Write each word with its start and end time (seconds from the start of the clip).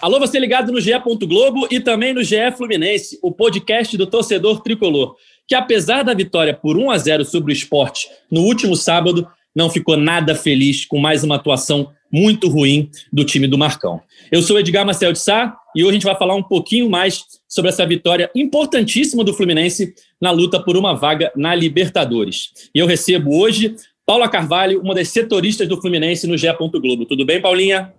Alô, 0.00 0.20
você 0.20 0.38
ligado 0.38 0.70
no 0.70 0.80
GE. 0.80 0.92
Globo 1.26 1.66
e 1.72 1.80
também 1.80 2.14
no 2.14 2.22
GE 2.22 2.52
Fluminense, 2.56 3.18
o 3.20 3.32
podcast 3.32 3.96
do 3.96 4.06
torcedor 4.06 4.60
tricolor, 4.60 5.16
que 5.46 5.56
apesar 5.56 6.04
da 6.04 6.14
vitória 6.14 6.54
por 6.54 6.76
1 6.76 6.90
a 6.92 6.98
0 6.98 7.24
sobre 7.24 7.52
o 7.52 7.54
esporte 7.54 8.08
no 8.30 8.42
último 8.42 8.76
sábado, 8.76 9.26
não 9.52 9.68
ficou 9.68 9.96
nada 9.96 10.36
feliz 10.36 10.84
com 10.84 11.00
mais 11.00 11.24
uma 11.24 11.34
atuação 11.34 11.90
muito 12.12 12.48
ruim 12.48 12.88
do 13.12 13.24
time 13.24 13.48
do 13.48 13.58
Marcão. 13.58 14.00
Eu 14.30 14.40
sou 14.40 14.60
Edgar 14.60 14.86
Marcel 14.86 15.12
de 15.12 15.18
Sá 15.18 15.56
e 15.74 15.82
hoje 15.82 15.90
a 15.90 15.94
gente 15.94 16.06
vai 16.06 16.16
falar 16.16 16.36
um 16.36 16.44
pouquinho 16.44 16.88
mais 16.88 17.24
sobre 17.48 17.70
essa 17.70 17.84
vitória 17.84 18.30
importantíssima 18.36 19.24
do 19.24 19.34
Fluminense 19.34 19.94
na 20.20 20.30
luta 20.30 20.62
por 20.62 20.76
uma 20.76 20.94
vaga 20.94 21.32
na 21.34 21.56
Libertadores. 21.56 22.52
E 22.72 22.78
eu 22.78 22.86
recebo 22.86 23.36
hoje 23.36 23.74
Paula 24.06 24.28
Carvalho, 24.28 24.80
uma 24.80 24.94
das 24.94 25.08
setoristas 25.08 25.66
do 25.66 25.80
Fluminense 25.80 26.24
no 26.28 26.38
GE. 26.38 26.46
Globo. 26.56 27.04
Tudo 27.04 27.26
bem, 27.26 27.42
Paulinha? 27.42 27.92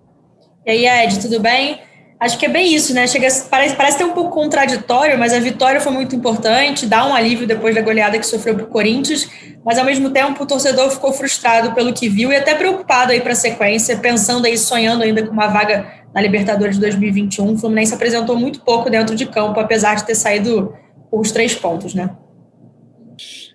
E 0.66 0.72
aí, 0.72 1.06
Ed, 1.06 1.20
tudo 1.20 1.42
bem? 1.42 1.89
Acho 2.20 2.38
que 2.38 2.46
é 2.46 2.50
bem 2.50 2.76
isso, 2.76 2.94
né? 2.94 3.08
Chega, 3.08 3.30
parece, 3.50 3.76
parece 3.78 3.98
ter 3.98 4.04
um 4.04 4.12
pouco 4.12 4.32
contraditório, 4.32 5.18
mas 5.18 5.32
a 5.32 5.40
vitória 5.40 5.80
foi 5.80 5.94
muito 5.94 6.14
importante, 6.14 6.86
dá 6.86 7.08
um 7.08 7.16
alívio 7.16 7.48
depois 7.48 7.74
da 7.74 7.82
goleada 7.82 8.20
que 8.20 8.26
sofreu 8.26 8.56
para 8.56 8.66
o 8.66 8.68
Corinthians, 8.68 9.30
mas 9.64 9.78
ao 9.78 9.86
mesmo 9.86 10.10
tempo 10.10 10.44
o 10.44 10.46
torcedor 10.46 10.90
ficou 10.92 11.14
frustrado 11.14 11.74
pelo 11.74 11.94
que 11.94 12.10
viu 12.10 12.30
e 12.30 12.36
até 12.36 12.54
preocupado 12.56 13.14
aí 13.14 13.22
para 13.22 13.32
a 13.32 13.36
sequência, 13.36 13.96
pensando 13.98 14.46
aí, 14.46 14.58
sonhando 14.58 15.02
ainda 15.02 15.26
com 15.26 15.32
uma 15.32 15.48
vaga 15.48 16.04
na 16.14 16.20
Libertadores 16.20 16.76
de 16.76 16.82
2021. 16.82 17.54
O 17.54 17.58
Fluminense 17.58 17.94
apresentou 17.94 18.36
muito 18.36 18.60
pouco 18.62 18.90
dentro 18.90 19.16
de 19.16 19.26
campo, 19.26 19.58
apesar 19.58 19.96
de 19.96 20.06
ter 20.06 20.16
saído 20.16 20.74
com 21.10 21.22
os 21.22 21.32
três 21.32 21.56
pontos, 21.56 21.94
né? 21.94 22.10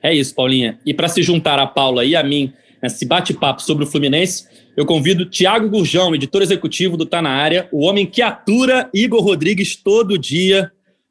É 0.03 0.15
isso, 0.15 0.35
Paulinha. 0.35 0.79
E 0.87 0.95
para 0.95 1.09
se 1.09 1.23
juntar 1.23 1.59
a 1.59 1.67
Paula 1.67 2.03
e 2.03 2.17
a 2.17 2.23
mim 2.23 2.53
nesse 2.83 3.07
bate-papo 3.07 3.63
sobre 3.63 3.85
o 3.85 3.87
Fluminense, 3.87 4.47
eu 4.77 4.85
convido 4.85 5.25
Tiago 5.25 5.69
Gurjão, 5.69 6.15
editor 6.15 6.43
executivo 6.43 6.97
do 6.97 7.07
Tá 7.07 7.23
Na 7.23 7.31
Área, 7.31 7.69
o 7.73 7.85
homem 7.85 8.07
que 8.07 8.23
atura 8.23 8.89
Igor 8.93 9.23
Rodrigues 9.23 9.77
todo 9.77 10.19
dia 10.19 10.71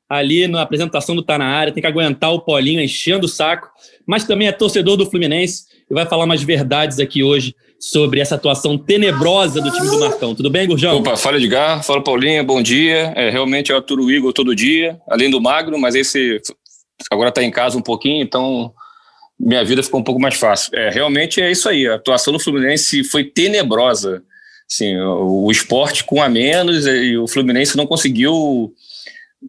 ali 0.09 0.47
na 0.47 0.61
apresentação 0.61 1.15
do 1.15 1.23
Tá 1.23 1.37
Na 1.37 1.45
Área, 1.45 1.73
tem 1.73 1.81
que 1.81 1.87
aguentar 1.87 2.33
o 2.33 2.41
Paulinho 2.41 2.81
enchendo 2.81 3.25
o 3.25 3.29
saco, 3.29 3.69
mas 4.05 4.25
também 4.25 4.47
é 4.47 4.51
torcedor 4.51 4.97
do 4.97 5.05
Fluminense 5.05 5.63
e 5.89 5.93
vai 5.93 6.05
falar 6.05 6.25
umas 6.25 6.43
verdades 6.43 6.99
aqui 6.99 7.23
hoje 7.23 7.55
sobre 7.79 8.19
essa 8.19 8.35
atuação 8.35 8.77
tenebrosa 8.77 9.61
do 9.61 9.71
time 9.71 9.89
do 9.89 9.99
Marcão. 9.99 10.35
Tudo 10.35 10.49
bem, 10.49 10.67
Gurjão? 10.67 10.97
Opa, 10.97 11.17
fala 11.17 11.37
Edgar, 11.37 11.83
fala 11.83 12.01
Paulinha, 12.01 12.43
bom 12.43 12.61
dia. 12.61 13.13
É, 13.15 13.29
realmente 13.29 13.71
eu 13.71 13.77
aturo 13.77 14.05
o 14.05 14.11
Igor 14.11 14.31
todo 14.31 14.55
dia, 14.55 14.97
além 15.09 15.29
do 15.29 15.41
magro, 15.41 15.77
mas 15.79 15.95
esse 15.95 16.39
agora 17.11 17.29
está 17.29 17.43
em 17.43 17.51
casa 17.51 17.77
um 17.77 17.81
pouquinho, 17.81 18.23
então 18.23 18.73
minha 19.39 19.63
vida 19.63 19.83
ficou 19.83 19.99
um 19.99 20.03
pouco 20.03 20.21
mais 20.21 20.35
fácil. 20.35 20.75
É, 20.77 20.89
realmente 20.89 21.41
é 21.41 21.51
isso 21.51 21.67
aí. 21.67 21.87
A 21.87 21.95
atuação 21.95 22.33
do 22.33 22.39
Fluminense 22.39 23.03
foi 23.03 23.23
tenebrosa. 23.23 24.23
Assim, 24.71 24.97
o, 24.97 25.51
esporte 25.51 26.03
com 26.03 26.21
a 26.21 26.29
menos 26.29 26.87
e 26.87 27.17
o 27.17 27.27
Fluminense 27.27 27.75
não 27.75 27.85
conseguiu 27.85 28.73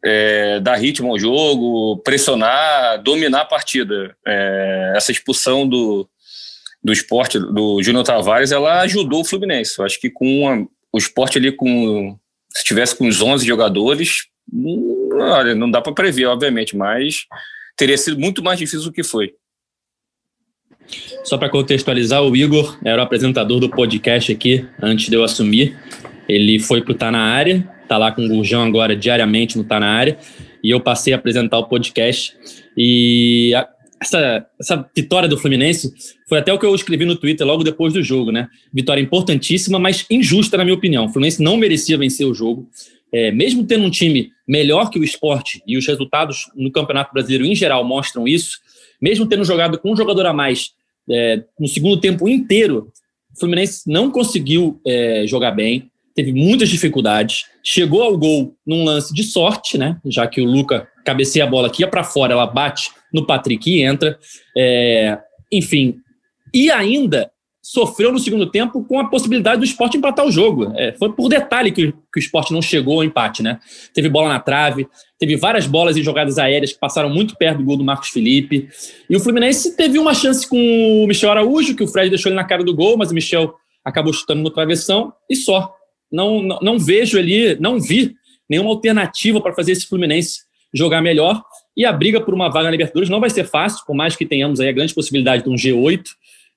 é, 0.05 0.61
dar 0.61 0.77
ritmo 0.77 1.11
ao 1.11 1.19
jogo, 1.19 1.99
pressionar, 1.99 3.03
dominar 3.03 3.43
a 3.43 3.47
partida. 3.47 4.15
É, 4.27 4.93
essa 4.97 5.13
expulsão 5.13 5.67
do, 5.69 6.09
do 6.83 6.93
esporte, 6.93 7.39
do 7.39 7.83
Júnior 7.83 8.05
Tavares, 8.05 8.53
ela 8.53 8.81
ajudou 8.81 9.21
o 9.21 9.25
Fluminense. 9.25 9.79
Eu 9.79 9.85
acho 9.85 10.01
que 10.01 10.11
com 10.11 10.49
a, 10.49 10.67
o 10.93 10.99
esporte 10.99 11.39
ali, 11.39 11.53
com 11.53 12.19
se 12.55 12.65
tivesse 12.65 12.97
com 12.97 13.09
os 13.09 13.21
11 13.21 13.45
jogadores, 13.45 14.27
hum, 14.53 15.09
olha, 15.13 15.55
não 15.55 15.71
dá 15.71 15.81
para 15.81 15.93
prever, 15.93 16.27
obviamente, 16.27 16.77
mas 16.77 17.27
teria 17.77 17.99
sido 17.99 18.19
muito 18.19 18.43
mais 18.43 18.59
difícil 18.59 18.85
do 18.85 18.93
que 18.93 19.03
foi. 19.03 19.35
Só 21.25 21.39
para 21.39 21.49
contextualizar, 21.49 22.23
o 22.23 22.37
Igor 22.37 22.79
era 22.85 23.01
o 23.01 23.05
apresentador 23.05 23.59
do 23.59 23.69
podcast 23.69 24.31
aqui 24.31 24.65
antes 24.81 25.09
de 25.09 25.17
eu 25.17 25.25
assumir. 25.25 25.77
Ele 26.29 26.59
foi 26.59 26.83
para 26.83 26.93
o 26.93 26.95
Tá 26.95 27.11
Na 27.11 27.21
Área, 27.21 27.67
tá 27.89 27.97
lá 27.97 28.13
com 28.13 28.25
o 28.25 28.29
Gurjão 28.29 28.63
agora 28.63 28.95
diariamente 28.95 29.57
no 29.57 29.65
Tá 29.65 29.81
Na 29.81 29.89
Área, 29.89 30.19
e 30.63 30.71
eu 30.71 30.81
passei 30.81 31.13
a 31.13 31.17
apresentar 31.17 31.59
o 31.59 31.65
podcast. 31.65 32.35
E 32.77 33.55
a, 33.55 33.69
essa, 34.01 34.47
essa 34.61 34.91
vitória 34.95 35.29
do 35.29 35.39
Fluminense 35.39 35.93
foi 36.29 36.39
até 36.39 36.53
o 36.53 36.59
que 36.59 36.67
eu 36.67 36.75
escrevi 36.75 37.05
no 37.05 37.17
Twitter 37.17 37.47
logo 37.47 37.65
depois 37.65 37.93
do 37.93 38.03
jogo, 38.03 38.31
né? 38.31 38.49
Vitória 38.73 39.01
importantíssima, 39.01 39.79
mas 39.79 40.05
injusta, 40.11 40.57
na 40.57 40.65
minha 40.65 40.77
opinião. 40.77 41.07
O 41.07 41.09
Fluminense 41.09 41.43
não 41.43 41.57
merecia 41.57 41.99
vencer 41.99 42.27
o 42.27 42.35
jogo. 42.35 42.69
É, 43.13 43.31
mesmo 43.31 43.65
tendo 43.65 43.85
um 43.85 43.91
time 43.91 44.31
melhor 44.47 44.91
que 44.91 44.99
o 44.99 45.05
esporte, 45.05 45.63
e 45.67 45.77
os 45.77 45.87
resultados 45.87 46.51
no 46.57 46.71
Campeonato 46.71 47.13
Brasileiro 47.13 47.47
em 47.47 47.55
geral 47.55 47.85
mostram 47.85 48.27
isso, 48.27 48.59
mesmo 49.01 49.27
tendo 49.27 49.45
jogado 49.45 49.79
com 49.79 49.93
um 49.93 49.97
jogador 49.97 50.27
a 50.27 50.33
mais 50.33 50.71
é, 51.11 51.43
no 51.59 51.69
segundo 51.69 52.01
tempo 52.01 52.29
inteiro, 52.29 52.91
o 53.35 53.39
Fluminense 53.39 53.83
não 53.87 54.11
conseguiu 54.11 54.81
é, 54.87 55.27
jogar 55.27 55.51
bem, 55.51 55.91
teve 56.15 56.33
muitas 56.33 56.69
dificuldades, 56.69 57.47
chegou 57.63 58.03
ao 58.03 58.17
gol 58.17 58.57
num 58.67 58.85
lance 58.85 59.13
de 59.13 59.25
sorte, 59.25 59.77
né? 59.77 59.99
Já 60.07 60.27
que 60.27 60.41
o 60.41 60.45
Luca 60.45 60.89
cabeceia 61.05 61.45
a 61.45 61.49
bola 61.49 61.67
aqui, 61.67 61.83
ia 61.83 61.89
para 61.89 62.05
fora, 62.05 62.33
ela 62.33 62.47
bate 62.47 62.91
no 63.13 63.27
Patrick 63.27 63.69
e 63.71 63.83
entra. 63.83 64.19
É, 64.57 65.19
enfim, 65.53 65.97
e 66.53 66.71
ainda 66.71 67.31
sofreu 67.65 68.13
no 68.13 68.19
segundo 68.19 68.45
tempo 68.51 68.85
com 68.85 69.01
a 69.01 69.09
possibilidade 69.09 69.59
do 69.59 69.65
esporte 69.65 69.97
empatar 69.97 70.27
o 70.27 70.31
jogo. 70.31 70.71
É, 70.77 70.93
foi 70.99 71.11
por 71.11 71.31
detalhe 71.31 71.73
que, 71.73 71.93
que, 71.93 72.19
o 72.19 72.19
esporte 72.19 72.53
não 72.53 72.61
chegou 72.61 72.97
ao 72.97 73.05
empate, 73.05 73.43
né? 73.43 73.59
Teve 73.95 74.11
bola 74.11 74.29
na 74.29 74.39
trave, 74.39 74.87
teve 75.19 75.35
várias 75.35 75.67
bolas 75.67 75.97
em 75.97 76.03
jogadas 76.03 76.39
aéreas 76.39 76.75
que 76.75 76.79
passaram 76.79 77.09
muito 77.09 77.35
perto 77.37 77.59
do 77.59 77.65
gol 77.65 77.79
do 77.79 77.83
Marcos 77.83 78.11
Felipe. 78.11 78.69
E 79.09 79.17
o 79.17 79.21
Fluminense 79.21 79.75
teve 79.79 79.99
uma 79.99 80.13
chance 80.13 80.47
com 80.47 80.59
o 81.03 81.07
Michel 81.07 81.31
Araújo, 81.31 81.75
que 81.75 81.83
o 81.83 81.89
Fred 81.89 82.11
deixou 82.11 82.29
ele 82.29 82.37
na 82.37 82.45
cara 82.45 82.63
do 82.63 82.75
gol, 82.75 82.99
mas 82.99 83.11
o 83.11 83.15
Michel 83.15 83.55
acabou 83.83 84.13
chutando 84.13 84.43
no 84.43 84.51
travessão 84.51 85.15
e 85.31 85.35
só. 85.35 85.75
Não, 86.13 86.43
não, 86.43 86.59
não 86.61 86.79
vejo 86.79 87.19
ali, 87.19 87.59
não 87.59 87.81
vi 87.81 88.15
nenhuma 88.49 88.71
alternativa 88.73 89.41
para 89.41 89.55
fazer 89.55 89.73
esse 89.73 89.87
Fluminense 89.87 90.41
jogar 90.75 91.01
melhor. 91.01 91.43
E 91.75 91.87
a 91.87 91.93
briga 91.93 92.21
por 92.21 92.35
uma 92.35 92.51
vaga 92.51 92.65
na 92.65 92.73
Libertadores 92.73 93.09
não 93.09 93.21
vai 93.21 93.31
ser 93.31 93.45
fácil, 93.45 93.87
por 93.87 93.97
mais 93.97 94.15
que 94.15 94.27
tenhamos 94.27 94.61
aí 94.61 94.69
a 94.69 94.73
grande 94.73 94.95
possibilidade 94.95 95.45
de 95.45 95.49
um 95.49 95.55
G8. 95.55 96.03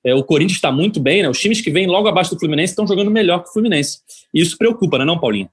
É, 0.04 0.14
o 0.14 0.22
Corinthians 0.22 0.56
está 0.56 0.70
muito 0.70 1.00
bem, 1.00 1.22
né? 1.22 1.28
Os 1.28 1.38
times 1.38 1.60
que 1.60 1.70
vêm 1.70 1.86
logo 1.86 2.08
abaixo 2.08 2.34
do 2.34 2.38
Fluminense 2.38 2.72
estão 2.72 2.86
jogando 2.86 3.10
melhor 3.10 3.42
que 3.42 3.50
o 3.50 3.52
Fluminense. 3.52 3.98
E 4.32 4.40
isso 4.40 4.56
preocupa, 4.56 4.98
né, 4.98 5.04
não, 5.04 5.18
Paulinho? 5.18 5.48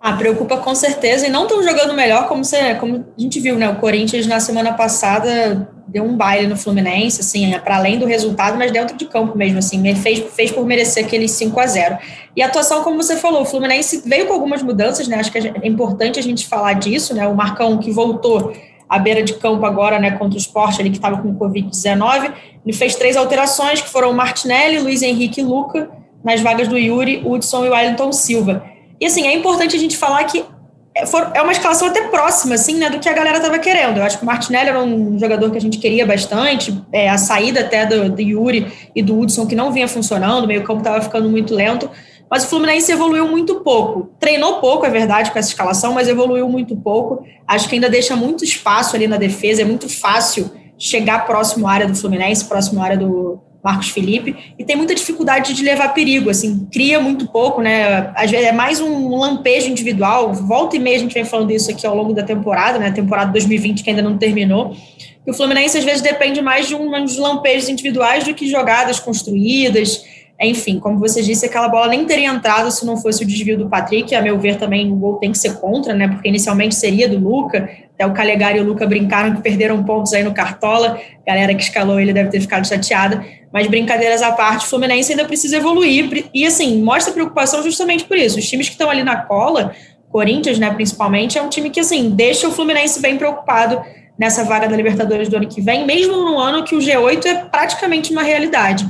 Ah, 0.00 0.12
preocupa 0.12 0.58
com 0.58 0.74
certeza. 0.74 1.26
E 1.26 1.30
não 1.30 1.44
estão 1.44 1.62
jogando 1.62 1.94
melhor, 1.94 2.28
como, 2.28 2.44
você, 2.44 2.74
como 2.74 3.04
a 3.16 3.20
gente 3.20 3.40
viu, 3.40 3.56
né? 3.56 3.70
O 3.70 3.76
Corinthians 3.76 4.26
na 4.26 4.38
semana 4.38 4.74
passada 4.74 5.66
deu 5.88 6.04
um 6.04 6.16
baile 6.16 6.46
no 6.46 6.56
Fluminense, 6.56 7.20
assim, 7.20 7.54
é 7.54 7.58
para 7.58 7.76
além 7.76 7.98
do 7.98 8.04
resultado, 8.04 8.58
mas 8.58 8.70
dentro 8.72 8.96
de 8.96 9.06
campo 9.06 9.36
mesmo, 9.36 9.58
assim, 9.58 9.94
fez, 9.94 10.24
fez 10.34 10.50
por 10.50 10.66
merecer 10.66 11.06
aquele 11.06 11.28
5 11.28 11.58
a 11.58 11.66
0 11.66 11.98
E 12.36 12.42
a 12.42 12.46
atuação, 12.46 12.82
como 12.82 13.02
você 13.02 13.16
falou, 13.16 13.42
o 13.42 13.44
Fluminense 13.46 14.02
veio 14.04 14.26
com 14.26 14.34
algumas 14.34 14.62
mudanças, 14.62 15.08
né? 15.08 15.16
Acho 15.16 15.32
que 15.32 15.38
é 15.38 15.66
importante 15.66 16.18
a 16.18 16.22
gente 16.22 16.46
falar 16.46 16.74
disso, 16.74 17.14
né? 17.14 17.26
O 17.26 17.34
Marcão 17.34 17.78
que 17.78 17.90
voltou 17.90 18.52
à 18.94 18.98
beira 18.98 19.22
de 19.22 19.34
campo 19.34 19.66
agora, 19.66 19.98
né, 19.98 20.12
contra 20.12 20.36
o 20.36 20.40
esporte, 20.40 20.80
ali 20.80 20.88
que 20.88 20.96
estava 20.96 21.20
com 21.20 21.34
Covid-19. 21.34 22.32
Ele 22.64 22.76
fez 22.76 22.94
três 22.94 23.16
alterações, 23.16 23.80
que 23.80 23.88
foram 23.88 24.12
Martinelli, 24.12 24.78
Luiz 24.78 25.02
Henrique 25.02 25.40
e 25.40 25.44
Luca, 25.44 25.90
nas 26.22 26.40
vagas 26.40 26.68
do 26.68 26.78
Yuri, 26.78 27.22
Hudson 27.24 27.66
e 27.66 27.70
Wellington 27.70 28.12
Silva. 28.12 28.64
E, 29.00 29.06
assim, 29.06 29.26
é 29.26 29.34
importante 29.34 29.74
a 29.74 29.78
gente 29.78 29.96
falar 29.96 30.22
que 30.24 30.44
é 30.94 31.42
uma 31.42 31.50
escalação 31.50 31.88
até 31.88 32.02
próxima, 32.02 32.54
assim, 32.54 32.76
né, 32.76 32.88
do 32.88 33.00
que 33.00 33.08
a 33.08 33.12
galera 33.12 33.38
estava 33.38 33.58
querendo. 33.58 33.96
Eu 33.96 34.04
acho 34.04 34.16
que 34.16 34.22
o 34.22 34.26
Martinelli 34.26 34.68
era 34.68 34.80
um 34.80 35.18
jogador 35.18 35.50
que 35.50 35.58
a 35.58 35.60
gente 35.60 35.78
queria 35.78 36.06
bastante, 36.06 36.72
é, 36.92 37.10
a 37.10 37.18
saída 37.18 37.60
até 37.60 37.84
do, 37.84 38.10
do 38.10 38.22
Yuri 38.22 38.72
e 38.94 39.02
do 39.02 39.18
Hudson, 39.18 39.44
que 39.44 39.56
não 39.56 39.72
vinha 39.72 39.88
funcionando, 39.88 40.44
o 40.44 40.46
meio 40.46 40.62
campo 40.62 40.78
estava 40.78 41.00
ficando 41.00 41.28
muito 41.28 41.52
lento, 41.52 41.90
mas 42.30 42.44
o 42.44 42.48
Fluminense 42.48 42.90
evoluiu 42.90 43.28
muito 43.28 43.56
pouco. 43.56 44.10
Treinou 44.18 44.60
pouco, 44.60 44.84
é 44.86 44.90
verdade, 44.90 45.30
com 45.30 45.38
essa 45.38 45.48
escalação, 45.48 45.92
mas 45.92 46.08
evoluiu 46.08 46.48
muito 46.48 46.76
pouco. 46.76 47.24
Acho 47.46 47.68
que 47.68 47.74
ainda 47.74 47.88
deixa 47.88 48.16
muito 48.16 48.44
espaço 48.44 48.96
ali 48.96 49.06
na 49.06 49.16
defesa, 49.16 49.62
é 49.62 49.64
muito 49.64 49.88
fácil 49.88 50.50
chegar 50.78 51.26
próximo 51.26 51.66
à 51.66 51.72
área 51.72 51.86
do 51.86 51.94
Fluminense, 51.94 52.44
próximo 52.44 52.80
à 52.80 52.84
área 52.84 52.96
do 52.96 53.40
Marcos 53.64 53.88
Felipe, 53.88 54.36
e 54.58 54.64
tem 54.64 54.76
muita 54.76 54.94
dificuldade 54.94 55.54
de 55.54 55.62
levar 55.62 55.94
perigo, 55.94 56.28
assim, 56.28 56.68
cria 56.70 57.00
muito 57.00 57.26
pouco, 57.28 57.62
né? 57.62 58.12
Às 58.14 58.30
vezes 58.30 58.46
é 58.46 58.52
mais 58.52 58.78
um 58.78 59.16
lampejo 59.16 59.70
individual. 59.70 60.34
Volta 60.34 60.76
e 60.76 60.78
meia 60.78 60.96
a 60.96 61.00
gente 61.00 61.14
vem 61.14 61.24
falando 61.24 61.50
isso 61.50 61.70
aqui 61.70 61.86
ao 61.86 61.96
longo 61.96 62.12
da 62.12 62.22
temporada, 62.22 62.78
né? 62.78 62.90
Temporada 62.90 63.32
2020 63.32 63.82
que 63.82 63.88
ainda 63.88 64.02
não 64.02 64.18
terminou. 64.18 64.76
E 65.26 65.30
o 65.30 65.32
Fluminense 65.32 65.78
às 65.78 65.84
vezes 65.84 66.02
depende 66.02 66.42
mais 66.42 66.68
de 66.68 66.74
uns 66.74 67.16
lampejos 67.16 67.70
individuais 67.70 68.24
do 68.24 68.34
que 68.34 68.46
jogadas 68.46 69.00
construídas 69.00 70.04
Enfim, 70.40 70.80
como 70.80 70.98
você 70.98 71.22
disse, 71.22 71.46
aquela 71.46 71.68
bola 71.68 71.88
nem 71.88 72.04
teria 72.04 72.28
entrado 72.28 72.70
se 72.70 72.84
não 72.84 72.96
fosse 72.96 73.22
o 73.22 73.26
desvio 73.26 73.56
do 73.56 73.68
Patrick. 73.68 74.14
A 74.14 74.20
meu 74.20 74.38
ver, 74.38 74.56
também 74.56 74.90
o 74.92 74.96
gol 74.96 75.14
tem 75.16 75.30
que 75.30 75.38
ser 75.38 75.60
contra, 75.60 75.94
né? 75.94 76.08
Porque 76.08 76.28
inicialmente 76.28 76.74
seria 76.74 77.08
do 77.08 77.18
Luca. 77.18 77.70
Até 77.94 78.04
o 78.04 78.12
Calegari 78.12 78.58
e 78.58 78.60
o 78.60 78.64
Luca 78.64 78.84
brincaram 78.86 79.34
que 79.36 79.40
perderam 79.40 79.82
pontos 79.84 80.12
aí 80.12 80.24
no 80.24 80.34
Cartola. 80.34 80.98
A 81.24 81.30
galera 81.30 81.54
que 81.54 81.62
escalou 81.62 82.00
ele 82.00 82.12
deve 82.12 82.30
ter 82.30 82.40
ficado 82.40 82.66
chateada. 82.66 83.24
Mas 83.52 83.68
brincadeiras 83.68 84.20
à 84.20 84.32
parte, 84.32 84.66
o 84.66 84.68
Fluminense 84.68 85.12
ainda 85.12 85.24
precisa 85.24 85.56
evoluir. 85.56 86.28
E 86.34 86.44
assim, 86.44 86.82
mostra 86.82 87.12
preocupação 87.12 87.62
justamente 87.62 88.04
por 88.04 88.16
isso. 88.16 88.38
Os 88.38 88.48
times 88.48 88.66
que 88.66 88.74
estão 88.74 88.90
ali 88.90 89.04
na 89.04 89.16
cola, 89.16 89.72
Corinthians, 90.10 90.58
né, 90.58 90.70
principalmente, 90.72 91.38
é 91.38 91.42
um 91.42 91.48
time 91.48 91.70
que 91.70 91.78
assim 91.78 92.10
deixa 92.10 92.48
o 92.48 92.50
Fluminense 92.50 93.00
bem 93.00 93.16
preocupado 93.16 93.80
nessa 94.18 94.44
vaga 94.44 94.68
da 94.68 94.76
Libertadores 94.76 95.28
do 95.28 95.36
ano 95.36 95.48
que 95.48 95.60
vem, 95.60 95.86
mesmo 95.86 96.16
no 96.16 96.38
ano 96.38 96.64
que 96.64 96.74
o 96.74 96.78
G8 96.78 97.26
é 97.26 97.34
praticamente 97.44 98.12
uma 98.12 98.22
realidade. 98.22 98.84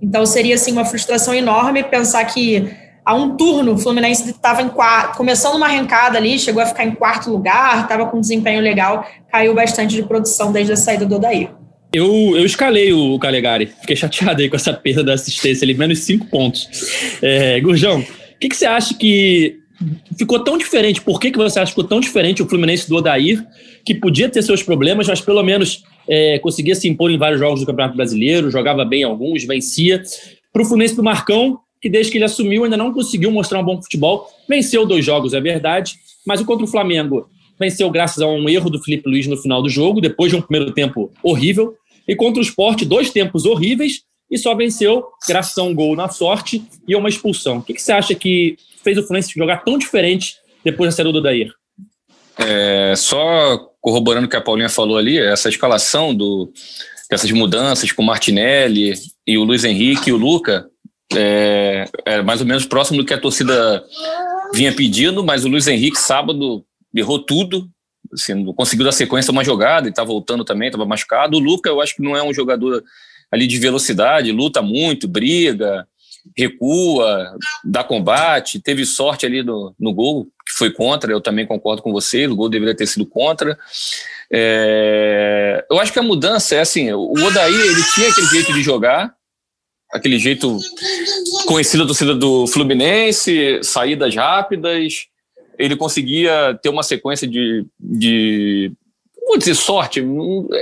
Então 0.00 0.24
seria 0.24 0.54
assim 0.54 0.72
uma 0.72 0.84
frustração 0.84 1.34
enorme 1.34 1.82
pensar 1.84 2.24
que 2.24 2.70
há 3.04 3.14
um 3.14 3.36
turno 3.36 3.74
o 3.74 3.78
Fluminense 3.78 4.30
estava 4.30 4.68
começando 5.16 5.56
uma 5.56 5.66
arrancada 5.66 6.18
ali, 6.18 6.38
chegou 6.38 6.62
a 6.62 6.66
ficar 6.66 6.84
em 6.84 6.92
quarto 6.92 7.30
lugar, 7.30 7.82
estava 7.82 8.06
com 8.06 8.20
desempenho 8.20 8.60
legal, 8.60 9.06
caiu 9.30 9.54
bastante 9.54 9.94
de 9.94 10.02
produção 10.02 10.52
desde 10.52 10.72
a 10.72 10.76
saída 10.76 11.04
do 11.04 11.16
Odair. 11.16 11.50
Eu, 11.92 12.36
eu 12.36 12.46
escalei 12.46 12.92
o 12.92 13.18
Calegari, 13.18 13.66
fiquei 13.66 13.96
chateado 13.96 14.40
aí 14.40 14.48
com 14.48 14.54
essa 14.54 14.72
perda 14.72 15.02
da 15.02 15.14
assistência 15.14 15.64
ali, 15.64 15.74
menos 15.74 15.98
cinco 16.00 16.26
pontos. 16.26 16.68
É, 17.20 17.60
Gurjão, 17.60 18.00
o 18.00 18.38
que, 18.38 18.48
que 18.48 18.56
você 18.56 18.64
acha 18.64 18.94
que 18.94 19.56
ficou 20.16 20.44
tão 20.44 20.56
diferente? 20.56 21.00
Por 21.00 21.18
que, 21.18 21.32
que 21.32 21.38
você 21.38 21.58
acha 21.58 21.72
que 21.72 21.74
ficou 21.74 21.88
tão 21.88 21.98
diferente 21.98 22.42
o 22.42 22.48
Fluminense 22.48 22.88
do 22.88 22.96
Odair, 22.96 23.44
que 23.84 23.94
podia 23.94 24.28
ter 24.28 24.42
seus 24.42 24.62
problemas, 24.62 25.08
mas 25.08 25.20
pelo 25.20 25.42
menos 25.42 25.82
é, 26.08 26.38
conseguia 26.38 26.74
se 26.74 26.88
impor 26.88 27.10
em 27.10 27.18
vários 27.18 27.40
jogos 27.40 27.60
do 27.60 27.66
Campeonato 27.66 27.96
Brasileiro, 27.96 28.50
jogava 28.50 28.84
bem 28.84 29.02
alguns, 29.02 29.44
vencia. 29.44 30.02
Para 30.52 30.62
o 30.62 30.64
Fluminense 30.64 30.96
do 30.96 31.02
Marcão, 31.02 31.58
que 31.80 31.88
desde 31.88 32.12
que 32.12 32.18
ele 32.18 32.24
assumiu 32.24 32.64
ainda 32.64 32.76
não 32.76 32.92
conseguiu 32.92 33.30
mostrar 33.30 33.60
um 33.60 33.64
bom 33.64 33.80
futebol, 33.80 34.28
venceu 34.48 34.84
dois 34.84 35.04
jogos, 35.04 35.32
é 35.32 35.40
verdade, 35.40 35.94
mas 36.26 36.40
o 36.40 36.44
contra 36.44 36.64
o 36.64 36.68
Flamengo 36.68 37.28
venceu 37.58 37.90
graças 37.90 38.22
a 38.22 38.26
um 38.26 38.48
erro 38.48 38.70
do 38.70 38.82
Felipe 38.82 39.08
Luiz 39.08 39.26
no 39.26 39.36
final 39.36 39.62
do 39.62 39.68
jogo, 39.68 40.00
depois 40.00 40.30
de 40.30 40.36
um 40.36 40.42
primeiro 40.42 40.72
tempo 40.72 41.10
horrível, 41.22 41.74
e 42.08 42.16
contra 42.16 42.40
o 42.40 42.44
Sport, 42.44 42.84
dois 42.84 43.10
tempos 43.10 43.44
horríveis, 43.44 44.02
e 44.30 44.38
só 44.38 44.54
venceu 44.54 45.04
graças 45.28 45.56
a 45.58 45.62
um 45.62 45.74
gol 45.74 45.96
na 45.96 46.08
sorte 46.08 46.62
e 46.86 46.94
a 46.94 46.98
uma 46.98 47.08
expulsão. 47.08 47.58
O 47.58 47.62
que, 47.62 47.74
que 47.74 47.82
você 47.82 47.92
acha 47.92 48.14
que 48.14 48.56
fez 48.82 48.96
o 48.96 49.02
Fluminense 49.02 49.32
jogar 49.36 49.64
tão 49.64 49.76
diferente 49.76 50.36
depois 50.64 50.90
da 50.90 50.96
saída 50.96 51.12
do 51.12 51.20
Dair? 51.20 51.52
É, 52.38 52.94
só 52.96 53.69
corroborando 53.80 54.26
o 54.26 54.30
que 54.30 54.36
a 54.36 54.40
Paulinha 54.40 54.68
falou 54.68 54.98
ali, 54.98 55.18
essa 55.18 55.48
escalação 55.48 56.14
do, 56.14 56.52
dessas 57.10 57.30
mudanças 57.32 57.92
com 57.92 58.02
o 58.02 58.06
Martinelli 58.06 58.94
e 59.26 59.38
o 59.38 59.44
Luiz 59.44 59.64
Henrique 59.64 60.10
e 60.10 60.12
o 60.12 60.16
Luca 60.16 60.66
é, 61.14 61.88
é 62.04 62.22
mais 62.22 62.40
ou 62.40 62.46
menos 62.46 62.64
próximo 62.64 62.98
do 62.98 63.04
que 63.04 63.14
a 63.14 63.20
torcida 63.20 63.84
vinha 64.54 64.72
pedindo, 64.72 65.24
mas 65.24 65.44
o 65.44 65.48
Luiz 65.48 65.66
Henrique 65.66 65.98
sábado 65.98 66.64
errou 66.94 67.18
tudo, 67.18 67.68
assim, 68.12 68.34
não 68.34 68.52
conseguiu 68.52 68.84
dar 68.84 68.92
sequência 68.92 69.32
uma 69.32 69.44
jogada 69.44 69.88
e 69.88 69.92
tá 69.92 70.04
voltando 70.04 70.44
também, 70.44 70.68
estava 70.68 70.84
machucado. 70.84 71.36
O 71.36 71.40
Luca 71.40 71.68
eu 71.68 71.80
acho 71.80 71.96
que 71.96 72.02
não 72.02 72.16
é 72.16 72.22
um 72.22 72.34
jogador 72.34 72.82
ali 73.30 73.46
de 73.46 73.58
velocidade, 73.58 74.32
luta 74.32 74.60
muito, 74.60 75.06
briga, 75.06 75.86
recua, 76.36 77.36
dá 77.64 77.82
combate, 77.84 78.60
teve 78.60 78.84
sorte 78.84 79.26
ali 79.26 79.42
no, 79.42 79.74
no 79.78 79.92
gol, 79.92 80.24
que 80.24 80.54
foi 80.56 80.72
contra, 80.72 81.12
eu 81.12 81.20
também 81.20 81.46
concordo 81.46 81.82
com 81.82 81.92
você, 81.92 82.26
o 82.26 82.36
gol 82.36 82.48
deveria 82.48 82.74
ter 82.74 82.86
sido 82.86 83.06
contra. 83.06 83.58
É, 84.32 85.64
eu 85.70 85.78
acho 85.78 85.92
que 85.92 85.98
a 85.98 86.02
mudança 86.02 86.54
é 86.54 86.60
assim, 86.60 86.92
o 86.92 87.12
Odaí, 87.12 87.54
ele 87.54 87.82
tinha 87.94 88.08
aquele 88.10 88.26
jeito 88.26 88.52
de 88.52 88.62
jogar, 88.62 89.14
aquele 89.92 90.18
jeito 90.18 90.58
conhecido 91.46 91.82
da 91.82 91.88
torcida 91.88 92.14
do 92.14 92.46
Fluminense, 92.46 93.60
saídas 93.62 94.14
rápidas, 94.14 95.06
ele 95.58 95.76
conseguia 95.76 96.58
ter 96.62 96.68
uma 96.68 96.82
sequência 96.82 97.28
de, 97.28 97.66
de 97.78 98.72
vou 99.30 99.38
dizer 99.38 99.54
sorte, 99.54 100.04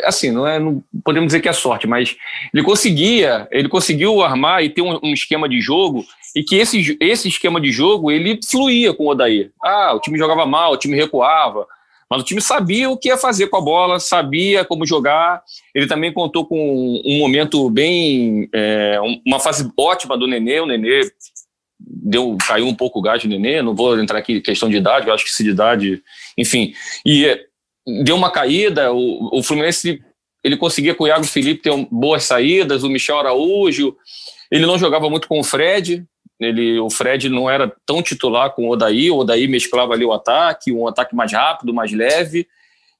assim, 0.04 0.30
não 0.30 0.46
é, 0.46 0.58
não 0.58 0.82
podemos 1.02 1.28
dizer 1.28 1.40
que 1.40 1.48
é 1.48 1.52
sorte, 1.52 1.86
mas 1.86 2.16
ele 2.52 2.62
conseguia, 2.62 3.48
ele 3.50 3.68
conseguiu 3.68 4.22
armar 4.22 4.62
e 4.62 4.68
ter 4.68 4.82
um, 4.82 4.98
um, 5.02 5.12
esquema 5.12 5.48
de 5.48 5.60
jogo 5.60 6.04
e 6.36 6.42
que 6.44 6.56
esse, 6.56 6.96
esse 7.00 7.28
esquema 7.28 7.60
de 7.60 7.72
jogo 7.72 8.10
ele 8.10 8.38
fluía 8.44 8.92
com 8.92 9.04
o 9.04 9.10
Odair. 9.10 9.50
Ah, 9.64 9.94
o 9.94 10.00
time 10.00 10.18
jogava 10.18 10.44
mal, 10.44 10.72
o 10.72 10.76
time 10.76 10.94
recuava, 10.94 11.66
mas 12.10 12.20
o 12.20 12.24
time 12.24 12.42
sabia 12.42 12.90
o 12.90 12.96
que 12.96 13.08
ia 13.08 13.16
fazer 13.16 13.46
com 13.46 13.56
a 13.56 13.60
bola, 13.60 13.98
sabia 13.98 14.64
como 14.66 14.86
jogar. 14.86 15.42
Ele 15.74 15.86
também 15.86 16.12
contou 16.12 16.44
com 16.44 17.02
um 17.04 17.18
momento 17.18 17.70
bem, 17.70 18.50
é, 18.52 18.98
uma 19.26 19.40
fase 19.40 19.70
ótima 19.78 20.16
do 20.16 20.26
Nenê, 20.26 20.60
o 20.60 20.66
Nenê 20.66 21.10
deu 21.80 22.36
caiu 22.46 22.66
um 22.66 22.74
pouco 22.74 22.98
o 22.98 23.02
gás 23.02 23.22
do 23.22 23.28
Nenê, 23.28 23.62
não 23.62 23.74
vou 23.74 23.98
entrar 23.98 24.18
aqui 24.18 24.34
em 24.34 24.42
questão 24.42 24.68
de 24.68 24.76
idade, 24.76 25.08
eu 25.08 25.14
acho 25.14 25.24
que 25.24 25.30
se 25.30 25.42
de 25.42 25.50
idade, 25.50 26.02
enfim. 26.36 26.74
E 27.06 27.47
deu 28.02 28.16
uma 28.16 28.30
caída, 28.30 28.92
o, 28.92 29.38
o 29.38 29.42
Fluminense 29.42 30.02
ele 30.44 30.56
conseguia 30.56 30.94
com 30.94 31.04
o 31.04 31.08
Iago 31.08 31.24
Felipe 31.24 31.62
ter 31.62 31.74
boas 31.90 32.24
saídas, 32.24 32.82
o 32.82 32.88
Michel 32.88 33.18
Araújo, 33.18 33.96
ele 34.50 34.66
não 34.66 34.78
jogava 34.78 35.10
muito 35.10 35.28
com 35.28 35.40
o 35.40 35.44
Fred, 35.44 36.04
ele, 36.38 36.78
o 36.78 36.88
Fred 36.88 37.28
não 37.28 37.50
era 37.50 37.72
tão 37.84 38.02
titular 38.02 38.54
com 38.54 38.68
o 38.68 38.70
Odaí, 38.70 39.10
o 39.10 39.16
Odaí 39.16 39.48
mesclava 39.48 39.94
ali 39.94 40.04
o 40.04 40.12
ataque, 40.12 40.72
um 40.72 40.86
ataque 40.86 41.14
mais 41.14 41.32
rápido, 41.32 41.74
mais 41.74 41.92
leve, 41.92 42.46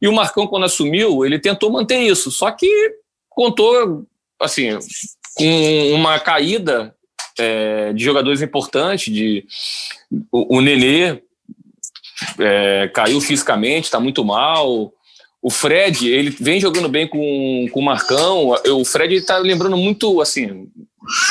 e 0.01 0.09
o 0.09 0.13
Marcão 0.13 0.47
quando 0.47 0.65
assumiu, 0.65 1.25
ele 1.25 1.39
tentou 1.39 1.71
manter 1.71 2.01
isso, 2.01 2.31
só 2.31 2.51
que 2.51 2.69
contou, 3.29 4.05
assim, 4.41 4.77
com 5.35 5.93
uma 5.93 6.19
caída 6.19 6.95
é, 7.39 7.93
de 7.93 8.03
jogadores 8.03 8.43
importantes, 8.43 9.13
de 9.13 9.45
o, 10.33 10.57
o 10.57 10.61
Nenê 10.61 11.23
é, 12.39 12.89
caiu 12.89 13.21
fisicamente, 13.21 13.85
está 13.85 14.01
muito 14.01 14.25
mal. 14.25 14.93
O 15.41 15.51
Fred, 15.51 16.09
ele 16.09 16.31
vem 16.31 16.61
jogando 16.61 16.89
bem 16.89 17.07
com, 17.07 17.67
com 17.73 17.81
o 17.81 17.85
Marcão. 17.85 18.55
O 18.67 18.85
Fred 18.85 19.15
está 19.15 19.39
lembrando 19.39 19.77
muito, 19.77 20.21
assim, 20.21 20.67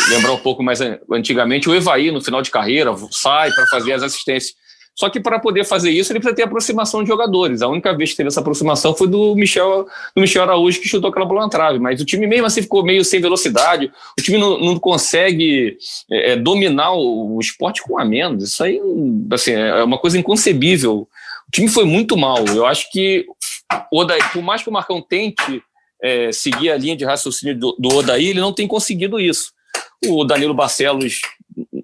lembrar 0.10 0.32
um 0.32 0.40
pouco 0.40 0.64
mais 0.64 0.80
antigamente, 1.12 1.70
o 1.70 1.76
Evaí 1.76 2.10
no 2.12 2.22
final 2.22 2.42
de 2.42 2.50
carreira, 2.50 2.96
sai 3.12 3.52
para 3.52 3.66
fazer 3.68 3.94
as 3.94 4.04
assistências. 4.04 4.56
Só 4.98 5.10
que 5.10 5.20
para 5.20 5.38
poder 5.38 5.64
fazer 5.64 5.92
isso, 5.92 6.12
ele 6.12 6.20
precisa 6.20 6.36
ter 6.36 6.42
aproximação 6.42 7.04
de 7.04 7.08
jogadores. 7.08 7.62
A 7.62 7.68
única 7.68 7.96
vez 7.96 8.10
que 8.10 8.18
teve 8.18 8.30
essa 8.30 8.40
aproximação 8.40 8.96
foi 8.96 9.08
do 9.08 9.36
Michel, 9.36 9.88
do 10.16 10.22
Michel 10.22 10.42
Araújo, 10.42 10.82
que 10.82 10.88
chutou 10.88 11.12
aquela 11.12 11.26
bola 11.26 11.42
na 11.42 11.50
trave. 11.50 11.78
Mas 11.78 12.02
o 12.02 12.06
time 12.06 12.26
mesmo 12.26 12.48
assim 12.48 12.64
ficou 12.64 12.84
meio 12.84 13.06
sem 13.06 13.22
velocidade. 13.22 13.92
O 14.20 14.24
time 14.24 14.40
não, 14.40 14.60
não 14.60 14.80
consegue 14.80 15.78
é, 16.10 16.32
é 16.32 16.36
dominar 16.36 16.94
o, 16.94 17.36
o, 17.36 17.40
esporte 17.40 17.84
com 17.84 18.00
a 18.00 18.04
menos. 18.04 18.44
Isso 18.44 18.64
aí 18.64 18.82
assim, 19.32 19.52
é 19.52 19.84
uma 19.84 20.00
coisa 20.00 20.18
inconcebível. 20.18 21.08
O 21.48 21.52
time 21.52 21.68
foi 21.68 21.86
muito 21.86 22.18
mal. 22.18 22.44
Eu 22.48 22.66
acho 22.66 22.92
que, 22.92 23.28
Odaí, 23.94 24.24
por 24.34 24.42
mais 24.42 24.64
que 24.64 24.70
o 24.70 24.74
Marcão 24.74 25.00
tente 25.00 25.62
é, 26.02 26.32
seguir 26.32 26.72
a 26.72 26.78
linha 26.78 26.98
de 26.98 27.06
raciocínio 27.06 27.56
do, 27.56 27.76
do 27.78 27.90
Odaí, 27.98 28.30
ele 28.30 28.42
não 28.42 28.52
tem 28.52 28.68
conseguido 28.68 29.20
isso. 29.20 29.52
O 30.08 30.24
Danilo 30.24 30.56
Barcelos 30.56 31.22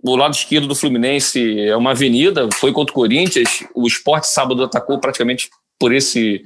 o 0.04 0.16
lado 0.18 0.34
esquerdo 0.34 0.68
do 0.68 0.76
Fluminense 0.76 1.62
é 1.62 1.76
uma 1.76 1.92
avenida, 1.92 2.50
foi 2.54 2.74
contra 2.74 2.92
o 2.92 2.96
Corinthians, 2.96 3.64
o 3.74 3.88
esporte 3.88 4.28
sábado 4.28 4.64
atacou 4.64 5.00
praticamente 5.00 5.50
por 5.80 5.94
esse, 5.94 6.44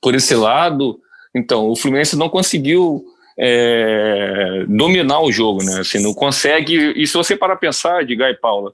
por 0.00 0.14
esse 0.14 0.34
lado. 0.34 0.98
Então, 1.34 1.68
o 1.68 1.76
Fluminense 1.76 2.16
não 2.16 2.30
conseguiu 2.30 3.04
é, 3.38 4.64
dominar 4.66 5.20
o 5.20 5.30
jogo, 5.30 5.62
né? 5.62 5.80
Assim, 5.80 6.02
não 6.02 6.14
consegue. 6.14 6.94
E 6.96 7.06
se 7.06 7.12
você 7.12 7.36
parar 7.36 7.56
pensar, 7.56 8.02
Edgar 8.02 8.30
e 8.30 8.34
Paula, 8.34 8.72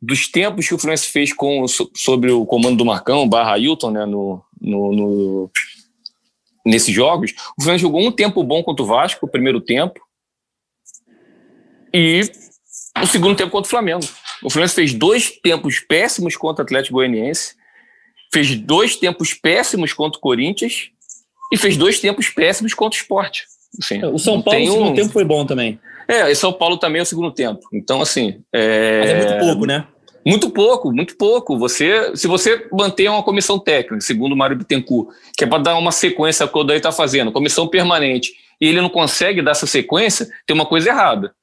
dos 0.00 0.28
tempos 0.28 0.68
que 0.68 0.74
o 0.74 0.78
Fluminense 0.78 1.08
fez 1.08 1.32
com, 1.32 1.66
sobre 1.96 2.30
o 2.30 2.46
comando 2.46 2.76
do 2.76 2.84
Marcão, 2.84 3.28
barra 3.28 3.58
Hilton, 3.58 3.90
né, 3.90 4.06
no, 4.06 4.40
no, 4.60 4.92
no, 4.92 5.50
nesses 6.64 6.94
jogos, 6.94 7.32
o 7.58 7.62
Fluminense 7.62 7.82
jogou 7.82 8.06
um 8.06 8.12
tempo 8.12 8.44
bom 8.44 8.62
contra 8.62 8.84
o 8.84 8.86
Vasco, 8.86 9.26
o 9.26 9.30
primeiro 9.30 9.60
tempo, 9.60 10.00
e 11.92 12.22
o 13.04 13.06
segundo 13.06 13.36
tempo 13.36 13.50
contra 13.50 13.66
o 13.66 13.70
Flamengo. 13.70 14.04
O 14.42 14.50
Fluminense 14.50 14.74
fez 14.74 14.92
dois 14.92 15.30
tempos 15.30 15.80
péssimos 15.80 16.36
contra 16.36 16.62
o 16.62 16.64
Atlético 16.64 16.94
Goianiense, 16.94 17.54
fez 18.32 18.56
dois 18.56 18.96
tempos 18.96 19.32
péssimos 19.32 19.92
contra 19.92 20.18
o 20.18 20.20
Corinthians 20.20 20.90
e 21.52 21.56
fez 21.56 21.76
dois 21.76 22.00
tempos 22.00 22.28
péssimos 22.28 22.74
contra 22.74 22.98
o 22.98 23.00
Sport. 23.00 23.40
Assim, 23.80 24.04
o 24.04 24.18
São 24.18 24.40
Paulo, 24.40 24.60
no 24.60 24.66
segundo 24.66 24.90
um... 24.90 24.94
tempo, 24.94 25.12
foi 25.12 25.24
bom 25.24 25.44
também. 25.44 25.78
É, 26.06 26.30
e 26.30 26.34
São 26.34 26.52
Paulo 26.52 26.76
também 26.76 27.00
é 27.00 27.02
o 27.02 27.06
segundo 27.06 27.30
tempo. 27.30 27.60
Então, 27.72 28.00
assim. 28.00 28.40
É... 28.52 29.00
Mas 29.00 29.10
é 29.10 29.16
muito 29.16 29.46
pouco, 29.46 29.66
né? 29.66 29.86
Muito 30.26 30.50
pouco, 30.50 30.92
muito 30.92 31.16
pouco. 31.16 31.58
Você, 31.58 32.16
se 32.16 32.26
você 32.26 32.66
manter 32.72 33.08
uma 33.08 33.22
comissão 33.22 33.58
técnica, 33.58 34.00
segundo 34.00 34.32
o 34.32 34.36
Mário 34.36 34.56
Bittencourt, 34.56 35.08
que 35.36 35.44
é 35.44 35.46
para 35.46 35.62
dar 35.62 35.76
uma 35.76 35.92
sequência 35.92 36.46
que 36.48 36.56
o 36.56 36.60
Odaí 36.60 36.78
está 36.78 36.90
fazendo, 36.90 37.30
comissão 37.30 37.68
permanente, 37.68 38.32
e 38.60 38.68
ele 38.68 38.80
não 38.80 38.88
consegue 38.88 39.42
dar 39.42 39.50
essa 39.50 39.66
sequência, 39.66 40.26
tem 40.46 40.54
uma 40.54 40.64
coisa 40.64 40.88
errada 40.88 41.34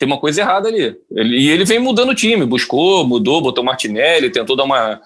tem 0.00 0.06
uma 0.06 0.18
coisa 0.18 0.40
errada 0.40 0.66
ali. 0.66 0.96
Ele, 1.14 1.38
e 1.38 1.50
ele 1.50 1.66
vem 1.66 1.78
mudando 1.78 2.08
o 2.08 2.14
time, 2.14 2.46
buscou, 2.46 3.06
mudou, 3.06 3.42
botou 3.42 3.62
Martinelli, 3.62 4.30
tentou 4.30 4.56
dar 4.56 4.64
uma, 4.64 4.98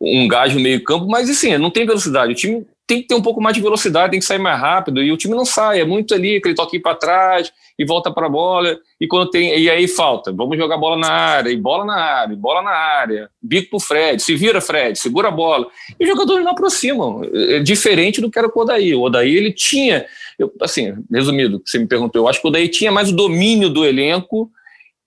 um 0.00 0.26
gás 0.26 0.52
no 0.52 0.58
meio 0.58 0.82
campo, 0.82 1.06
mas 1.06 1.30
assim, 1.30 1.56
não 1.56 1.70
tem 1.70 1.86
velocidade. 1.86 2.32
O 2.32 2.34
time 2.34 2.66
tem 2.92 3.00
que 3.00 3.08
ter 3.08 3.14
um 3.14 3.22
pouco 3.22 3.40
mais 3.40 3.56
de 3.56 3.62
velocidade, 3.62 4.10
tem 4.10 4.20
que 4.20 4.26
sair 4.26 4.38
mais 4.38 4.60
rápido, 4.60 5.02
e 5.02 5.10
o 5.10 5.16
time 5.16 5.34
não 5.34 5.46
sai, 5.46 5.80
é 5.80 5.84
muito 5.84 6.14
ali, 6.14 6.36
aquele 6.36 6.54
toque 6.54 6.78
para 6.78 6.94
trás, 6.94 7.50
e 7.78 7.86
volta 7.86 8.10
para 8.10 8.26
a 8.26 8.28
bola, 8.28 8.78
e 9.00 9.06
quando 9.06 9.30
tem, 9.30 9.58
e 9.58 9.70
aí 9.70 9.88
falta, 9.88 10.30
vamos 10.30 10.58
jogar 10.58 10.76
bola 10.76 10.98
na 10.98 11.10
área, 11.10 11.50
e 11.50 11.56
bola 11.56 11.86
na 11.86 11.96
área, 11.96 12.34
e 12.34 12.36
bola 12.36 12.60
na 12.60 12.70
área, 12.70 13.30
bico 13.40 13.70
pro 13.70 13.80
Fred, 13.80 14.22
se 14.22 14.36
vira 14.36 14.60
Fred, 14.60 14.98
segura 14.98 15.28
a 15.28 15.30
bola, 15.30 15.66
e 15.98 16.04
os 16.04 16.10
jogadores 16.10 16.44
não 16.44 16.52
aproximam, 16.52 17.22
é 17.32 17.60
diferente 17.60 18.20
do 18.20 18.30
que 18.30 18.38
era 18.38 18.46
o 18.46 18.60
Odaí, 18.60 18.94
o 18.94 19.00
Odaí 19.00 19.34
ele 19.34 19.52
tinha, 19.52 20.04
eu, 20.38 20.52
assim, 20.60 20.94
resumido, 21.10 21.62
você 21.64 21.78
me 21.78 21.86
perguntou, 21.86 22.20
eu 22.20 22.28
acho 22.28 22.42
que 22.42 22.46
o 22.46 22.50
Odaí 22.50 22.68
tinha 22.68 22.92
mais 22.92 23.08
o 23.08 23.16
domínio 23.16 23.70
do 23.70 23.86
elenco, 23.86 24.50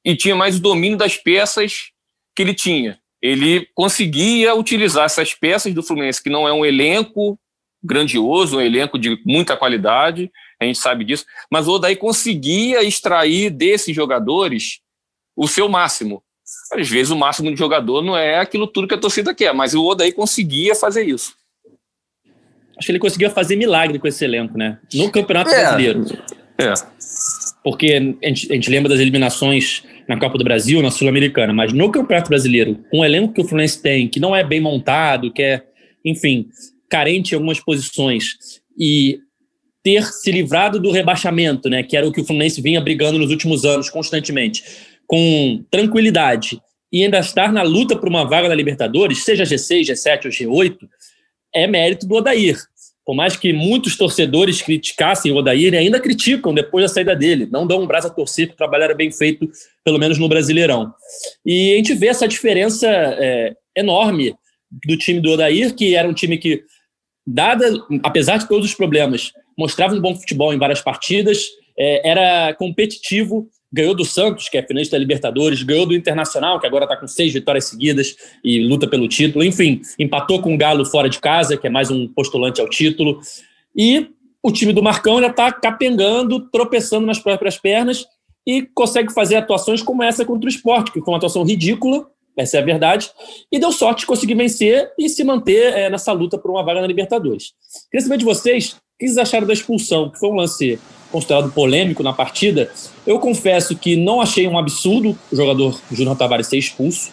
e 0.03 0.15
tinha 0.15 0.35
mais 0.35 0.57
o 0.57 0.61
domínio 0.61 0.97
das 0.97 1.17
peças 1.17 1.91
que 2.35 2.41
ele 2.41 2.55
tinha, 2.55 2.97
ele 3.21 3.67
conseguia 3.75 4.55
utilizar 4.55 5.05
essas 5.05 5.35
peças 5.35 5.71
do 5.71 5.83
Fluminense, 5.83 6.21
que 6.21 6.29
não 6.31 6.47
é 6.47 6.53
um 6.53 6.65
elenco 6.65 7.39
grandioso, 7.85 8.57
um 8.57 8.61
elenco 8.61 8.97
de 8.97 9.19
muita 9.25 9.55
qualidade, 9.55 10.31
a 10.59 10.65
gente 10.65 10.79
sabe 10.79 11.03
disso, 11.03 11.25
mas 11.51 11.67
o 11.67 11.73
Odaí 11.73 11.95
conseguia 11.95 12.83
extrair 12.83 13.49
desses 13.49 13.95
jogadores 13.95 14.79
o 15.35 15.47
seu 15.47 15.67
máximo. 15.67 16.23
Às 16.71 16.89
vezes 16.89 17.11
o 17.11 17.15
máximo 17.15 17.51
de 17.51 17.57
jogador 17.57 18.01
não 18.01 18.15
é 18.15 18.39
aquilo 18.39 18.67
tudo 18.67 18.87
que 18.87 18.93
a 18.93 18.99
torcida 18.99 19.33
quer, 19.33 19.53
mas 19.53 19.73
o 19.73 19.83
Odaí 19.83 20.11
conseguia 20.11 20.75
fazer 20.75 21.03
isso. 21.03 21.33
Acho 22.77 22.87
que 22.87 22.91
ele 22.91 22.99
conseguia 22.99 23.29
fazer 23.29 23.55
milagre 23.55 23.99
com 23.99 24.07
esse 24.07 24.23
elenco, 24.23 24.57
né? 24.57 24.79
No 24.93 25.09
Campeonato 25.11 25.49
é. 25.49 25.61
Brasileiro. 25.61 26.05
É. 26.57 26.73
Porque 27.63 28.17
a 28.23 28.27
gente, 28.27 28.51
a 28.51 28.55
gente 28.55 28.69
lembra 28.69 28.89
das 28.89 28.99
eliminações 28.99 29.83
na 30.07 30.19
Copa 30.19 30.37
do 30.37 30.43
Brasil, 30.43 30.81
na 30.81 30.91
Sul-Americana, 30.91 31.53
mas 31.53 31.73
no 31.73 31.91
Campeonato 31.91 32.29
Brasileiro, 32.29 32.79
com 32.91 32.99
o 32.99 33.05
elenco 33.05 33.33
que 33.33 33.41
o 33.41 33.45
Fluminense 33.45 33.81
tem, 33.81 34.07
que 34.07 34.19
não 34.19 34.35
é 34.35 34.43
bem 34.43 34.59
montado, 34.59 35.31
que 35.31 35.41
é, 35.41 35.63
enfim, 36.03 36.47
carente 36.89 37.31
em 37.31 37.35
algumas 37.35 37.59
posições, 37.59 38.61
e 38.77 39.19
ter 39.83 40.03
se 40.03 40.31
livrado 40.31 40.79
do 40.79 40.91
rebaixamento, 40.91 41.69
né, 41.69 41.83
que 41.83 41.95
era 41.95 42.07
o 42.07 42.11
que 42.11 42.21
o 42.21 42.25
Fluminense 42.25 42.61
vinha 42.61 42.81
brigando 42.81 43.19
nos 43.19 43.29
últimos 43.29 43.63
anos 43.65 43.89
constantemente, 43.89 44.63
com 45.05 45.63
tranquilidade, 45.69 46.59
e 46.91 47.03
ainda 47.03 47.19
estar 47.19 47.51
na 47.51 47.61
luta 47.61 47.95
por 47.95 48.09
uma 48.09 48.23
vaga 48.23 48.49
da 48.49 48.55
Libertadores, 48.55 49.23
seja 49.23 49.43
G6, 49.43 49.91
G7 49.91 50.25
ou 50.25 50.31
G8, 50.31 50.77
é 51.53 51.67
mérito 51.67 52.07
do 52.07 52.15
Odair. 52.15 52.57
Por 53.05 53.15
mais 53.15 53.37
que 53.37 53.53
muitos 53.53 53.95
torcedores 53.95 54.63
criticassem 54.63 55.31
o 55.31 55.35
Odair, 55.35 55.75
ainda 55.75 55.99
criticam 55.99 56.53
depois 56.53 56.83
da 56.83 56.89
saída 56.89 57.15
dele. 57.15 57.47
Não 57.51 57.67
dão 57.67 57.81
um 57.81 57.85
braço 57.85 58.07
a 58.07 58.09
torcer, 58.09 58.49
o 58.49 58.55
trabalho 58.55 58.85
era 58.85 58.95
bem 58.95 59.11
feito, 59.11 59.47
pelo 59.83 59.99
menos 59.99 60.17
no 60.17 60.27
Brasileirão. 60.27 60.91
E 61.45 61.73
a 61.73 61.75
gente 61.77 61.93
vê 61.93 62.07
essa 62.07 62.27
diferença 62.27 62.87
é, 62.89 63.55
enorme 63.75 64.33
do 64.87 64.97
time 64.97 65.21
do 65.21 65.31
Odair, 65.31 65.75
que 65.75 65.93
era 65.93 66.07
um 66.07 66.13
time 66.13 66.37
que, 66.37 66.63
dada, 67.25 67.71
apesar 68.03 68.37
de 68.37 68.47
todos 68.47 68.65
os 68.65 68.75
problemas, 68.75 69.31
mostrava 69.57 69.95
um 69.95 70.01
bom 70.01 70.15
futebol 70.15 70.53
em 70.53 70.57
várias 70.57 70.81
partidas, 70.81 71.45
é, 71.77 72.09
era 72.09 72.53
competitivo, 72.53 73.49
ganhou 73.71 73.93
do 73.93 74.05
Santos, 74.05 74.47
que 74.47 74.57
é 74.57 74.63
finalista 74.63 74.95
da 74.95 74.99
Libertadores, 74.99 75.63
ganhou 75.63 75.85
do 75.85 75.95
Internacional, 75.95 76.59
que 76.59 76.67
agora 76.67 76.85
está 76.85 76.95
com 76.95 77.07
seis 77.07 77.33
vitórias 77.33 77.65
seguidas 77.65 78.15
e 78.43 78.59
luta 78.65 78.87
pelo 78.87 79.07
título. 79.07 79.43
Enfim, 79.43 79.81
empatou 79.99 80.41
com 80.41 80.53
o 80.53 80.57
Galo 80.57 80.85
fora 80.85 81.09
de 81.09 81.19
casa, 81.19 81.57
que 81.57 81.67
é 81.67 81.69
mais 81.69 81.91
um 81.91 82.07
postulante 82.07 82.61
ao 82.61 82.69
título. 82.69 83.19
E 83.75 84.07
o 84.41 84.51
time 84.51 84.71
do 84.71 84.81
Marcão 84.81 85.19
já 85.19 85.27
está 85.27 85.51
capengando, 85.51 86.39
tropeçando 86.49 87.05
nas 87.05 87.19
próprias 87.19 87.57
pernas 87.57 88.05
e 88.47 88.61
consegue 88.73 89.11
fazer 89.11 89.35
atuações 89.35 89.81
como 89.81 90.03
essa 90.03 90.23
contra 90.23 90.45
o 90.45 90.49
esporte, 90.49 90.91
que 90.91 91.01
foi 91.01 91.11
uma 91.11 91.17
atuação 91.17 91.43
ridícula, 91.43 92.07
essa 92.37 92.57
é 92.57 92.61
a 92.61 92.65
verdade, 92.65 93.09
e 93.51 93.59
deu 93.59 93.71
sorte 93.71 94.01
de 94.01 94.05
conseguir 94.05 94.35
vencer 94.35 94.91
e 94.97 95.07
se 95.09 95.23
manter 95.23 95.73
é, 95.73 95.89
nessa 95.89 96.11
luta 96.11 96.37
por 96.37 96.51
uma 96.51 96.63
vaga 96.63 96.81
na 96.81 96.87
Libertadores. 96.87 97.53
Queria 97.91 98.03
saber 98.03 98.17
de 98.17 98.25
vocês 98.25 98.71
o 98.71 98.75
que 98.99 99.07
vocês 99.07 99.17
acharam 99.17 99.47
da 99.47 99.53
expulsão, 99.53 100.09
que 100.09 100.19
foi 100.19 100.29
um 100.29 100.35
lance 100.35 100.79
considerado 101.11 101.51
polêmico 101.51 102.03
na 102.03 102.13
partida. 102.13 102.69
Eu 103.05 103.19
confesso 103.19 103.75
que 103.75 103.95
não 103.95 104.21
achei 104.21 104.47
um 104.47 104.57
absurdo 104.57 105.17
o 105.31 105.35
jogador 105.35 105.79
Júnior 105.91 106.17
Tavares 106.17 106.47
ser 106.47 106.57
expulso. 106.57 107.11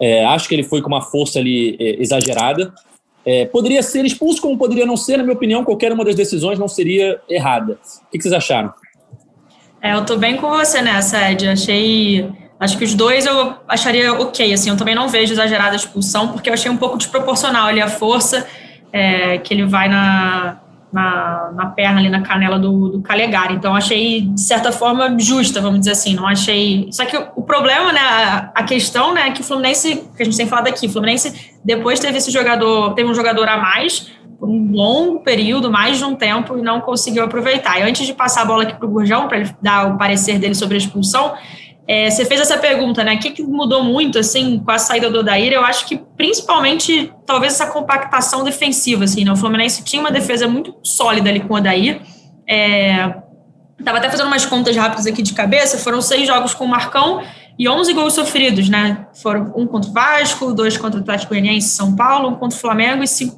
É, 0.00 0.24
acho 0.24 0.48
que 0.48 0.54
ele 0.54 0.64
foi 0.64 0.80
com 0.82 0.88
uma 0.88 1.02
força 1.02 1.38
ali 1.38 1.76
é, 1.78 2.00
exagerada. 2.00 2.72
É, 3.24 3.46
poderia 3.46 3.82
ser 3.82 4.04
expulso, 4.04 4.40
como 4.40 4.58
poderia 4.58 4.84
não 4.84 4.96
ser, 4.96 5.16
na 5.16 5.22
minha 5.22 5.34
opinião, 5.34 5.64
qualquer 5.64 5.92
uma 5.92 6.04
das 6.04 6.14
decisões 6.14 6.58
não 6.58 6.68
seria 6.68 7.20
errada. 7.28 7.78
O 8.06 8.10
que, 8.10 8.20
vocês 8.20 8.34
acharam? 8.34 8.72
É, 9.80 9.94
eu 9.94 10.04
tô 10.04 10.16
bem 10.16 10.36
com 10.36 10.50
você 10.50 10.82
nessa, 10.82 11.30
Ed. 11.30 11.48
Achei. 11.48 12.43
Acho 12.64 12.78
que 12.78 12.84
os 12.84 12.94
dois 12.94 13.26
eu 13.26 13.54
acharia 13.68 14.12
ok. 14.14 14.52
Assim, 14.52 14.70
eu 14.70 14.76
também 14.76 14.94
não 14.94 15.08
vejo 15.08 15.32
exagerada 15.32 15.72
a 15.72 15.76
expulsão, 15.76 16.28
porque 16.28 16.48
eu 16.48 16.54
achei 16.54 16.70
um 16.70 16.76
pouco 16.76 16.96
desproporcional 16.96 17.66
ali 17.68 17.80
a 17.80 17.88
força 17.88 18.46
é, 18.92 19.38
que 19.38 19.52
ele 19.52 19.66
vai 19.66 19.88
na, 19.88 20.58
na, 20.92 21.50
na 21.52 21.66
perna 21.66 21.98
ali 21.98 22.08
na 22.08 22.22
canela 22.22 22.58
do, 22.58 22.88
do 22.88 23.02
Calegari. 23.02 23.54
Então 23.54 23.74
achei 23.74 24.20
de 24.22 24.40
certa 24.40 24.70
forma 24.70 25.18
justa, 25.18 25.60
vamos 25.60 25.80
dizer 25.80 25.90
assim. 25.90 26.14
Não 26.14 26.26
achei. 26.26 26.88
Só 26.92 27.04
que 27.04 27.16
o, 27.16 27.42
problema, 27.42 27.92
né, 27.92 28.00
a, 28.00 28.50
a, 28.54 28.62
questão, 28.62 29.12
né, 29.12 29.28
é 29.28 29.30
que 29.32 29.40
o 29.40 29.44
Fluminense, 29.44 30.08
que 30.16 30.22
a 30.22 30.24
gente 30.24 30.36
tem 30.36 30.46
falado 30.46 30.68
aqui, 30.68 30.86
o 30.86 30.90
Fluminense 30.90 31.52
depois 31.64 31.98
teve 31.98 32.18
esse 32.18 32.30
jogador, 32.30 32.94
teve 32.94 33.10
um 33.10 33.14
jogador 33.14 33.48
a 33.48 33.56
mais 33.56 34.12
por 34.38 34.48
um 34.48 34.70
longo 34.72 35.20
período, 35.20 35.70
mais 35.70 35.98
de 35.98 36.04
um 36.04 36.14
tempo, 36.14 36.56
e 36.58 36.62
não 36.62 36.80
conseguiu 36.80 37.24
aproveitar. 37.24 37.80
E 37.80 37.82
antes 37.82 38.06
de 38.06 38.14
passar 38.14 38.42
a 38.42 38.44
bola 38.44 38.62
aqui 38.62 38.74
para 38.74 38.86
o 38.86 38.90
Gurjão, 38.90 39.26
para 39.26 39.38
ele 39.38 39.56
dar 39.60 39.92
o 39.92 39.98
parecer 39.98 40.38
dele 40.38 40.54
sobre 40.54 40.76
a 40.76 40.78
expulsão, 40.78 41.34
é, 41.86 42.10
você 42.10 42.24
fez 42.24 42.40
essa 42.40 42.56
pergunta, 42.56 43.04
né? 43.04 43.14
O 43.14 43.18
que, 43.18 43.30
que, 43.30 43.42
mudou 43.42 43.84
muito 43.84 44.18
assim 44.18 44.58
com 44.58 44.70
a 44.70 44.78
saída 44.78 45.10
do 45.10 45.18
Odair? 45.18 45.52
Eu 45.52 45.64
acho 45.64 45.86
que 45.86 45.98
principalmente 46.16 47.12
talvez 47.26 47.52
essa 47.52 47.66
compactação 47.66 48.42
defensiva, 48.42 49.04
assim, 49.04 49.24
né? 49.24 49.32
O 49.32 49.36
Fluminense 49.36 49.84
tinha 49.84 50.00
uma 50.00 50.10
defesa 50.10 50.48
muito 50.48 50.74
sólida 50.82 51.28
ali 51.28 51.40
com 51.40 51.52
o 51.52 51.56
Odair. 51.58 52.00
É, 52.48 53.14
tava 53.84 53.98
até 53.98 54.08
fazendo 54.08 54.28
umas 54.28 54.46
contas 54.46 54.74
rápidas 54.74 55.06
aqui 55.06 55.22
de 55.22 55.34
cabeça. 55.34 55.76
Foram 55.76 56.00
seis 56.00 56.26
jogos 56.26 56.54
com 56.54 56.64
o 56.64 56.68
Marcão 56.68 57.22
e 57.58 57.68
11 57.68 57.92
gols 57.92 58.14
sofridos, 58.14 58.68
né? 58.68 59.06
Foram 59.22 59.52
um 59.54 59.66
contra 59.66 59.90
o 59.90 59.92
Vasco, 59.92 60.54
dois 60.54 60.78
contra 60.78 60.98
o 60.98 61.02
Atlético 61.02 61.34
Goianiense 61.34 61.68
São 61.68 61.94
Paulo, 61.94 62.30
um 62.30 62.34
contra 62.36 62.56
o 62.56 62.60
Flamengo 62.60 63.02
e 63.02 63.06
cinco 63.06 63.36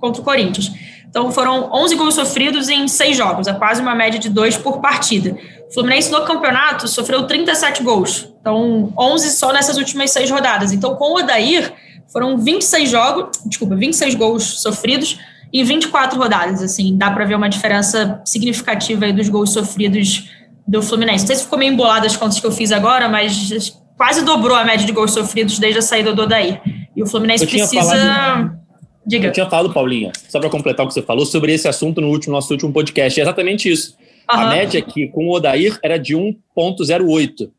contra 0.00 0.22
o 0.22 0.24
Corinthians. 0.24 0.70
Então 1.08 1.32
foram 1.32 1.70
11 1.72 1.94
gols 1.94 2.14
sofridos 2.14 2.68
em 2.68 2.86
seis 2.86 3.16
jogos, 3.16 3.46
é 3.46 3.52
quase 3.54 3.80
uma 3.80 3.94
média 3.94 4.18
de 4.18 4.28
dois 4.28 4.56
por 4.56 4.80
partida. 4.80 5.36
O 5.68 5.74
Fluminense 5.74 6.10
no 6.10 6.22
campeonato 6.24 6.86
sofreu 6.86 7.26
37 7.26 7.82
gols, 7.82 8.28
então 8.40 8.92
11 8.98 9.30
só 9.30 9.52
nessas 9.52 9.76
últimas 9.78 10.10
seis 10.10 10.30
rodadas. 10.30 10.72
Então 10.72 10.94
com 10.96 11.12
o 11.12 11.18
Odair 11.18 11.72
foram 12.12 12.38
26 12.38 12.90
jogos, 12.90 13.38
desculpa, 13.46 13.74
26 13.74 14.14
gols 14.14 14.60
sofridos 14.60 15.18
em 15.52 15.64
24 15.64 16.18
rodadas. 16.18 16.62
Assim, 16.62 16.96
dá 16.96 17.10
para 17.10 17.24
ver 17.24 17.34
uma 17.34 17.48
diferença 17.48 18.20
significativa 18.24 19.06
aí 19.06 19.12
dos 19.12 19.28
gols 19.28 19.50
sofridos 19.50 20.30
do 20.66 20.82
Fluminense. 20.82 21.24
Não 21.24 21.26
sei 21.28 21.36
se 21.36 21.44
ficou 21.44 21.58
meio 21.58 21.72
embolado 21.72 22.06
as 22.06 22.16
contas 22.16 22.38
que 22.38 22.46
eu 22.46 22.52
fiz 22.52 22.70
agora, 22.70 23.08
mas 23.08 23.72
quase 23.96 24.22
dobrou 24.22 24.56
a 24.56 24.64
média 24.64 24.86
de 24.86 24.92
gols 24.92 25.12
sofridos 25.12 25.58
desde 25.58 25.78
a 25.78 25.82
saída 25.82 26.12
do 26.12 26.22
Odair. 26.22 26.60
E 26.94 27.02
o 27.02 27.06
Fluminense 27.06 27.46
precisa. 27.46 27.82
Falado 27.82 28.67
Diga. 29.08 29.28
Eu 29.28 29.32
tinha 29.32 29.48
falado, 29.48 29.72
Paulinha, 29.72 30.12
só 30.28 30.38
para 30.38 30.50
completar 30.50 30.84
o 30.84 30.88
que 30.88 30.94
você 30.94 31.00
falou, 31.00 31.24
sobre 31.24 31.54
esse 31.54 31.66
assunto 31.66 31.98
no 32.00 32.08
último, 32.08 32.34
nosso 32.34 32.52
último 32.52 32.70
podcast. 32.70 33.18
É 33.18 33.22
exatamente 33.22 33.70
isso. 33.70 33.96
Uhum. 34.30 34.40
A 34.40 34.48
média 34.50 34.78
aqui 34.78 35.08
com 35.08 35.26
o 35.26 35.32
Odair 35.34 35.78
era 35.82 35.96
de 35.96 36.14
1,08. 36.14 37.50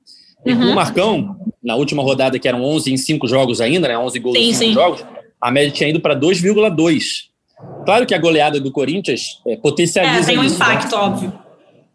E 0.46 0.54
uhum. 0.54 0.60
com 0.60 0.66
o 0.66 0.76
Marcão, 0.76 1.38
na 1.62 1.76
última 1.76 2.04
rodada, 2.04 2.38
que 2.38 2.48
eram 2.48 2.64
11 2.64 2.94
em 2.94 2.98
5 2.98 3.28
jogos 3.28 3.60
ainda, 3.60 3.88
né? 3.88 3.98
11 3.98 4.20
gols 4.20 4.38
sim, 4.38 4.50
em 4.50 4.54
5 4.54 4.74
jogos, 4.74 5.06
a 5.42 5.52
média 5.52 5.72
tinha 5.72 5.90
ido 5.90 6.00
para 6.00 6.16
2,2. 6.16 7.30
Claro 7.84 8.06
que 8.06 8.14
a 8.14 8.20
goleada 8.20 8.60
do 8.60 8.72
Corinthians 8.72 9.42
é, 9.48 9.58
potencializa. 9.58 10.32
É, 10.32 10.36
tem 10.36 10.38
um 10.38 10.44
isso, 10.44 10.60
né? 10.60 10.66
impacto, 10.66 10.96
né? 10.96 11.02
óbvio. 11.02 11.34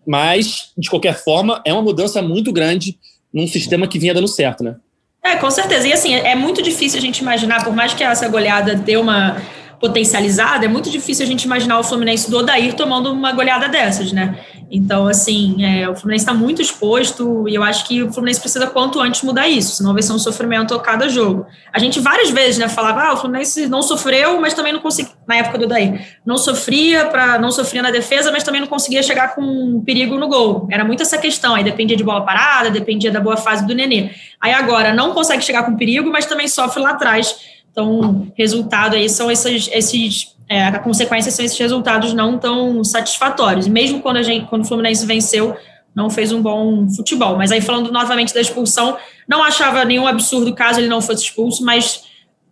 Mas, 0.06 0.72
de 0.76 0.90
qualquer 0.90 1.14
forma, 1.14 1.62
é 1.64 1.72
uma 1.72 1.80
mudança 1.80 2.20
muito 2.20 2.52
grande 2.52 2.98
num 3.32 3.46
sistema 3.46 3.86
que 3.86 3.98
vinha 3.98 4.12
dando 4.12 4.28
certo, 4.28 4.64
né? 4.64 4.76
É, 5.24 5.36
com 5.36 5.50
certeza. 5.50 5.88
E 5.88 5.92
assim, 5.92 6.14
é 6.14 6.34
muito 6.34 6.60
difícil 6.60 6.98
a 6.98 7.00
gente 7.00 7.18
imaginar, 7.18 7.64
por 7.64 7.74
mais 7.74 7.94
que 7.94 8.04
essa 8.04 8.28
goleada 8.28 8.74
dê 8.74 8.96
uma 8.98 9.40
potencializada, 9.80 10.66
é 10.66 10.68
muito 10.68 10.90
difícil 10.90 11.24
a 11.24 11.28
gente 11.28 11.44
imaginar 11.44 11.78
o 11.78 11.82
Fluminense 11.84 12.30
do 12.30 12.38
Odair 12.38 12.74
tomando 12.74 13.10
uma 13.10 13.32
goleada 13.32 13.68
dessas, 13.68 14.12
né? 14.12 14.38
Então, 14.70 15.06
assim, 15.06 15.64
é, 15.64 15.88
o 15.88 15.94
Fluminense 15.94 16.24
está 16.24 16.34
muito 16.34 16.60
exposto 16.60 17.48
e 17.48 17.54
eu 17.54 17.62
acho 17.62 17.86
que 17.86 18.02
o 18.02 18.12
Fluminense 18.12 18.40
precisa 18.40 18.66
quanto 18.66 19.00
antes 19.00 19.22
mudar 19.22 19.48
isso, 19.48 19.76
senão 19.76 19.92
vai 19.92 20.02
ser 20.02 20.12
um 20.12 20.18
sofrimento 20.18 20.74
a 20.74 20.80
cada 20.80 21.08
jogo. 21.08 21.46
A 21.72 21.78
gente 21.78 22.00
várias 22.00 22.30
vezes 22.30 22.58
né, 22.58 22.68
falava, 22.68 23.02
ah, 23.02 23.12
o 23.14 23.16
Fluminense 23.16 23.66
não 23.66 23.82
sofreu, 23.82 24.40
mas 24.40 24.54
também 24.54 24.72
não 24.72 24.80
conseguia, 24.80 25.12
na 25.26 25.36
época 25.36 25.58
do 25.58 25.66
Daí, 25.66 26.00
não 26.24 26.36
sofria, 26.36 27.06
para 27.06 27.38
não 27.38 27.50
sofria 27.50 27.82
na 27.82 27.90
defesa, 27.90 28.30
mas 28.32 28.42
também 28.42 28.60
não 28.60 28.68
conseguia 28.68 29.02
chegar 29.02 29.34
com 29.34 29.82
perigo 29.84 30.16
no 30.18 30.28
gol. 30.28 30.68
Era 30.70 30.84
muito 30.84 31.02
essa 31.02 31.18
questão, 31.18 31.54
aí 31.54 31.64
dependia 31.64 31.96
de 31.96 32.04
bola 32.04 32.22
parada, 32.22 32.70
dependia 32.70 33.10
da 33.10 33.20
boa 33.20 33.36
fase 33.36 33.66
do 33.66 33.74
Nenê. 33.74 34.10
Aí 34.40 34.52
agora 34.52 34.92
não 34.92 35.12
consegue 35.12 35.42
chegar 35.42 35.64
com 35.64 35.76
perigo, 35.76 36.10
mas 36.10 36.26
também 36.26 36.48
sofre 36.48 36.82
lá 36.82 36.90
atrás. 36.90 37.34
Então, 37.70 38.32
resultado 38.36 38.94
aí 38.94 39.08
são 39.08 39.28
esses, 39.28 39.68
esses 39.72 40.33
é, 40.48 40.64
a 40.64 40.78
consequência 40.78 41.30
são 41.30 41.44
esses 41.44 41.58
resultados 41.58 42.12
não 42.12 42.38
tão 42.38 42.84
satisfatórios. 42.84 43.66
Mesmo 43.66 44.00
quando 44.00 44.18
a 44.18 44.22
gente, 44.22 44.46
quando 44.46 44.62
o 44.62 44.66
Fluminense 44.66 45.06
venceu, 45.06 45.56
não 45.94 46.10
fez 46.10 46.32
um 46.32 46.42
bom 46.42 46.88
futebol. 46.90 47.36
Mas 47.36 47.52
aí 47.52 47.60
falando 47.60 47.90
novamente 47.92 48.34
da 48.34 48.40
expulsão, 48.40 48.96
não 49.28 49.42
achava 49.42 49.84
nenhum 49.84 50.06
absurdo 50.06 50.54
caso 50.54 50.80
ele 50.80 50.88
não 50.88 51.00
fosse 51.00 51.24
expulso, 51.24 51.64
mas 51.64 52.02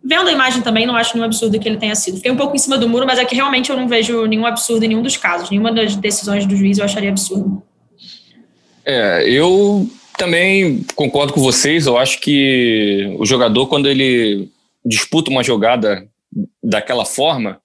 vendo 0.03 0.27
a 0.27 0.31
imagem 0.31 0.61
também, 0.61 0.85
não 0.85 0.95
acho 0.95 1.13
nenhum 1.13 1.25
absurdo 1.25 1.59
que 1.59 1.67
ele 1.67 1.77
tenha 1.77 1.95
sido. 1.95 2.17
Fiquei 2.17 2.31
um 2.31 2.37
pouco 2.37 2.55
em 2.55 2.59
cima 2.59 2.77
do 2.77 2.89
muro, 2.89 3.05
mas 3.05 3.19
é 3.19 3.25
que 3.25 3.35
realmente 3.35 3.69
eu 3.69 3.77
não 3.77 3.87
vejo 3.87 4.25
nenhum 4.25 4.45
absurdo 4.45 4.83
em 4.83 4.87
nenhum 4.87 5.01
dos 5.01 5.17
casos. 5.17 5.49
Nenhuma 5.49 5.71
das 5.71 5.95
decisões 5.95 6.45
do 6.45 6.55
juiz 6.55 6.77
eu 6.77 6.85
acharia 6.85 7.09
absurdo. 7.09 7.61
É, 8.85 9.29
eu 9.29 9.87
também 10.17 10.85
concordo 10.95 11.31
com 11.31 11.41
vocês. 11.41 11.85
Eu 11.85 11.97
acho 11.97 12.19
que 12.19 13.15
o 13.17 13.25
jogador, 13.25 13.67
quando 13.67 13.87
ele 13.87 14.49
disputa 14.85 15.31
uma 15.31 15.43
jogada 15.43 16.05
daquela 16.61 17.05
forma, 17.05 17.61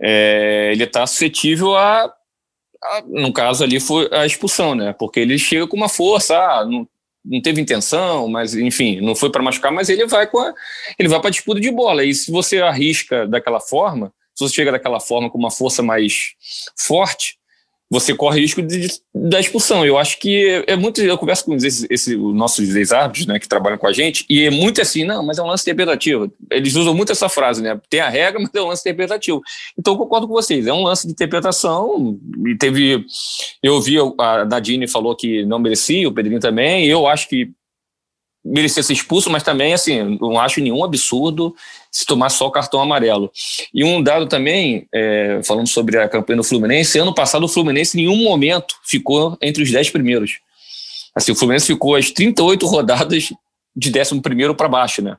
é, 0.00 0.70
ele 0.72 0.84
está 0.84 1.06
suscetível 1.06 1.76
a, 1.76 2.04
a, 2.04 3.02
no 3.06 3.32
caso 3.32 3.64
ali, 3.64 3.80
foi 3.80 4.08
a 4.12 4.26
expulsão, 4.26 4.74
né? 4.74 4.92
Porque 4.92 5.20
ele 5.20 5.38
chega 5.38 5.66
com 5.66 5.76
uma 5.76 5.88
força, 5.88 6.36
ah, 6.38 6.64
não, 6.64 6.88
não 7.24 7.42
teve 7.42 7.60
intenção, 7.60 8.28
mas 8.28 8.54
enfim, 8.54 9.00
não 9.00 9.14
foi 9.14 9.30
para 9.30 9.42
machucar, 9.42 9.72
mas 9.72 9.88
ele 9.88 10.06
vai 10.06 10.26
com 10.26 10.38
a, 10.38 10.54
ele 10.98 11.08
vai 11.08 11.20
para 11.20 11.30
disputa 11.30 11.60
de 11.60 11.70
bola. 11.70 12.04
E 12.04 12.14
se 12.14 12.30
você 12.30 12.60
arrisca 12.60 13.26
daquela 13.26 13.60
forma, 13.60 14.12
se 14.34 14.44
você 14.44 14.54
chega 14.54 14.72
daquela 14.72 15.00
forma 15.00 15.28
com 15.30 15.38
uma 15.38 15.50
força 15.50 15.82
mais 15.82 16.34
forte, 16.76 17.37
você 17.90 18.14
corre 18.14 18.40
risco 18.40 18.60
de, 18.60 18.80
de, 18.80 19.00
da 19.14 19.40
expulsão. 19.40 19.84
Eu 19.84 19.96
acho 19.96 20.18
que 20.18 20.46
é, 20.46 20.72
é 20.72 20.76
muito. 20.76 21.00
Eu 21.00 21.16
converso 21.16 21.44
com 21.44 21.54
esse, 21.54 21.86
esse, 21.88 22.16
os 22.16 22.34
nossos 22.34 22.74
ex-árbitros, 22.74 23.26
né, 23.26 23.38
que 23.38 23.48
trabalham 23.48 23.78
com 23.78 23.86
a 23.86 23.92
gente, 23.92 24.26
e 24.28 24.44
é 24.44 24.50
muito 24.50 24.80
assim, 24.80 25.04
não, 25.04 25.24
mas 25.24 25.38
é 25.38 25.42
um 25.42 25.46
lance 25.46 25.62
interpretativo. 25.62 26.30
Eles 26.50 26.74
usam 26.74 26.94
muito 26.94 27.12
essa 27.12 27.28
frase, 27.28 27.62
né? 27.62 27.80
Tem 27.88 28.00
a 28.00 28.08
regra, 28.08 28.40
mas 28.40 28.50
é 28.54 28.60
um 28.60 28.68
lance 28.68 28.82
interpretativo. 28.82 29.40
Então 29.78 29.94
eu 29.94 29.98
concordo 29.98 30.28
com 30.28 30.34
vocês, 30.34 30.66
é 30.66 30.72
um 30.72 30.82
lance 30.82 31.06
de 31.06 31.12
interpretação. 31.12 32.18
E 32.46 32.56
teve. 32.56 33.04
Eu 33.62 33.74
ouvi, 33.74 33.96
a 34.18 34.44
Nadine 34.44 34.86
falou 34.86 35.16
que 35.16 35.44
não 35.46 35.58
merecia, 35.58 36.08
o 36.08 36.12
Pedrinho 36.12 36.40
também, 36.40 36.86
eu 36.86 37.06
acho 37.06 37.28
que 37.28 37.50
merecia 38.48 38.82
ser 38.82 38.92
expulso, 38.92 39.30
mas 39.30 39.42
também, 39.42 39.74
assim, 39.74 40.18
não 40.20 40.38
acho 40.38 40.60
nenhum 40.60 40.82
absurdo 40.82 41.54
se 41.90 42.06
tomar 42.06 42.30
só 42.30 42.46
o 42.46 42.50
cartão 42.50 42.80
amarelo. 42.80 43.30
E 43.72 43.84
um 43.84 44.02
dado 44.02 44.26
também, 44.26 44.86
é, 44.92 45.40
falando 45.44 45.68
sobre 45.68 45.98
a 45.98 46.08
campanha 46.08 46.38
do 46.38 46.44
Fluminense, 46.44 46.98
ano 46.98 47.14
passado 47.14 47.44
o 47.44 47.48
Fluminense 47.48 47.98
em 47.98 48.06
nenhum 48.06 48.22
momento 48.22 48.74
ficou 48.84 49.36
entre 49.40 49.62
os 49.62 49.70
10 49.70 49.90
primeiros. 49.90 50.38
Assim, 51.14 51.32
o 51.32 51.34
Fluminense 51.34 51.66
ficou 51.66 51.94
as 51.94 52.10
38 52.10 52.66
rodadas 52.66 53.32
de 53.74 54.00
11 54.00 54.20
primeiro 54.20 54.54
para 54.54 54.68
baixo, 54.68 55.02
né? 55.02 55.16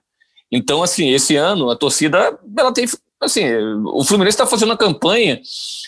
Então, 0.52 0.82
assim, 0.82 1.10
esse 1.10 1.36
ano 1.36 1.70
a 1.70 1.76
torcida, 1.76 2.38
ela 2.58 2.74
tem, 2.74 2.86
assim, 3.22 3.46
o 3.86 4.04
Fluminense 4.04 4.36
está 4.36 4.48
fazendo 4.48 4.70
uma 4.70 4.78
campanha 4.78 5.42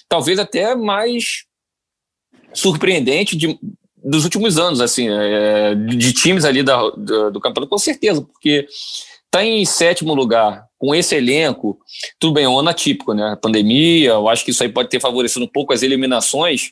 talvez 0.07 0.37
até 0.37 0.75
mais 0.75 1.45
surpreendente 2.53 3.35
de, 3.35 3.57
dos 4.03 4.23
últimos 4.23 4.57
anos, 4.57 4.81
assim, 4.81 5.07
é, 5.09 5.75
de 5.75 6.13
times 6.13 6.45
ali 6.45 6.63
da, 6.63 6.89
do, 6.89 7.31
do 7.31 7.39
campeonato, 7.39 7.69
com 7.69 7.77
certeza, 7.77 8.21
porque 8.21 8.67
está 9.25 9.45
em 9.45 9.63
sétimo 9.65 10.13
lugar 10.13 10.65
com 10.77 10.93
esse 10.93 11.15
elenco, 11.15 11.77
tudo 12.19 12.33
bem, 12.33 12.45
é 12.45 12.49
um 12.49 12.59
ano 12.59 12.69
atípico, 12.69 13.13
né? 13.13 13.37
Pandemia, 13.41 14.09
eu 14.09 14.27
acho 14.27 14.43
que 14.43 14.51
isso 14.51 14.63
aí 14.63 14.69
pode 14.69 14.89
ter 14.89 14.99
favorecido 14.99 15.45
um 15.45 15.47
pouco 15.47 15.73
as 15.73 15.83
eliminações, 15.83 16.71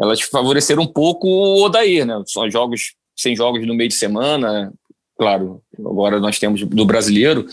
elas 0.00 0.20
favoreceram 0.22 0.82
um 0.82 0.86
pouco 0.86 1.28
o 1.28 1.62
Odair, 1.62 2.06
né? 2.06 2.20
São 2.26 2.50
jogos, 2.50 2.94
sem 3.16 3.36
jogos 3.36 3.66
no 3.66 3.74
meio 3.74 3.88
de 3.88 3.94
semana, 3.94 4.72
claro, 5.16 5.62
agora 5.78 6.18
nós 6.18 6.38
temos 6.38 6.64
do 6.64 6.84
brasileiro, 6.84 7.46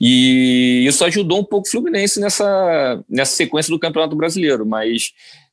e 0.00 0.84
isso 0.86 1.04
ajudou 1.04 1.40
um 1.40 1.44
pouco 1.44 1.66
o 1.66 1.70
Fluminense 1.70 2.20
nessa, 2.20 3.02
nessa 3.08 3.34
sequência 3.34 3.72
do 3.72 3.78
Campeonato 3.78 4.14
Brasileiro, 4.14 4.64
mas 4.64 5.12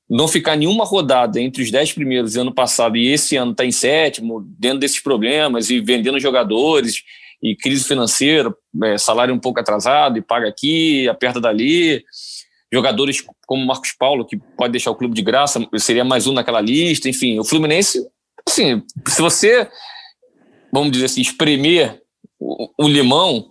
não 0.10 0.28
ficar 0.28 0.56
nenhuma 0.56 0.86
rodada 0.86 1.42
entre 1.42 1.64
os 1.64 1.72
dez 1.72 1.92
primeiros 1.92 2.38
ano 2.38 2.54
passado 2.54 2.96
e 2.96 3.12
esse 3.12 3.36
ano 3.36 3.52
está 3.52 3.66
em 3.66 3.72
sétimo, 3.72 4.42
dentro 4.60 4.80
desses 4.80 5.00
problemas 5.00 5.70
e 5.70 5.80
vendendo 5.82 6.20
jogadores 6.20 7.04
e 7.42 7.56
crise 7.56 7.84
financeira, 7.84 8.56
é, 8.84 8.98
salário 8.98 9.34
um 9.34 9.40
pouco 9.40 9.60
atrasado 9.60 10.18
e 10.18 10.22
paga 10.22 10.48
aqui, 10.48 11.08
aperta 11.08 11.40
dali. 11.40 12.04
Jogadores 12.72 13.24
como 13.46 13.66
Marcos 13.66 13.92
Paulo, 13.92 14.26
que 14.26 14.38
pode 14.38 14.72
deixar 14.72 14.92
o 14.92 14.96
clube 14.96 15.14
de 15.14 15.22
graça, 15.22 15.66
seria 15.78 16.04
mais 16.04 16.28
um 16.28 16.34
naquela 16.34 16.62
lista. 16.62 17.08
Enfim, 17.10 17.40
o 17.40 17.44
Fluminense, 17.44 18.06
assim, 18.48 18.84
se 19.08 19.22
você, 19.22 19.70
vamos 20.72 20.92
dizer 20.92 21.06
assim, 21.06 21.22
espremer 21.22 22.02
o, 22.40 22.70
o 22.78 22.88
limão, 22.88 23.50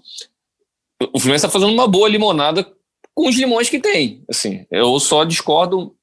o 1.12 1.18
Fluminense 1.18 1.46
está 1.46 1.48
fazendo 1.48 1.72
uma 1.72 1.86
boa 1.86 2.08
limonada 2.08 2.66
com 3.14 3.28
os 3.28 3.36
limões 3.36 3.70
que 3.70 3.78
tem. 3.78 4.24
Assim, 4.28 4.66
eu 4.70 4.98
só 4.98 5.24
discordo 5.24 5.94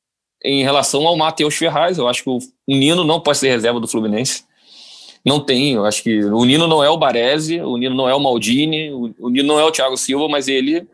em 0.44 0.64
relação 0.64 1.06
ao 1.08 1.18
Matheus 1.18 1.56
Ferraz. 1.56 1.98
Eu 1.98 2.08
acho 2.08 2.24
que 2.24 2.30
o 2.30 2.40
Nino 2.68 3.04
não 3.04 3.20
pode 3.20 3.38
ser 3.38 3.50
reserva 3.50 3.80
do 3.80 3.88
Fluminense. 3.88 4.44
Não 5.24 5.40
tem, 5.40 5.74
eu 5.74 5.86
acho 5.86 6.02
que 6.02 6.24
o 6.24 6.44
Nino 6.46 6.68
não 6.68 6.84
é 6.84 6.90
o 6.90 6.98
Baresi, 6.98 7.62
o 7.62 7.78
Nino 7.78 7.96
não 7.96 8.10
é 8.10 8.16
o 8.16 8.20
Maldini, 8.20 8.92
o 8.92 9.30
Nino 9.30 9.48
não 9.48 9.60
é 9.60 9.64
o 9.64 9.72
Thiago 9.72 9.96
Silva, 9.96 10.28
mas 10.28 10.48
ele. 10.48 10.88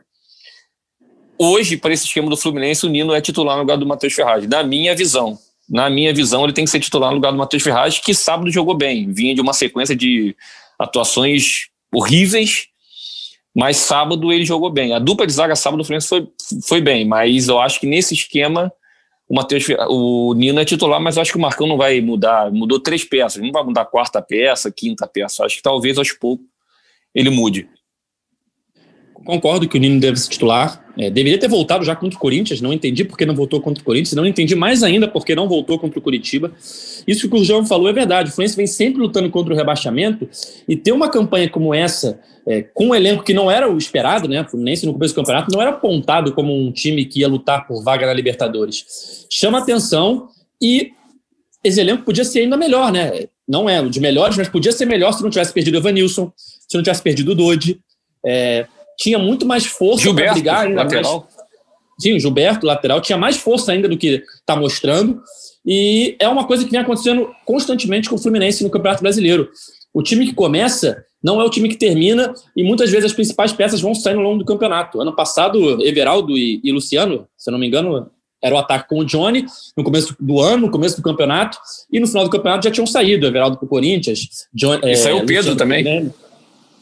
Hoje, 1.39 1.77
para 1.77 1.93
esse 1.93 2.05
esquema 2.05 2.29
do 2.29 2.35
Fluminense, 2.35 2.85
o 2.85 2.89
Nino 2.89 3.13
é 3.13 3.21
titular 3.21 3.55
no 3.55 3.61
lugar 3.61 3.77
do 3.77 3.85
Matheus 3.85 4.13
Ferraz. 4.13 4.45
Na 4.47 4.63
minha 4.63 4.95
visão. 4.95 5.37
Na 5.69 5.89
minha 5.89 6.13
visão, 6.13 6.43
ele 6.43 6.53
tem 6.53 6.65
que 6.65 6.71
ser 6.71 6.79
titular 6.79 7.09
no 7.09 7.15
lugar 7.15 7.31
do 7.31 7.37
Matheus 7.37 7.63
Ferraz, 7.63 7.99
que 7.99 8.13
sábado 8.13 8.49
jogou 8.49 8.75
bem. 8.75 9.11
Vinha 9.11 9.35
de 9.35 9.41
uma 9.41 9.53
sequência 9.53 9.95
de 9.95 10.35
atuações 10.79 11.67
horríveis, 11.93 12.67
mas 13.55 13.77
sábado 13.77 14.31
ele 14.31 14.45
jogou 14.45 14.69
bem. 14.69 14.93
A 14.93 14.99
dupla 14.99 15.25
de 15.25 15.33
zaga 15.33 15.55
sábado 15.55 15.79
do 15.79 15.85
Fluminense 15.85 16.07
foi, 16.07 16.27
foi 16.63 16.81
bem, 16.81 17.05
mas 17.05 17.47
eu 17.47 17.59
acho 17.59 17.79
que 17.79 17.87
nesse 17.87 18.13
esquema 18.13 18.71
o 19.29 19.35
Matheus, 19.35 19.65
o 19.89 20.33
Nino 20.33 20.59
é 20.59 20.65
titular, 20.65 21.01
mas 21.01 21.17
acho 21.17 21.31
que 21.31 21.37
o 21.37 21.41
Marcão 21.41 21.67
não 21.67 21.77
vai 21.77 21.99
mudar. 21.99 22.49
Mudou 22.51 22.79
três 22.79 23.03
peças, 23.03 23.41
não 23.41 23.51
vai 23.51 23.63
mudar 23.63 23.81
a 23.81 23.85
quarta 23.85 24.21
peça, 24.21 24.71
quinta 24.71 25.05
peça. 25.05 25.43
Acho 25.43 25.57
que 25.57 25.61
talvez 25.61 25.97
aos 25.97 26.13
poucos 26.13 26.45
ele 27.13 27.29
mude. 27.29 27.69
Concordo 29.27 29.67
que 29.67 29.77
o 29.77 29.79
Nino 29.81 29.99
deve 29.99 30.17
ser 30.17 30.29
titular. 30.29 30.81
É, 30.97 31.09
deveria 31.09 31.37
ter 31.37 31.49
voltado 31.49 31.83
já 31.83 31.93
contra 31.93 32.15
o 32.17 32.19
Corinthians. 32.19 32.61
Não 32.61 32.71
entendi 32.71 33.03
porque 33.03 33.25
não 33.25 33.35
voltou 33.35 33.59
contra 33.59 33.81
o 33.81 33.85
Corinthians. 33.85 34.13
Não 34.13 34.25
entendi 34.25 34.55
mais 34.55 34.83
ainda 34.83 35.05
porque 35.05 35.35
não 35.35 35.49
voltou 35.49 35.77
contra 35.77 35.99
o 35.99 36.01
Curitiba. 36.01 36.53
Isso 37.05 37.29
que 37.29 37.35
o 37.35 37.43
João 37.43 37.65
falou 37.65 37.89
é 37.89 37.93
verdade. 37.93 38.29
O 38.29 38.33
Fluminense 38.33 38.55
vem 38.55 38.65
sempre 38.65 39.01
lutando 39.01 39.29
contra 39.29 39.53
o 39.53 39.57
rebaixamento 39.57 40.29
e 40.65 40.77
ter 40.77 40.93
uma 40.93 41.09
campanha 41.09 41.49
como 41.49 41.73
essa 41.73 42.21
é, 42.47 42.61
com 42.61 42.87
um 42.87 42.95
elenco 42.95 43.21
que 43.21 43.33
não 43.33 43.51
era 43.51 43.69
o 43.69 43.77
esperado, 43.77 44.29
né? 44.29 44.43
O 44.43 44.49
Fluminense 44.49 44.85
no 44.85 44.93
começo 44.93 45.13
do 45.13 45.17
campeonato 45.17 45.51
não 45.51 45.61
era 45.61 45.71
apontado 45.71 46.31
como 46.31 46.57
um 46.57 46.71
time 46.71 47.03
que 47.03 47.19
ia 47.19 47.27
lutar 47.27 47.67
por 47.67 47.83
vaga 47.83 48.05
na 48.05 48.13
Libertadores. 48.13 49.27
Chama 49.29 49.57
atenção 49.57 50.29
e 50.61 50.91
esse 51.61 51.81
elenco 51.81 52.03
podia 52.03 52.23
ser 52.23 52.39
ainda 52.39 52.55
melhor, 52.55 52.93
né? 52.93 53.25
Não 53.45 53.69
é 53.69 53.83
de 53.83 53.99
melhores, 53.99 54.37
mas 54.37 54.47
podia 54.47 54.71
ser 54.71 54.85
melhor 54.85 55.11
se 55.11 55.21
não 55.21 55.29
tivesse 55.29 55.51
perdido 55.51 55.75
o 55.75 55.77
Evanilson, 55.79 56.31
se 56.37 56.77
não 56.77 56.81
tivesse 56.81 57.01
perdido 57.01 57.33
o 57.33 57.35
Dodi. 57.35 57.81
É, 58.25 58.65
tinha 58.97 59.19
muito 59.19 59.45
mais 59.45 59.65
força 59.65 60.13
para 60.13 60.33
brigar 60.33 60.65
ainda 60.65 60.83
lateral. 60.83 61.21
mais. 61.21 61.37
Sim, 61.99 62.13
o 62.13 62.19
Gilberto, 62.19 62.65
lateral, 62.65 63.01
tinha 63.01 63.17
mais 63.17 63.37
força 63.37 63.71
ainda 63.71 63.87
do 63.87 63.97
que 63.97 64.23
está 64.39 64.55
mostrando. 64.55 65.21
E 65.65 66.15
é 66.19 66.27
uma 66.27 66.45
coisa 66.45 66.63
que 66.63 66.71
vem 66.71 66.79
acontecendo 66.79 67.29
constantemente 67.45 68.09
com 68.09 68.15
o 68.15 68.19
Fluminense 68.19 68.63
no 68.63 68.69
Campeonato 68.69 69.01
Brasileiro. 69.01 69.49
O 69.93 70.03
time 70.03 70.25
que 70.25 70.33
começa 70.33 71.03
não 71.23 71.41
é 71.41 71.43
o 71.43 71.49
time 71.49 71.67
que 71.67 71.75
termina 71.75 72.33
e 72.55 72.63
muitas 72.63 72.89
vezes 72.89 73.05
as 73.05 73.13
principais 73.13 73.51
peças 73.51 73.81
vão 73.81 73.95
sair 73.95 74.15
ao 74.15 74.21
longo 74.21 74.39
do 74.39 74.45
campeonato. 74.45 75.01
Ano 75.01 75.15
passado, 75.15 75.83
Everaldo 75.83 76.37
e, 76.37 76.61
e 76.63 76.71
Luciano, 76.71 77.27
se 77.35 77.49
eu 77.49 77.51
não 77.51 77.59
me 77.59 77.67
engano, 77.67 78.09
era 78.41 78.53
o 78.53 78.57
ataque 78.57 78.87
com 78.87 78.99
o 78.99 79.05
Johnny 79.05 79.45
no 79.75 79.83
começo 79.83 80.15
do 80.19 80.39
ano, 80.39 80.67
no 80.67 80.71
começo 80.71 80.95
do 80.95 81.01
campeonato, 81.01 81.57
e 81.91 81.99
no 81.99 82.07
final 82.07 82.23
do 82.23 82.29
campeonato 82.29 82.65
já 82.65 82.71
tinham 82.71 82.85
saído. 82.85 83.25
Everaldo 83.25 83.57
para 83.57 83.65
o 83.65 83.69
Corinthians, 83.69 84.47
John, 84.53 84.79
e 84.83 84.91
é, 84.91 84.95
saiu 84.95 85.17
o 85.17 85.25
Pedro 85.25 85.35
Luciano 85.35 85.57
também. 85.57 86.13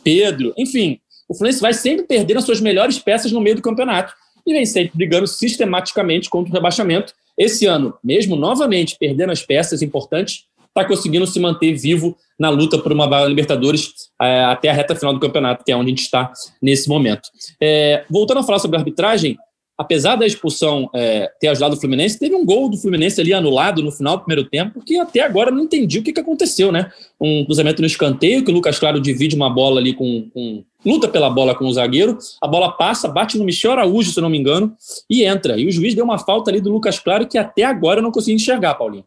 Pedro, 0.04 0.54
enfim. 0.58 1.00
O 1.28 1.34
Fluminense 1.34 1.62
vai 1.62 1.74
sempre 1.74 2.06
perdendo 2.06 2.38
as 2.38 2.46
suas 2.46 2.62
melhores 2.62 3.00
peças 3.00 3.32
no 3.32 3.42
meio 3.42 3.56
do 3.56 3.62
campeonato 3.62 4.14
e 4.46 4.54
vem 4.54 4.66
sempre 4.66 4.92
brigando 4.96 5.28
sistematicamente 5.28 6.30
contra 6.30 6.52
o 6.52 6.54
rebaixamento. 6.54 7.14
Esse 7.38 7.66
ano, 7.66 7.96
mesmo 8.04 8.36
novamente 8.36 8.96
perdendo 9.00 9.32
as 9.32 9.42
peças 9.42 9.82
importantes, 9.82 10.46
está 10.68 10.86
conseguindo 10.86 11.26
se 11.26 11.40
manter 11.40 11.74
vivo 11.74 12.16
na 12.38 12.50
luta 12.50 12.78
por 12.78 12.92
uma 12.92 13.08
vaga 13.08 13.28
Libertadores 13.28 14.10
é, 14.22 14.44
até 14.44 14.70
a 14.70 14.74
reta 14.74 14.96
final 14.96 15.14
do 15.14 15.20
campeonato, 15.20 15.64
que 15.64 15.72
é 15.72 15.76
onde 15.76 15.88
a 15.88 15.90
gente 15.90 16.02
está 16.02 16.32
nesse 16.62 16.90
momento. 16.90 17.30
É, 17.62 18.04
voltando 18.10 18.42
a 18.42 18.44
falar 18.44 18.60
sobre 18.60 18.78
a 18.78 18.82
arbitragem, 18.82 19.38
apesar 19.78 20.16
da 20.18 20.26
expulsão 20.26 20.90
é, 20.94 21.32
ter 21.40 21.48
ajudado 21.48 21.76
o 21.76 21.80
Fluminense, 21.80 22.20
teve 22.20 22.36
um 22.36 22.46
gol 22.46 22.70
do 22.70 22.78
Fluminense 22.78 23.20
ali 23.20 23.34
anulado 23.34 23.82
no 23.82 23.92
final 23.92 24.18
do 24.18 24.24
primeiro 24.24 24.50
tempo, 24.50 24.82
que 24.82 24.98
até 24.98 25.22
agora 25.22 25.50
não 25.50 25.64
entendi 25.64 26.00
o 26.00 26.04
que, 26.04 26.14
que 26.14 26.20
aconteceu, 26.20 26.72
né? 26.72 26.92
Um 27.20 27.46
cruzamento 27.46 27.82
no 27.82 27.88
escanteio, 27.88 28.44
que 28.44 28.52
o 28.52 28.54
Lucas 28.54 28.78
Claro 28.78 29.00
divide 29.00 29.36
uma 29.36 29.50
bola 29.50 29.80
ali 29.80 29.94
com, 29.94 30.30
com 30.34 30.64
luta 30.86 31.08
pela 31.08 31.30
bola 31.30 31.56
com 31.56 31.66
o 31.66 31.74
zagueiro, 31.74 32.18
a 32.42 32.48
bola 32.48 32.72
passa, 32.72 33.08
bate 33.08 33.38
no 33.38 33.44
Michel 33.44 33.72
Araújo, 33.72 34.12
se 34.12 34.20
eu 34.20 34.22
não 34.22 34.30
me 34.30 34.38
engano, 34.38 34.74
e 35.10 35.24
entra. 35.24 35.58
E 35.60 35.68
o 35.68 35.72
juiz 35.72 35.96
deu 35.96 36.06
uma 36.06 36.18
falta 36.18 36.52
ali 36.52 36.62
do 36.62 36.72
Lucas 36.72 37.00
Claro 37.00 37.28
que 37.28 37.38
até 37.38 37.64
agora 37.64 38.00
eu 38.00 38.04
não 38.04 38.12
consegui 38.12 38.36
enxergar, 38.36 38.76
Paulinho. 38.76 39.04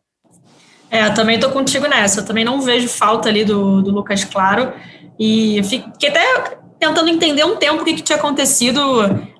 É, 0.90 1.08
também 1.10 1.36
estou 1.36 1.50
contigo 1.50 1.86
nessa. 1.86 2.20
Eu 2.20 2.26
também 2.26 2.44
não 2.44 2.60
vejo 2.60 2.88
falta 2.88 3.28
ali 3.28 3.44
do, 3.44 3.82
do 3.82 3.90
Lucas 3.90 4.24
Claro. 4.24 4.72
E 5.18 5.60
fiquei 5.64 6.08
até 6.08 6.58
tentando 6.78 7.08
entender 7.08 7.44
um 7.44 7.56
tempo 7.56 7.82
o 7.82 7.84
que, 7.84 7.94
que 7.94 8.02
tinha 8.02 8.18
acontecido. 8.18 8.80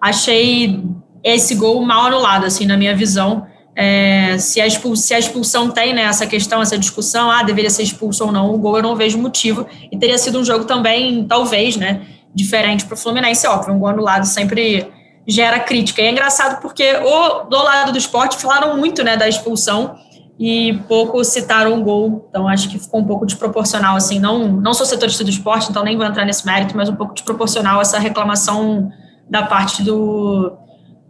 Achei 0.01 0.81
esse 1.23 1.55
gol 1.55 1.81
mal 1.83 2.07
anulado, 2.07 2.45
assim, 2.45 2.67
na 2.67 2.77
minha 2.77 2.95
visão. 2.95 3.47
É, 3.81 4.37
se, 4.39 4.61
a 4.61 4.69
se 4.69 5.15
a 5.15 5.19
expulsão 5.21 5.71
tem 5.71 5.95
né, 5.95 6.03
essa 6.03 6.27
questão, 6.27 6.61
essa 6.61 6.77
discussão, 6.77 7.31
ah, 7.31 7.45
deveria 7.45 7.71
ser 7.71 7.85
expulso 7.85 8.25
ou 8.25 8.33
não, 8.33 8.53
o 8.53 8.59
gol 8.59 8.77
eu 8.77 8.83
não 8.83 8.97
vejo 8.97 9.17
motivo. 9.17 9.67
E 9.93 9.97
teria 9.97 10.19
sido 10.19 10.41
um 10.41 10.45
jogo 10.45 10.65
também, 10.65 11.25
talvez, 11.25 11.77
né, 11.77 12.05
diferente 12.39 12.85
para 12.85 12.95
o 12.95 12.97
Fluminense. 12.97 13.47
Óbvio, 13.47 13.75
um 13.75 13.79
gol 13.79 13.89
anulado 13.89 14.25
sempre 14.25 14.91
gera 15.27 15.61
crítica. 15.61 16.01
E 16.01 16.07
é 16.07 16.11
engraçado 16.11 16.61
porque 16.63 16.91
o, 16.97 17.45
do 17.45 17.63
lado 17.63 17.93
do 17.93 17.99
esporte 17.99 18.37
falaram 18.39 18.77
muito 18.77 19.03
né, 19.03 19.17
da 19.17 19.29
expulsão 19.29 19.97
e 20.39 20.79
pouco 20.89 21.23
citaram 21.25 21.79
o 21.79 21.83
gol. 21.83 22.27
Então 22.31 22.49
acho 22.49 22.69
que 22.71 22.79
ficou 22.79 23.01
um 23.01 23.05
pouco 23.05 23.27
desproporcional. 23.27 23.97
Assim, 23.97 24.19
não, 24.19 24.49
não 24.49 24.73
sou 24.73 24.87
setorista 24.87 25.25
do 25.25 25.31
esporte, 25.31 25.69
então 25.69 25.85
nem 25.85 25.97
vou 25.97 26.07
entrar 26.07 26.25
nesse 26.25 26.47
mérito, 26.47 26.77
mas 26.77 26.89
um 26.89 26.95
pouco 26.95 27.13
desproporcional 27.13 27.81
essa 27.81 27.99
reclamação 27.99 28.91
da 29.29 29.43
parte 29.43 29.83
do, 29.83 30.57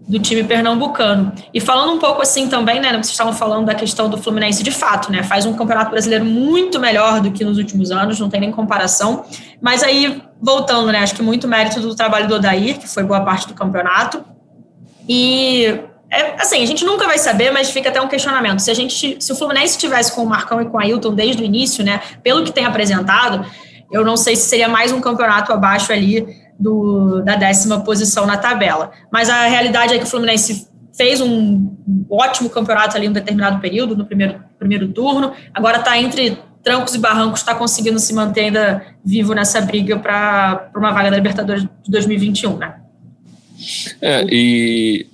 do 0.09 0.19
time 0.19 0.43
pernambucano. 0.43 1.33
E 1.53 1.61
falando 1.61 1.93
um 1.93 1.99
pouco 1.99 2.23
assim 2.23 2.49
também, 2.49 2.81
né, 2.81 2.91
vocês 2.93 3.09
estavam 3.09 3.35
falando 3.35 3.67
da 3.67 3.75
questão 3.75 4.09
do 4.09 4.17
Fluminense 4.17 4.63
de 4.63 4.71
fato, 4.71 5.13
né, 5.13 5.23
faz 5.23 5.45
um 5.45 5.53
campeonato 5.53 5.91
brasileiro 5.91 6.25
muito 6.25 6.81
melhor 6.81 7.21
do 7.21 7.31
que 7.31 7.45
nos 7.45 7.59
últimos 7.59 7.91
anos, 7.91 8.19
não 8.19 8.31
tem 8.31 8.41
nem 8.41 8.51
comparação, 8.51 9.27
mas 9.61 9.83
aí, 9.83 10.23
voltando, 10.41 10.91
né, 10.91 11.01
acho 11.01 11.15
que 11.15 11.23
muito 11.23 11.47
mérito 11.47 11.81
do 11.81 11.95
trabalho 11.95 12.27
do 12.27 12.37
Odair, 12.37 12.79
que 12.79 12.89
foi 12.89 13.05
boa 13.05 13.21
parte 13.21 13.47
do 13.47 13.53
campeonato, 13.53 14.25
e, 15.07 15.79
é, 16.11 16.41
assim, 16.41 16.63
a 16.63 16.67
gente 16.67 16.87
nunca 16.87 17.07
vai 17.07 17.19
saber, 17.19 17.51
mas 17.51 17.69
fica 17.69 17.91
até 17.91 18.01
um 18.01 18.09
questionamento, 18.09 18.61
se 18.61 18.71
a 18.71 18.75
gente, 18.75 19.19
se 19.21 19.31
o 19.31 19.37
Fluminense 19.37 19.77
tivesse 19.77 20.11
com 20.13 20.23
o 20.23 20.27
Marcão 20.27 20.63
e 20.63 20.65
com 20.65 20.79
o 20.79 20.81
Ailton 20.81 21.15
desde 21.15 21.43
o 21.43 21.45
início, 21.45 21.85
né, 21.85 22.01
pelo 22.23 22.43
que 22.45 22.53
tem 22.53 22.65
apresentado, 22.65 23.45
eu 23.93 24.05
não 24.05 24.17
sei 24.17 24.37
se 24.37 24.49
seria 24.49 24.69
mais 24.69 24.91
um 24.91 25.01
campeonato 25.01 25.53
abaixo 25.53 25.93
ali 25.93 26.48
do, 26.59 27.23
da 27.23 27.37
décima 27.37 27.81
posição 27.81 28.27
na 28.27 28.37
tabela. 28.37 28.91
Mas 29.11 29.31
a 29.31 29.47
realidade 29.47 29.95
é 29.95 29.99
que 29.99 30.05
o 30.05 30.09
Fluminense 30.09 30.69
fez 30.97 31.21
um 31.21 31.71
ótimo 32.11 32.51
campeonato 32.51 32.97
ali 32.97 33.07
em 33.07 33.11
um 33.11 33.13
determinado 33.13 33.61
período, 33.61 33.97
no 33.97 34.05
primeiro, 34.05 34.43
primeiro 34.59 34.89
turno, 34.89 35.33
agora 35.55 35.79
está 35.79 35.97
entre 35.97 36.37
trancos 36.63 36.95
e 36.95 36.99
barrancos, 36.99 37.41
está 37.41 37.55
conseguindo 37.55 38.01
se 38.01 38.13
manter 38.13 38.47
ainda 38.47 38.85
vivo 39.05 39.33
nessa 39.33 39.61
briga 39.61 39.97
para 39.97 40.71
uma 40.77 40.93
vaga 40.93 41.11
da 41.11 41.17
Libertadores 41.17 41.63
de 41.63 41.91
2021, 41.91 42.57
né? 42.57 42.75
É, 44.03 44.25
e 44.29 45.07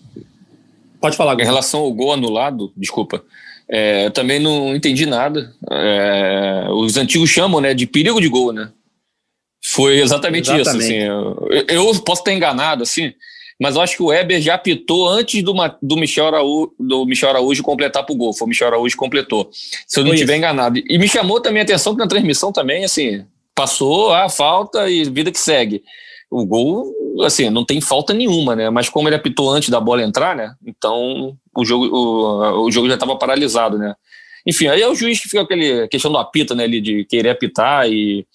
pode 1.00 1.16
falar. 1.16 1.38
Em 1.38 1.44
relação 1.44 1.80
ao 1.80 1.92
gol 1.92 2.12
anulado, 2.12 2.72
desculpa, 2.76 3.22
é, 3.68 4.06
eu 4.06 4.10
também 4.10 4.40
não 4.40 4.74
entendi 4.74 5.06
nada. 5.06 5.52
É, 5.70 6.66
os 6.70 6.96
antigos 6.96 7.28
chamam, 7.28 7.60
né, 7.60 7.74
de 7.74 7.86
perigo 7.86 8.20
de 8.20 8.28
gol, 8.28 8.52
né? 8.52 8.70
Foi 9.64 9.98
exatamente, 9.98 10.50
exatamente. 10.52 10.92
isso. 10.92 11.10
Assim, 11.10 11.66
eu, 11.68 11.86
eu, 11.86 12.02
posso 12.02 12.20
estar 12.20 12.32
enganado, 12.32 12.82
assim, 12.82 13.14
mas 13.58 13.76
eu 13.76 13.80
acho 13.80 13.96
que 13.96 14.02
o 14.02 14.06
Weber 14.06 14.40
já 14.40 14.54
apitou 14.54 15.08
antes 15.08 15.42
do, 15.42 15.54
do, 15.80 15.96
Michel, 15.96 16.26
Araújo, 16.26 16.74
do 16.78 17.06
Michel 17.06 17.30
Araújo 17.30 17.62
completar 17.62 18.04
para 18.04 18.12
o 18.12 18.16
gol. 18.16 18.34
Foi 18.34 18.44
o 18.44 18.48
Michel 18.48 18.68
Araújo 18.68 18.94
que 18.94 18.98
completou, 18.98 19.48
se 19.52 19.98
eu 19.98 20.04
não 20.04 20.12
estiver 20.12 20.36
enganado. 20.36 20.78
E 20.78 20.98
me 20.98 21.08
chamou 21.08 21.40
também 21.40 21.60
a 21.60 21.62
atenção 21.62 21.94
que 21.94 21.98
na 21.98 22.06
transmissão 22.06 22.52
também, 22.52 22.84
assim, 22.84 23.24
passou 23.54 24.12
a 24.12 24.28
falta 24.28 24.90
e 24.90 25.04
vida 25.04 25.32
que 25.32 25.40
segue. 25.40 25.82
O 26.30 26.44
gol, 26.44 26.92
assim, 27.24 27.48
não 27.48 27.64
tem 27.64 27.80
falta 27.80 28.12
nenhuma, 28.12 28.54
né? 28.54 28.68
Mas 28.68 28.88
como 28.90 29.08
ele 29.08 29.16
apitou 29.16 29.50
antes 29.50 29.70
da 29.70 29.80
bola 29.80 30.02
entrar, 30.02 30.36
né? 30.36 30.54
Então 30.66 31.36
o 31.56 31.64
jogo, 31.64 31.86
o, 31.86 32.66
o 32.66 32.70
jogo 32.70 32.88
já 32.88 32.94
estava 32.94 33.16
paralisado, 33.16 33.78
né? 33.78 33.94
Enfim, 34.46 34.68
aí 34.68 34.82
é 34.82 34.88
o 34.88 34.94
juiz 34.94 35.20
que 35.20 35.28
fica 35.28 35.42
aquele 35.42 35.88
questão 35.88 36.12
do 36.12 36.18
apita, 36.18 36.54
né, 36.54 36.64
ali, 36.64 36.80
de 36.80 37.04
querer 37.04 37.30
apitar 37.30 37.88
e, 37.88 38.26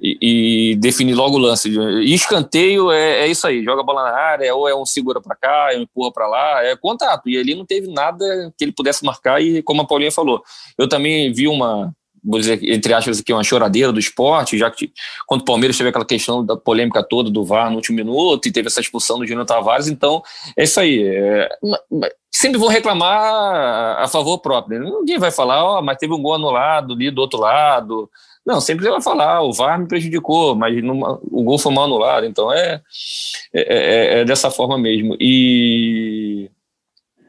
e, 0.00 0.72
e 0.72 0.76
definir 0.76 1.14
logo 1.14 1.36
o 1.36 1.40
lance. 1.40 1.68
E 1.68 2.14
escanteio 2.14 2.90
é, 2.90 3.20
é, 3.20 3.26
isso 3.28 3.46
aí, 3.46 3.62
joga 3.62 3.82
a 3.82 3.84
bola 3.84 4.04
na 4.04 4.16
área, 4.16 4.54
ou 4.54 4.68
é 4.68 4.74
um 4.74 4.86
segura 4.86 5.20
para 5.20 5.36
cá, 5.36 5.68
é 5.72 5.78
um 5.78 5.82
empurra 5.82 6.12
para 6.12 6.28
lá, 6.28 6.64
é 6.64 6.76
contato. 6.76 7.28
E 7.28 7.36
ali 7.36 7.54
não 7.54 7.66
teve 7.66 7.92
nada 7.92 8.24
que 8.56 8.64
ele 8.64 8.72
pudesse 8.72 9.04
marcar 9.04 9.42
e 9.42 9.62
como 9.62 9.82
a 9.82 9.86
Paulinha 9.86 10.10
falou, 10.10 10.42
eu 10.78 10.88
também 10.88 11.32
vi 11.32 11.46
uma, 11.46 11.94
vou 12.22 12.38
dizer, 12.38 12.60
entre 12.62 12.92
aspas, 12.92 13.20
aqui, 13.20 13.32
uma 13.32 13.44
choradeira 13.44 13.92
do 13.92 13.98
esporte, 13.98 14.58
já 14.58 14.70
que 14.70 14.92
quando 15.26 15.42
o 15.42 15.44
Palmeiras 15.44 15.76
teve 15.76 15.90
aquela 15.90 16.04
questão 16.04 16.44
da 16.44 16.56
polêmica 16.56 17.02
toda 17.02 17.30
do 17.30 17.44
VAR 17.44 17.70
no 17.70 17.76
último 17.76 17.96
minuto 17.96 18.46
e 18.46 18.52
teve 18.52 18.68
essa 18.68 18.80
expulsão 18.80 19.18
do 19.18 19.26
Júnior 19.26 19.46
Tavares, 19.46 19.88
então 19.88 20.22
é 20.56 20.64
isso 20.64 20.78
aí. 20.80 21.02
É, 21.06 21.48
sempre 22.30 22.58
vão 22.58 22.68
reclamar 22.68 23.98
a 23.98 24.08
favor 24.08 24.38
próprio. 24.38 24.80
Né? 24.80 24.90
Ninguém 24.90 25.18
vai 25.18 25.30
falar, 25.30 25.78
oh, 25.78 25.82
mas 25.82 25.98
teve 25.98 26.12
um 26.12 26.22
gol 26.22 26.34
anulado 26.34 26.94
ali 26.94 27.10
do 27.10 27.20
outro 27.20 27.38
lado. 27.38 28.10
Não, 28.44 28.60
sempre 28.60 28.88
vai 28.88 29.02
falar, 29.02 29.42
o 29.42 29.52
VAR 29.52 29.78
me 29.78 29.86
prejudicou, 29.86 30.54
mas 30.54 30.74
o 31.30 31.42
gol 31.42 31.58
foi 31.58 31.72
mal 31.72 31.84
anulado. 31.84 32.26
Então 32.26 32.52
é, 32.52 32.80
é, 33.52 33.60
é, 33.62 34.20
é 34.20 34.24
dessa 34.24 34.50
forma 34.50 34.78
mesmo. 34.78 35.16
E 35.20 36.50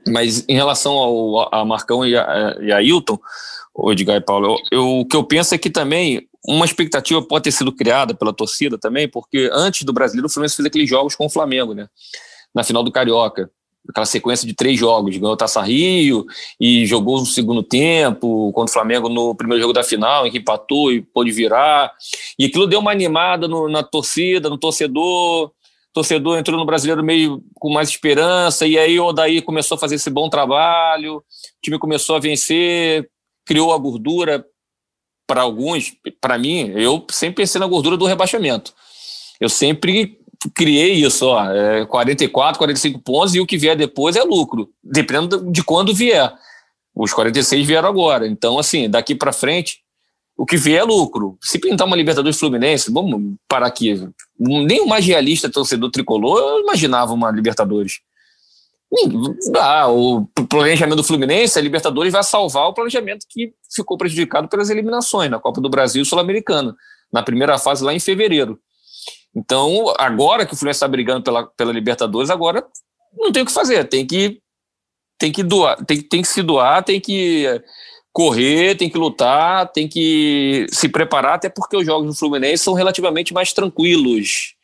mas 0.07 0.43
em 0.49 0.55
relação 0.55 0.93
ao 0.93 1.53
a 1.53 1.63
Marcão 1.63 2.05
e 2.05 2.15
a, 2.17 2.57
e 2.59 2.71
a 2.71 2.81
Hilton, 2.81 3.19
Edgar 3.91 4.17
e 4.17 4.21
Paulo, 4.21 4.57
eu, 4.71 4.79
eu, 4.79 4.99
o 4.99 5.05
que 5.05 5.15
eu 5.15 5.23
penso 5.23 5.55
é 5.55 5.57
que 5.57 5.69
também 5.69 6.27
uma 6.47 6.65
expectativa 6.65 7.21
pode 7.21 7.43
ter 7.43 7.51
sido 7.51 7.71
criada 7.71 8.13
pela 8.13 8.33
torcida 8.33 8.77
também, 8.77 9.07
porque 9.07 9.49
antes 9.53 9.83
do 9.83 9.93
Brasileiro 9.93 10.27
o 10.27 10.29
Fluminense 10.29 10.55
fez 10.55 10.65
aqueles 10.65 10.89
jogos 10.89 11.15
com 11.15 11.25
o 11.25 11.29
Flamengo, 11.29 11.73
né? 11.73 11.87
Na 12.53 12.63
final 12.63 12.83
do 12.83 12.91
Carioca. 12.91 13.49
Aquela 13.89 14.05
sequência 14.05 14.47
de 14.47 14.53
três 14.53 14.77
jogos, 14.77 15.17
ganhou 15.17 15.35
Taça 15.35 15.61
Rio 15.61 16.25
e 16.59 16.85
jogou 16.85 17.19
no 17.19 17.25
segundo 17.25 17.63
tempo 17.63 18.51
contra 18.53 18.69
o 18.69 18.73
Flamengo 18.73 19.09
no 19.09 19.33
primeiro 19.33 19.61
jogo 19.61 19.73
da 19.73 19.83
final, 19.83 20.27
em 20.27 20.31
que 20.31 20.37
empatou 20.37 20.91
e 20.91 21.01
pôde 21.01 21.31
virar. 21.31 21.91
E 22.37 22.45
aquilo 22.45 22.67
deu 22.67 22.79
uma 22.79 22.91
animada 22.91 23.47
no, 23.47 23.67
na 23.67 23.81
torcida, 23.81 24.49
no 24.49 24.57
torcedor 24.57 25.51
torcedor 25.93 26.37
entrou 26.37 26.57
no 26.57 26.65
brasileiro 26.65 27.03
meio 27.03 27.43
com 27.55 27.69
mais 27.69 27.89
esperança, 27.89 28.65
e 28.65 28.77
aí 28.77 28.99
o 28.99 29.05
Odaí 29.05 29.41
começou 29.41 29.75
a 29.75 29.79
fazer 29.79 29.95
esse 29.95 30.09
bom 30.09 30.29
trabalho, 30.29 31.17
o 31.17 31.23
time 31.61 31.77
começou 31.77 32.15
a 32.15 32.19
vencer, 32.19 33.09
criou 33.51 33.73
a 33.73 33.77
gordura 33.77 34.45
para 35.27 35.41
alguns, 35.41 35.93
para 36.21 36.37
mim, 36.37 36.71
eu 36.73 37.05
sempre 37.11 37.43
pensei 37.43 37.59
na 37.59 37.67
gordura 37.67 37.97
do 37.97 38.05
rebaixamento. 38.05 38.73
Eu 39.41 39.49
sempre 39.49 40.17
criei 40.55 40.93
isso, 40.93 41.25
ó, 41.27 41.51
é 41.51 41.85
44, 41.85 42.57
45 42.57 42.99
pontos, 42.99 43.35
e 43.35 43.41
o 43.41 43.45
que 43.45 43.57
vier 43.57 43.75
depois 43.75 44.15
é 44.15 44.23
lucro, 44.23 44.69
dependendo 44.81 45.51
de 45.51 45.61
quando 45.65 45.93
vier. 45.93 46.33
Os 46.95 47.11
46 47.11 47.67
vieram 47.67 47.89
agora. 47.89 48.25
Então, 48.25 48.57
assim, 48.57 48.89
daqui 48.89 49.15
para 49.15 49.33
frente, 49.33 49.79
o 50.37 50.45
que 50.45 50.55
vier 50.55 50.79
é 50.79 50.83
lucro. 50.83 51.37
Se 51.41 51.59
pintar 51.59 51.85
uma 51.85 51.97
Libertadores 51.97 52.39
Fluminense, 52.39 52.89
vamos 52.89 53.35
parar 53.49 53.67
aqui. 53.67 54.07
Nem 54.39 54.79
o 54.79 54.87
mais 54.87 55.05
realista 55.05 55.49
torcedor 55.49 55.91
tricolor 55.91 56.39
eu 56.39 56.59
imaginava 56.61 57.11
uma 57.11 57.29
Libertadores. 57.29 57.99
Ah, 59.57 59.87
o 59.89 60.25
planejamento 60.49 60.97
do 60.97 61.03
Fluminense, 61.03 61.57
a 61.57 61.61
Libertadores 61.61 62.11
vai 62.11 62.23
salvar 62.23 62.67
o 62.67 62.73
planejamento 62.73 63.25
que 63.29 63.53
ficou 63.73 63.97
prejudicado 63.97 64.49
pelas 64.49 64.69
eliminações 64.69 65.31
na 65.31 65.39
Copa 65.39 65.61
do 65.61 65.69
Brasil 65.69 66.03
Sul-Americana, 66.03 66.75
na 67.11 67.23
primeira 67.23 67.57
fase 67.57 67.83
lá 67.83 67.93
em 67.93 67.99
fevereiro. 67.99 68.59
Então, 69.33 69.93
agora 69.97 70.45
que 70.45 70.53
o 70.53 70.57
Fluminense 70.57 70.77
está 70.77 70.87
brigando 70.89 71.23
pela, 71.23 71.47
pela 71.47 71.71
Libertadores, 71.71 72.29
agora 72.29 72.65
não 73.17 73.31
tem 73.31 73.43
o 73.43 73.45
que 73.45 73.51
fazer, 73.51 73.87
tem 73.87 74.05
que 74.05 74.41
tem 75.17 75.31
que 75.31 75.43
doar, 75.43 75.77
tem, 75.85 76.01
tem 76.01 76.21
que 76.21 76.27
se 76.27 76.41
doar, 76.41 76.83
tem 76.83 76.99
que 76.99 77.45
correr, 78.11 78.75
tem 78.75 78.89
que 78.89 78.97
lutar, 78.97 79.71
tem 79.71 79.87
que 79.87 80.65
se 80.71 80.89
preparar, 80.89 81.35
até 81.35 81.47
porque 81.47 81.77
os 81.77 81.85
jogos 81.85 82.07
do 82.07 82.15
Fluminense 82.15 82.63
são 82.63 82.73
relativamente 82.73 83.33
mais 83.33 83.53
tranquilos 83.53 84.55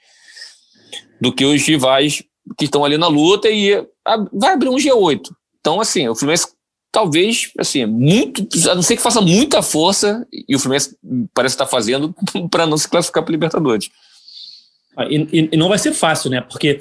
do 1.22 1.32
que 1.32 1.46
os 1.46 1.62
rivais 1.62 2.24
que 2.58 2.66
estão 2.66 2.86
ali 2.86 2.98
na 2.98 3.08
luta 3.08 3.50
e 3.50 3.84
vai 4.34 4.54
abrir 4.54 4.70
um 4.70 4.76
G8. 4.76 5.22
Então, 5.60 5.82
assim, 5.82 6.08
o 6.08 6.16
Fluminense 6.16 6.48
talvez, 6.92 7.52
assim, 7.60 7.86
muito, 7.86 8.48
a 8.70 8.76
não 8.76 8.82
ser 8.82 8.96
que 8.96 9.02
faça 9.02 9.22
muita 9.22 9.62
força, 9.62 10.26
e 10.48 10.56
o 10.56 10.60
Fluminense 10.60 10.98
parece 11.34 11.56
estar 11.56 11.68
fazendo 11.68 12.16
para 12.50 12.66
não 12.66 12.78
se 12.78 12.88
classificar 12.88 13.24
para 13.24 13.32
Libertadores. 13.32 13.90
Ah, 14.96 15.06
e, 15.10 15.50
e, 15.52 15.58
não 15.58 15.70
vai 15.70 15.78
ser 15.78 15.94
fácil, 15.94 16.32
né? 16.32 16.42
Porque 16.42 16.80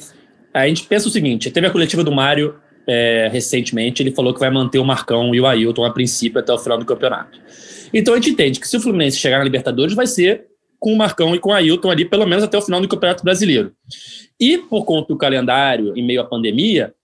a 0.54 0.66
gente 0.66 0.84
pensa 0.84 1.08
o 1.08 1.10
seguinte: 1.10 1.50
teve 1.50 1.66
a 1.66 1.70
coletiva 1.70 2.02
do 2.02 2.10
Mário 2.10 2.54
é, 2.86 3.28
recentemente, 3.30 4.02
ele 4.02 4.12
falou 4.12 4.32
que 4.32 4.40
vai 4.40 4.50
manter 4.50 4.78
o 4.78 4.84
Marcão 4.84 5.34
e 5.34 5.40
o 5.40 5.46
Ailton 5.46 5.84
a 5.84 5.92
princípio 5.92 6.40
até 6.40 6.52
o 6.52 6.58
final 6.58 6.78
do 6.78 6.86
campeonato. 6.86 7.38
Então 7.92 8.14
a 8.14 8.16
gente 8.16 8.30
entende 8.30 8.58
que 8.58 8.66
se 8.66 8.76
o 8.76 8.80
Fluminense 8.80 9.18
chegar 9.18 9.38
na 9.38 9.44
Libertadores, 9.44 9.94
vai 9.94 10.06
ser 10.06 10.46
com 10.78 10.92
o 10.92 10.96
Marcão 10.96 11.34
e 11.34 11.38
com 11.38 11.50
o 11.50 11.52
Ailton 11.52 11.90
ali, 11.90 12.04
pelo 12.04 12.26
menos 12.26 12.44
até 12.44 12.56
o 12.56 12.62
final 12.62 12.80
do 12.80 12.88
Campeonato 12.88 13.24
Brasileiro. 13.24 13.72
E 14.38 14.58
por 14.58 14.84
conta 14.84 15.08
do 15.08 15.18
calendário, 15.18 15.96
em 15.96 16.04
meio 16.04 16.20
à 16.20 16.24
pandemia, 16.24 16.94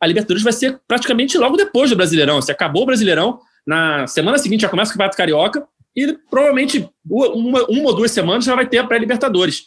a 0.00 0.06
Libertadores 0.06 0.42
vai 0.42 0.52
ser 0.52 0.80
praticamente 0.86 1.38
logo 1.38 1.56
depois 1.56 1.90
do 1.90 1.96
Brasileirão. 1.96 2.42
Se 2.42 2.50
acabou 2.50 2.82
o 2.82 2.86
Brasileirão, 2.86 3.40
na 3.66 4.06
semana 4.06 4.38
seguinte 4.38 4.62
já 4.62 4.68
começa 4.68 4.90
o 4.90 4.94
Campeonato 4.94 5.16
Carioca 5.16 5.66
e 5.94 6.12
provavelmente 6.30 6.88
uma, 7.08 7.64
uma 7.68 7.88
ou 7.88 7.94
duas 7.94 8.10
semanas 8.10 8.44
já 8.44 8.54
vai 8.54 8.66
ter 8.66 8.78
a 8.78 8.86
pré-Libertadores. 8.86 9.62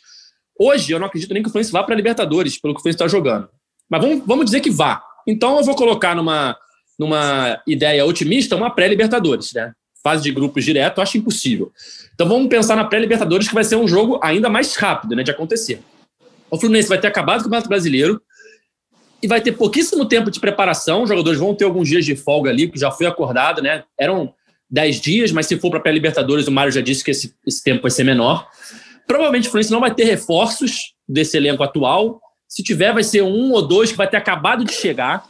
Hoje 0.60 0.92
eu 0.92 1.00
não 1.00 1.08
acredito 1.08 1.34
nem 1.34 1.42
que 1.42 1.50
o 1.50 1.52
Fluminense 1.52 1.72
vá 1.72 1.84
para 1.84 1.94
a 1.94 1.98
Libertadores, 1.98 2.60
pelo 2.60 2.74
que 2.74 2.80
o 2.80 2.82
Fluminense 2.82 3.04
está 3.04 3.08
jogando. 3.08 3.50
Mas 3.90 4.02
vamos, 4.02 4.24
vamos 4.26 4.46
dizer 4.46 4.62
que 4.62 4.70
vá. 4.70 5.02
Então 5.28 5.58
eu 5.58 5.64
vou 5.64 5.76
colocar 5.76 6.16
numa, 6.16 6.58
numa 7.00 7.62
ideia 7.68 8.06
otimista 8.06 8.56
uma 8.56 8.70
pré-Libertadores, 8.70 9.54
né? 9.54 9.74
Fase 10.06 10.22
de 10.22 10.32
grupos 10.32 10.64
direto, 10.64 11.02
acho 11.02 11.18
impossível. 11.18 11.72
Então 12.14 12.30
vamos 12.30 12.48
pensar 12.48 12.76
na 12.76 12.84
pré-Libertadores, 12.84 13.48
que 13.48 13.56
vai 13.56 13.64
ser 13.64 13.76
um 13.76 13.88
jogo 13.88 14.20
ainda 14.22 14.48
mais 14.48 14.76
rápido 14.76 15.16
né, 15.16 15.24
de 15.24 15.32
acontecer. 15.32 15.82
O 16.52 16.60
Fluminense 16.60 16.88
vai 16.88 17.00
ter 17.00 17.08
acabado 17.08 17.40
o 17.40 17.44
Campeonato 17.46 17.68
Brasileiro 17.68 18.22
e 19.20 19.28
vai 19.28 19.42
ter 19.42 19.54
pouquíssimo 19.54 20.06
tempo 20.06 20.30
de 20.30 20.40
preparação. 20.40 21.02
Os 21.02 21.10
jogadores 21.10 21.40
vão 21.40 21.56
ter 21.56 21.66
alguns 21.66 21.90
dias 21.90 22.06
de 22.06 22.16
folga 22.16 22.52
ali, 22.52 22.70
que 22.70 22.80
já 22.80 22.92
foi 22.92 23.08
acordado, 23.08 23.64
né? 23.64 23.84
Eram 24.00 24.32
10 24.70 25.02
dias, 25.02 25.32
mas 25.32 25.48
se 25.48 25.58
for 25.58 25.72
para 25.72 25.80
pré-Libertadores, 25.80 26.48
o 26.48 26.52
Mário 26.52 26.72
já 26.72 26.82
disse 26.82 27.04
que 27.04 27.10
esse, 27.10 27.34
esse 27.44 27.64
tempo 27.64 27.82
vai 27.82 27.90
ser 27.90 28.04
menor. 28.04 28.48
provavelmente 29.08 29.48
o 29.48 29.50
Fluminense 29.50 29.72
não 29.72 29.80
vai 29.80 29.92
ter 29.92 30.04
reforços 30.04 30.94
desse 31.10 31.36
elenco 31.36 31.64
atual. 31.64 32.22
Se 32.48 32.62
tiver, 32.62 32.94
vai 32.94 33.04
ser 33.04 33.24
um 33.24 33.54
ou 33.54 33.68
dois 33.68 33.90
que 33.90 33.98
vai 33.98 34.08
ter 34.08 34.18
acabado 34.18 34.64
de 34.64 34.72
chegar. 34.72 35.26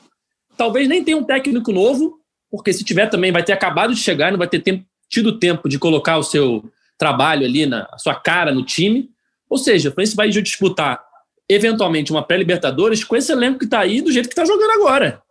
Talvez 0.57 0.85
nem 0.89 1.01
tenha 1.01 1.15
um 1.15 1.23
técnico 1.23 1.71
novo, 1.71 2.19
porque 2.57 2.73
se 2.73 2.83
tiver 2.83 3.07
também 3.07 3.31
vai 3.31 3.43
ter 3.43 3.53
acabado 3.53 3.93
de 3.93 3.99
chegar, 3.99 4.31
não 4.31 4.37
vai 4.37 4.47
ter 4.47 4.59
tempo, 4.59 4.85
tido 5.09 5.39
tempo 5.39 5.67
de 5.67 5.77
colocar 5.77 6.17
o 6.17 6.23
seu 6.23 6.63
trabalho 6.97 7.45
ali, 7.45 7.65
na 7.65 7.87
a 7.91 7.97
sua 7.97 8.15
cara 8.15 8.53
no 8.53 8.63
time. 8.63 9.09
Ou 9.49 9.57
seja, 9.57 9.89
o 9.89 9.91
Fluminense 9.91 10.15
vai 10.15 10.29
disputar 10.29 11.03
eventualmente 11.47 12.11
uma 12.11 12.23
pré-Libertadores 12.23 13.03
com 13.03 13.15
esse 13.15 13.31
elenco 13.31 13.59
que 13.59 13.65
está 13.65 13.79
aí 13.79 14.01
do 14.01 14.11
jeito 14.11 14.27
que 14.27 14.33
está 14.33 14.45
jogando 14.45 14.71
agora. 14.71 15.21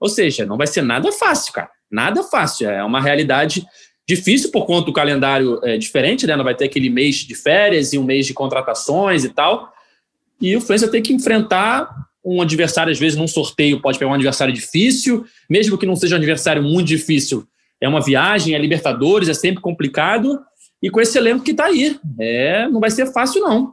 Ou 0.00 0.08
seja, 0.08 0.44
não 0.44 0.56
vai 0.56 0.66
ser 0.66 0.82
nada 0.82 1.10
fácil, 1.12 1.52
cara. 1.52 1.70
Nada 1.90 2.22
fácil. 2.24 2.68
É 2.68 2.82
uma 2.82 3.00
realidade 3.00 3.64
difícil 4.06 4.50
por 4.50 4.66
conta 4.66 4.86
do 4.86 4.92
calendário 4.92 5.60
é, 5.62 5.78
diferente, 5.78 6.26
né? 6.26 6.36
Não 6.36 6.44
vai 6.44 6.54
ter 6.54 6.66
aquele 6.66 6.90
mês 6.90 7.16
de 7.16 7.34
férias 7.34 7.92
e 7.92 7.98
um 7.98 8.04
mês 8.04 8.26
de 8.26 8.34
contratações 8.34 9.24
e 9.24 9.28
tal. 9.28 9.72
E 10.40 10.56
o 10.56 10.60
Fluminense 10.60 10.84
vai 10.86 10.92
ter 10.92 11.00
que 11.02 11.12
enfrentar 11.12 11.88
um 12.24 12.40
adversário, 12.40 12.90
às 12.90 12.98
vezes, 12.98 13.18
num 13.18 13.28
sorteio, 13.28 13.80
pode 13.80 13.98
pegar 13.98 14.10
um 14.10 14.14
adversário 14.14 14.54
difícil, 14.54 15.24
mesmo 15.48 15.76
que 15.76 15.84
não 15.84 15.94
seja 15.94 16.14
um 16.14 16.18
adversário 16.18 16.62
muito 16.62 16.86
difícil. 16.86 17.46
É 17.80 17.88
uma 17.88 18.00
viagem, 18.00 18.54
é 18.54 18.58
Libertadores, 18.58 19.28
é 19.28 19.34
sempre 19.34 19.60
complicado. 19.60 20.40
E 20.82 20.90
com 20.90 21.00
esse 21.00 21.18
elenco 21.18 21.44
que 21.44 21.50
está 21.50 21.66
aí. 21.66 21.98
É, 22.18 22.68
não 22.68 22.80
vai 22.80 22.90
ser 22.90 23.12
fácil, 23.12 23.42
não. 23.42 23.72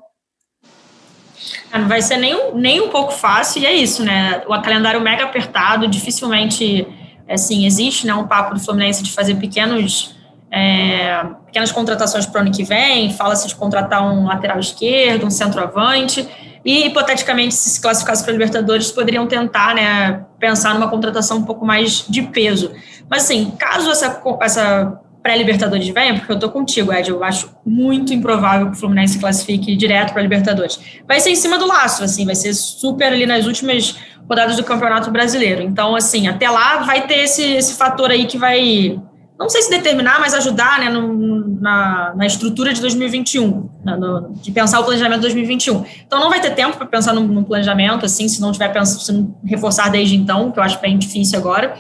Ah, 1.71 1.79
não 1.79 1.87
vai 1.87 2.01
ser 2.01 2.17
nem 2.17 2.35
nem 2.53 2.81
um 2.81 2.89
pouco 2.89 3.11
fácil, 3.11 3.61
e 3.61 3.65
é 3.65 3.73
isso, 3.73 4.03
né? 4.03 4.43
O 4.47 4.61
calendário 4.61 5.01
mega 5.01 5.23
apertado, 5.23 5.87
dificilmente, 5.87 6.85
assim, 7.27 7.65
existe 7.65 8.05
né, 8.05 8.13
um 8.13 8.27
papo 8.27 8.53
do 8.53 8.59
Fluminense 8.59 9.01
de 9.01 9.11
fazer 9.11 9.35
pequenos, 9.35 10.15
é, 10.51 11.23
pequenas 11.45 11.71
contratações 11.71 12.25
para 12.25 12.39
o 12.39 12.41
ano 12.41 12.51
que 12.51 12.63
vem, 12.63 13.13
fala-se 13.13 13.47
de 13.47 13.55
contratar 13.55 14.03
um 14.03 14.25
lateral 14.25 14.59
esquerdo, 14.59 15.25
um 15.25 15.31
centroavante, 15.31 16.27
e, 16.63 16.88
hipoteticamente, 16.88 17.56
se 17.56 17.69
se 17.71 17.82
classificasse 17.82 18.24
para 18.24 18.32
a 18.32 18.34
Libertadores, 18.34 18.91
poderiam 18.91 19.26
tentar 19.28 19.74
né, 19.76 20.24
pensar 20.39 20.74
numa 20.74 20.89
contratação 20.89 21.38
um 21.38 21.43
pouco 21.43 21.65
mais 21.65 22.06
de 22.08 22.21
peso. 22.24 22.71
Mas, 23.10 23.24
assim, 23.24 23.52
caso 23.58 23.89
essa, 23.89 24.21
essa 24.41 25.02
pré-Libertadores 25.24 25.88
venha, 25.89 26.15
porque 26.15 26.32
eu 26.32 26.39
tô 26.39 26.50
contigo, 26.50 26.91
Ed, 26.91 27.10
eu 27.10 27.24
acho 27.24 27.56
muito 27.65 28.13
improvável 28.13 28.67
que 28.67 28.74
o 28.74 28.80
Fluminense 28.80 29.13
se 29.13 29.19
classifique 29.19 29.76
direto 29.76 30.13
para 30.13 30.21
Libertadores. 30.21 30.80
Vai 31.08 31.19
ser 31.19 31.32
em 31.32 31.36
cima 31.36 31.58
do 31.58 31.67
laço, 31.67 32.04
assim, 32.04 32.26
vai 32.26 32.36
ser 32.36 32.54
super 32.54 33.12
ali 33.12 33.26
nas 33.26 33.45
últimas 33.45 33.95
rodadas 34.28 34.56
do 34.56 34.63
Campeonato 34.63 35.12
Brasileiro. 35.12 35.62
Então, 35.62 35.95
assim, 35.95 36.28
até 36.28 36.50
lá 36.50 36.78
vai 36.78 37.06
ter 37.06 37.19
esse, 37.19 37.43
esse 37.43 37.76
fator 37.76 38.10
aí 38.10 38.26
que 38.26 38.38
vai, 38.38 39.00
não 39.41 39.49
sei 39.49 39.63
se 39.63 39.69
determinar, 39.69 40.19
mas 40.19 40.34
ajudar, 40.34 40.80
né, 40.80 40.89
no, 40.89 41.60
na, 41.60 42.13
na 42.15 42.25
estrutura 42.25 42.73
de 42.73 42.80
2021, 42.80 43.69
na, 43.84 43.97
no, 43.97 44.34
de 44.36 44.51
pensar 44.51 44.80
o 44.80 44.84
planejamento 44.84 45.17
de 45.17 45.23
2021. 45.23 45.84
Então, 46.06 46.19
não 46.19 46.30
vai 46.30 46.39
ter 46.39 46.51
tempo 46.51 46.77
para 46.77 46.86
pensar 46.86 47.13
no, 47.13 47.43
planejamento, 47.43 48.06
assim, 48.06 48.27
se 48.27 48.39
não 48.39 48.51
tiver 48.51 48.69
pensando, 48.69 49.01
se 49.01 49.12
não 49.12 49.36
reforçar 49.43 49.89
desde 49.89 50.15
então, 50.15 50.51
que 50.51 50.60
eu 50.60 50.63
acho 50.63 50.80
bem 50.80 50.97
difícil 50.97 51.39
agora. 51.39 51.75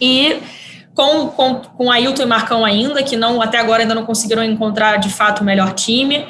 E 0.00 0.38
com, 0.94 1.28
com, 1.28 1.54
com 1.56 1.90
Ailton 1.90 2.22
e 2.22 2.26
Marcão 2.26 2.64
ainda, 2.64 3.02
que 3.02 3.16
não 3.16 3.42
até 3.42 3.58
agora 3.58 3.82
ainda 3.82 3.94
não 3.94 4.06
conseguiram 4.06 4.42
encontrar 4.42 4.96
de 4.96 5.10
fato 5.10 5.40
o 5.40 5.44
melhor 5.44 5.74
time. 5.74 6.26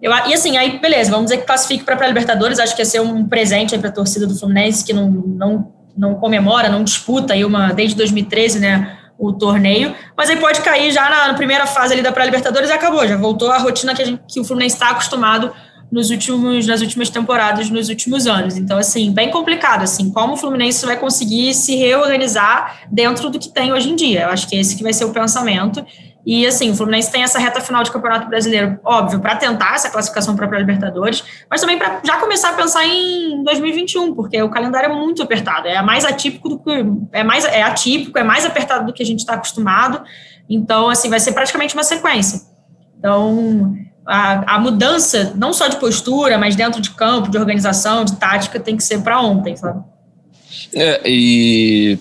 Eu, 0.00 0.12
e 0.12 0.32
assim, 0.32 0.56
aí 0.56 0.78
beleza, 0.78 1.10
vamos 1.10 1.26
dizer 1.26 1.38
que 1.38 1.46
classifique 1.46 1.82
para 1.82 2.02
a 2.04 2.06
Libertadores, 2.06 2.60
acho 2.60 2.74
que 2.74 2.82
ia 2.82 2.86
ser 2.86 3.00
um 3.00 3.26
presente 3.26 3.76
para 3.76 3.88
a 3.88 3.92
torcida 3.92 4.28
do 4.28 4.38
Fluminense, 4.38 4.84
que 4.84 4.92
não, 4.92 5.10
não, 5.10 5.72
não 5.96 6.14
comemora, 6.14 6.68
não 6.68 6.84
disputa 6.84 7.34
aí 7.34 7.44
uma, 7.44 7.72
desde 7.72 7.96
2013, 7.96 8.60
né, 8.60 8.96
o 9.18 9.32
torneio, 9.32 9.94
mas 10.16 10.30
aí 10.30 10.36
pode 10.36 10.60
cair 10.60 10.92
já 10.92 11.10
na, 11.10 11.28
na 11.28 11.34
primeira 11.34 11.66
fase 11.66 11.92
ali 11.92 12.02
da 12.02 12.12
pré-Libertadores 12.12 12.70
e 12.70 12.72
acabou, 12.72 13.06
já 13.06 13.16
voltou 13.16 13.50
a 13.50 13.58
rotina 13.58 13.94
que, 13.94 14.04
gente, 14.04 14.22
que 14.28 14.38
o 14.38 14.44
Fluminense 14.44 14.76
está 14.76 14.90
acostumado 14.90 15.52
nos 15.90 16.10
últimos, 16.10 16.66
nas 16.66 16.80
últimas 16.80 17.08
temporadas, 17.08 17.70
nos 17.70 17.88
últimos 17.88 18.26
anos. 18.26 18.56
Então, 18.56 18.78
assim, 18.78 19.10
bem 19.12 19.30
complicado, 19.30 19.82
assim, 19.82 20.10
como 20.10 20.34
o 20.34 20.36
Fluminense 20.36 20.84
vai 20.84 20.98
conseguir 20.98 21.54
se 21.54 21.74
reorganizar 21.76 22.82
dentro 22.90 23.30
do 23.30 23.38
que 23.38 23.48
tem 23.48 23.72
hoje 23.72 23.90
em 23.90 23.96
dia. 23.96 24.22
Eu 24.22 24.28
acho 24.28 24.46
que 24.48 24.56
esse 24.56 24.76
que 24.76 24.82
vai 24.82 24.92
ser 24.92 25.06
o 25.06 25.10
pensamento. 25.12 25.84
E, 26.30 26.46
assim, 26.46 26.70
o 26.70 26.76
Fluminense 26.76 27.10
tem 27.10 27.22
essa 27.22 27.38
reta 27.38 27.58
final 27.58 27.82
de 27.82 27.90
Campeonato 27.90 28.28
Brasileiro, 28.28 28.78
óbvio, 28.84 29.18
para 29.18 29.34
tentar 29.36 29.76
essa 29.76 29.88
classificação 29.88 30.36
para 30.36 30.46
a 30.46 30.58
Libertadores, 30.58 31.24
mas 31.48 31.58
também 31.58 31.78
para 31.78 32.02
já 32.04 32.18
começar 32.18 32.50
a 32.50 32.52
pensar 32.52 32.86
em 32.86 33.42
2021, 33.42 34.14
porque 34.14 34.42
o 34.42 34.50
calendário 34.50 34.92
é 34.92 34.94
muito 34.94 35.22
apertado, 35.22 35.66
é 35.66 35.80
mais 35.80 36.04
atípico 36.04 36.50
do 36.50 36.58
que 36.58 36.84
é 37.12 37.24
mais 37.24 37.46
é 37.46 37.62
atípico, 37.62 38.18
é 38.18 38.22
mais 38.22 38.44
apertado 38.44 38.84
do 38.84 38.92
que 38.92 39.02
a 39.02 39.06
gente 39.06 39.20
está 39.20 39.36
acostumado. 39.36 40.02
Então, 40.50 40.90
assim, 40.90 41.08
vai 41.08 41.18
ser 41.18 41.32
praticamente 41.32 41.72
uma 41.72 41.82
sequência. 41.82 42.42
Então, 42.98 43.74
a, 44.06 44.56
a, 44.56 44.58
mudança, 44.58 45.32
não 45.34 45.54
só 45.54 45.66
de 45.66 45.76
postura, 45.76 46.36
mas 46.36 46.54
dentro 46.54 46.78
de 46.82 46.90
campo, 46.90 47.30
de 47.30 47.38
organização, 47.38 48.04
de 48.04 48.16
tática, 48.16 48.60
tem 48.60 48.76
que 48.76 48.84
ser 48.84 49.00
para 49.00 49.18
ontem, 49.18 49.56
sabe? 49.56 49.82
É, 50.74 51.00
e 51.06 51.98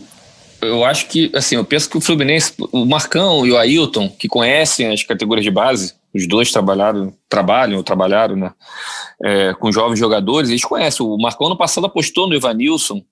eu 0.61 0.83
acho 0.83 1.07
que, 1.07 1.31
assim, 1.35 1.55
eu 1.55 1.65
penso 1.65 1.89
que 1.89 1.97
o 1.97 2.01
Fluminense, 2.01 2.53
o 2.71 2.85
Marcão 2.85 3.45
e 3.45 3.51
o 3.51 3.57
Ailton, 3.57 4.09
que 4.09 4.27
conhecem 4.27 4.91
as 4.91 5.03
categorias 5.03 5.43
de 5.43 5.51
base, 5.51 5.93
os 6.13 6.27
dois 6.27 6.51
trabalharam, 6.51 7.13
trabalham 7.29 7.77
ou 7.77 7.83
trabalharam, 7.83 8.35
né, 8.35 8.53
é, 9.23 9.53
com 9.53 9.71
jovens 9.71 9.99
jogadores, 9.99 10.49
eles 10.49 10.63
conhecem. 10.63 11.05
O 11.05 11.17
Marcão 11.17 11.49
no 11.49 11.57
passado 11.57 11.85
apostou 11.85 12.27
no 12.27 12.35
Ivanilson. 12.35 13.03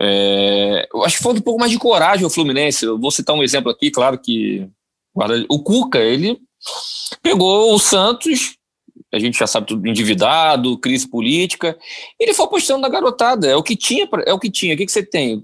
É, 0.00 0.86
eu 0.92 1.04
acho 1.04 1.16
que 1.16 1.22
falta 1.22 1.40
um 1.40 1.42
pouco 1.42 1.58
mais 1.58 1.72
de 1.72 1.78
coragem 1.78 2.24
ao 2.24 2.30
Fluminense. 2.30 2.84
Eu 2.84 2.98
vou 2.98 3.10
citar 3.10 3.34
um 3.34 3.42
exemplo 3.42 3.70
aqui, 3.70 3.90
claro 3.90 4.18
que 4.18 4.68
o 5.48 5.62
Cuca, 5.62 5.98
ele 5.98 6.38
Pegou 7.22 7.74
o 7.74 7.78
Santos, 7.78 8.56
a 9.12 9.18
gente 9.18 9.38
já 9.38 9.46
sabe 9.46 9.66
tudo, 9.66 9.86
endividado, 9.86 10.78
crise 10.78 11.08
política. 11.08 11.76
Ele 12.18 12.34
foi 12.34 12.44
apostando 12.44 12.80
na 12.80 12.88
garotada. 12.88 13.46
É 13.46 13.56
o 13.56 13.62
que 13.62 13.76
tinha, 13.76 14.08
é 14.26 14.32
o 14.32 14.38
que 14.38 14.50
tinha. 14.50 14.74
O 14.74 14.76
que, 14.76 14.86
que 14.86 14.92
você 14.92 15.04
tem? 15.04 15.42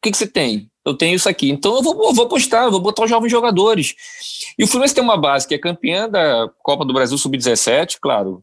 O 0.00 0.02
que, 0.02 0.10
que 0.10 0.16
você 0.16 0.26
tem? 0.26 0.70
Eu 0.84 0.94
tenho 0.94 1.14
isso 1.14 1.28
aqui. 1.28 1.50
Então 1.50 1.76
eu 1.76 1.82
vou, 1.82 2.08
eu 2.08 2.14
vou 2.14 2.24
apostar, 2.24 2.64
eu 2.64 2.70
vou 2.70 2.80
botar 2.80 3.04
os 3.04 3.10
jovens 3.10 3.30
jogadores. 3.30 3.94
E 4.58 4.64
o 4.64 4.66
Fluminense 4.66 4.94
tem 4.94 5.04
uma 5.04 5.16
base 5.16 5.46
que 5.46 5.54
é 5.54 5.58
campeã 5.58 6.08
da 6.08 6.48
Copa 6.62 6.84
do 6.84 6.92
Brasil 6.94 7.18
Sub-17, 7.18 7.98
claro 8.00 8.42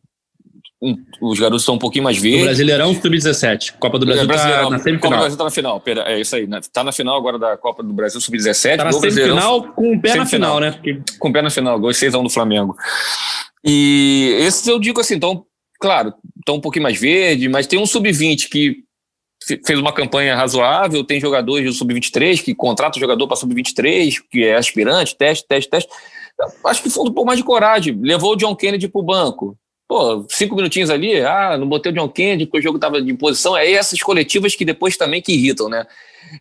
os 1.21 1.39
garotos 1.39 1.63
estão 1.63 1.75
um 1.75 1.79
pouquinho 1.79 2.03
mais 2.03 2.17
verdes. 2.17 2.41
O 2.41 2.45
Brasileirão 2.45 2.93
Sub-17. 2.93 3.73
Copa 3.79 3.97
do 3.97 4.05
Brasil 4.05 4.23
está 4.23 4.69
na 4.69 4.79
semifinal. 4.79 4.99
Copa 4.99 5.15
do 5.15 5.19
Brasil 5.19 5.33
está 5.33 5.43
na 5.43 5.51
final. 5.51 5.79
Pera, 5.79 6.01
é 6.01 6.19
isso 6.19 6.35
aí. 6.35 6.47
Está 6.59 6.83
na 6.83 6.91
final 6.91 7.17
agora 7.17 7.39
da 7.39 7.57
Copa 7.57 7.81
do 7.81 7.93
Brasil 7.93 8.21
Sub-17. 8.21 8.71
Está 8.71 8.83
na 8.83 8.91
semifinal 8.91 9.73
com 9.73 9.95
o 9.95 10.01
pé 10.01 10.15
na 10.15 10.25
final, 10.25 10.59
né? 10.59 10.71
Porque... 10.71 11.01
Com 11.17 11.29
o 11.29 11.33
pé 11.33 11.41
na 11.41 11.49
final. 11.49 11.79
Gol 11.79 11.93
6 11.93 12.13
a 12.13 12.19
1 12.19 12.23
do 12.23 12.29
Flamengo. 12.29 12.75
E 13.65 14.37
esses 14.39 14.67
eu 14.67 14.79
digo 14.79 15.01
assim, 15.01 15.15
então, 15.15 15.43
claro, 15.79 16.13
estão 16.37 16.55
um 16.55 16.61
pouquinho 16.61 16.83
mais 16.83 16.99
verde, 16.99 17.49
mas 17.49 17.65
tem 17.65 17.79
um 17.79 17.85
Sub-20 17.85 18.47
que 18.47 18.83
fez 19.45 19.79
uma 19.79 19.93
campanha 19.93 20.35
razoável, 20.35 21.03
tem 21.03 21.19
jogadores 21.19 21.65
do 21.65 21.73
Sub-23 21.73 22.43
que 22.43 22.55
contrata 22.55 22.97
o 22.97 22.99
jogador 22.99 23.27
para 23.27 23.37
Sub-23, 23.37 24.21
que 24.29 24.43
é 24.43 24.55
aspirante, 24.55 25.15
teste, 25.15 25.45
teste, 25.47 25.69
teste. 25.69 25.89
Acho 26.65 26.83
que 26.83 26.89
falta 26.89 27.09
um 27.09 27.13
pouco 27.13 27.27
mais 27.27 27.39
de 27.39 27.45
coragem. 27.45 27.97
Levou 28.01 28.33
o 28.33 28.35
John 28.35 28.55
Kennedy 28.55 28.87
para 28.87 29.01
o 29.01 29.03
banco 29.03 29.57
Pô, 29.87 30.25
cinco 30.29 30.53
minutinhos 30.53 30.89
ali, 30.89 31.21
ah, 31.21 31.57
não 31.57 31.67
botei 31.67 31.93
o 31.93 31.95
John 31.95 32.09
Kennedy 32.09 32.45
porque 32.45 32.59
o 32.59 32.61
jogo 32.61 32.75
estava 32.77 33.01
de 33.01 33.13
posição. 33.13 33.55
É 33.55 33.71
essas 33.71 34.01
coletivas 34.01 34.53
que 34.53 34.65
depois 34.65 34.97
também 34.97 35.21
que 35.21 35.31
irritam, 35.31 35.69
né? 35.69 35.85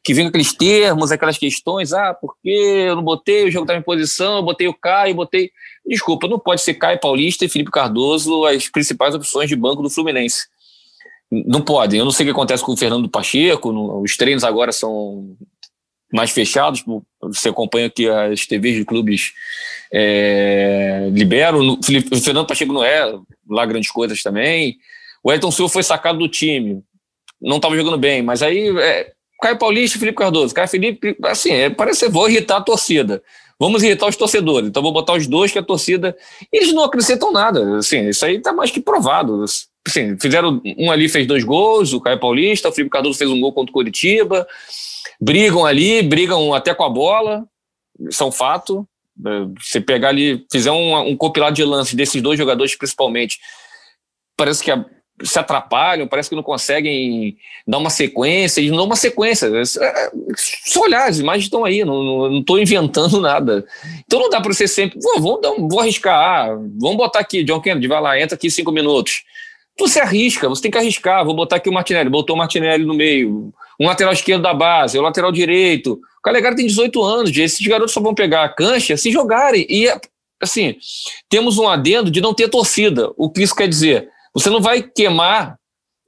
Que 0.02 0.12
vem 0.12 0.26
aqueles 0.26 0.52
termos, 0.52 1.12
aquelas 1.12 1.38
questões, 1.38 1.92
ah, 1.92 2.12
porque 2.12 2.48
eu 2.48 2.96
não 2.96 3.04
botei, 3.04 3.44
o 3.44 3.50
jogo 3.50 3.62
estava 3.62 3.78
em 3.78 3.82
posição, 3.82 4.38
eu 4.38 4.42
botei 4.42 4.66
o 4.66 4.74
Caio, 4.74 5.14
botei. 5.14 5.52
Desculpa, 5.87 6.26
não 6.26 6.40
pode 6.40 6.61
ser 6.61 6.74
Caio 6.74 6.98
Paulista 6.98 7.44
e 7.44 7.48
Felipe 7.48 7.70
Cardoso 7.70 8.44
as 8.46 8.68
principais 8.68 9.14
opções 9.14 9.48
de 9.48 9.54
banco 9.54 9.80
do 9.80 9.88
Fluminense. 9.88 10.48
Não 11.30 11.60
podem. 11.60 11.98
Eu 11.98 12.04
não 12.04 12.12
sei 12.12 12.24
o 12.24 12.26
que 12.28 12.32
acontece 12.32 12.64
com 12.64 12.72
o 12.72 12.76
Fernando 12.76 13.08
Pacheco, 13.08 13.72
no, 13.72 14.00
os 14.00 14.16
treinos 14.16 14.44
agora 14.44 14.72
são 14.72 15.36
mais 16.12 16.30
fechados, 16.30 16.84
você 17.20 17.48
acompanha 17.48 17.90
que 17.90 18.08
as 18.08 18.46
TVs 18.46 18.76
de 18.76 18.84
clubes 18.84 19.32
é, 19.92 21.08
liberam, 21.12 21.78
o 21.78 22.20
Fernando 22.20 22.46
Pacheco 22.46 22.72
não 22.72 22.84
é 22.84 23.12
lá 23.48 23.66
grandes 23.66 23.90
coisas 23.90 24.22
também, 24.22 24.76
o 25.22 25.32
Elton 25.32 25.50
Silva 25.50 25.72
foi 25.72 25.82
sacado 25.82 26.18
do 26.18 26.28
time, 26.28 26.82
não 27.40 27.56
estava 27.56 27.76
jogando 27.76 27.98
bem, 27.98 28.22
mas 28.22 28.42
aí 28.42 28.68
é, 28.78 29.12
Caio 29.42 29.58
Paulista 29.58 29.96
e 29.96 30.00
Felipe 30.00 30.18
Cardoso, 30.18 30.54
Caio 30.54 30.68
Felipe, 30.68 31.16
assim, 31.24 31.52
é, 31.52 31.70
parece 31.70 32.06
que 32.06 32.12
vou 32.12 32.28
irritar 32.28 32.58
a 32.58 32.62
torcida, 32.62 33.22
vamos 33.58 33.82
irritar 33.82 34.06
os 34.06 34.16
torcedores, 34.16 34.68
então 34.68 34.82
vou 34.82 34.92
botar 34.92 35.14
os 35.14 35.26
dois 35.26 35.50
que 35.50 35.58
a 35.58 35.62
torcida, 35.62 36.16
eles 36.52 36.72
não 36.72 36.84
acrescentam 36.84 37.32
nada, 37.32 37.78
assim, 37.78 38.08
isso 38.08 38.24
aí 38.24 38.36
está 38.36 38.52
mais 38.52 38.70
que 38.70 38.80
provado, 38.80 39.42
assim, 39.42 39.66
fizeram, 40.20 40.61
um 40.79 40.90
ali 40.90 41.09
fez 41.09 41.27
dois 41.27 41.44
gols, 41.44 41.92
o 41.92 42.01
Caio 42.01 42.18
Paulista, 42.18 42.68
o 42.68 42.72
Felipe 42.72 42.90
Cardoso 42.90 43.18
fez 43.18 43.31
um 43.31 43.40
gol 43.40 43.53
contra 43.53 43.70
o 43.70 43.72
Curitiba, 43.72 44.46
brigam 45.20 45.64
ali, 45.64 46.03
brigam 46.03 46.53
até 46.55 46.75
com 46.75 46.85
a 46.85 46.90
bola, 46.90 47.46
são 48.11 48.31
fato. 48.31 48.87
Se 49.61 49.81
pegar 49.81 50.11
ali, 50.11 50.44
fizer 50.53 50.70
um, 50.70 50.96
um 51.09 51.16
compilado 51.16 51.57
de 51.57 51.64
lances 51.64 51.94
desses 51.94 52.20
dois 52.20 52.38
jogadores 52.38 52.77
principalmente, 52.77 53.38
parece 54.37 54.62
que 54.62 54.70
a, 54.70 54.85
se 55.22 55.38
atrapalham, 55.38 56.07
parece 56.07 56.29
que 56.29 56.37
não 56.37 56.42
conseguem 56.42 57.37
dar 57.66 57.79
uma 57.79 57.88
sequência, 57.88 58.61
eles 58.61 58.70
não 58.70 58.85
uma 58.85 58.96
sequência. 58.96 59.46
É, 59.46 59.62
é, 59.62 60.11
só 60.37 60.83
olhar, 60.83 61.09
as 61.09 61.18
imagens 61.18 61.44
estão 61.44 61.64
aí, 61.64 61.85
não 61.85 62.40
estou 62.40 62.59
inventando 62.59 63.20
nada. 63.22 63.64
Então 64.05 64.20
não 64.20 64.29
dá 64.29 64.40
para 64.40 64.53
ser 64.53 64.68
sempre, 64.68 64.99
vou, 65.01 65.20
vou, 65.20 65.68
vou 65.68 65.81
arriscar, 65.81 66.14
ah, 66.14 66.55
vamos 66.79 66.96
botar 66.96 67.20
aqui, 67.20 67.42
John 67.42 67.61
Kennedy, 67.61 67.88
vai 67.88 68.01
lá, 68.01 68.20
entra 68.20 68.35
aqui 68.35 68.51
cinco 68.51 68.70
minutos. 68.70 69.25
Você 69.78 70.00
arrisca, 70.00 70.48
você 70.48 70.62
tem 70.62 70.70
que 70.70 70.78
arriscar, 70.78 71.24
vou 71.24 71.34
botar 71.34 71.56
aqui 71.56 71.68
o 71.68 71.72
Martinelli, 71.72 72.08
botou 72.08 72.34
o 72.34 72.38
Martinelli 72.38 72.84
no 72.84 72.94
meio, 72.94 73.52
um 73.78 73.86
lateral 73.86 74.12
esquerdo 74.12 74.42
da 74.42 74.54
base, 74.54 74.98
o 74.98 75.02
lateral 75.02 75.30
direito. 75.30 76.00
O 76.18 76.22
Calegari 76.22 76.56
tem 76.56 76.66
18 76.66 77.02
anos, 77.02 77.36
esses 77.36 77.66
garotos 77.66 77.92
só 77.92 78.00
vão 78.00 78.14
pegar 78.14 78.44
a 78.44 78.48
cancha 78.48 78.96
se 78.96 79.10
jogarem. 79.10 79.66
E, 79.68 79.86
assim, 80.42 80.76
temos 81.28 81.58
um 81.58 81.68
adendo 81.68 82.10
de 82.10 82.22
não 82.22 82.32
ter 82.32 82.48
torcida. 82.48 83.12
O 83.16 83.30
que 83.30 83.42
isso 83.42 83.54
quer 83.54 83.68
dizer? 83.68 84.08
Você 84.32 84.48
não 84.48 84.60
vai 84.60 84.82
queimar 84.82 85.58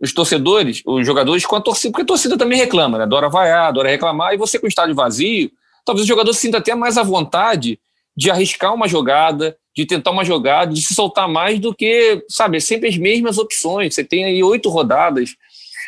os 0.00 0.12
torcedores, 0.12 0.82
os 0.86 1.04
jogadores 1.04 1.44
com 1.44 1.56
a 1.56 1.60
torcida, 1.60 1.92
porque 1.92 2.02
a 2.02 2.06
torcida 2.06 2.38
também 2.38 2.58
reclama, 2.58 2.98
né? 2.98 3.04
Adora 3.04 3.28
vaiar, 3.28 3.66
adora 3.66 3.90
reclamar, 3.90 4.32
e 4.32 4.36
você 4.36 4.58
com 4.58 4.66
o 4.66 4.68
estádio 4.68 4.94
vazio, 4.94 5.50
talvez 5.84 6.04
o 6.04 6.08
jogador 6.08 6.32
sinta 6.32 6.58
até 6.58 6.74
mais 6.74 6.96
à 6.96 7.02
vontade 7.02 7.78
de 8.16 8.30
arriscar 8.30 8.74
uma 8.74 8.88
jogada, 8.88 9.56
de 9.78 9.86
tentar 9.86 10.10
uma 10.10 10.24
jogada, 10.24 10.74
de 10.74 10.82
se 10.82 10.92
soltar 10.92 11.28
mais 11.28 11.60
do 11.60 11.72
que, 11.72 12.24
sabe, 12.28 12.56
é 12.56 12.60
sempre 12.60 12.88
as 12.88 12.96
mesmas 12.96 13.38
opções. 13.38 13.94
Você 13.94 14.02
tem 14.02 14.24
aí 14.24 14.42
oito 14.42 14.68
rodadas 14.68 15.36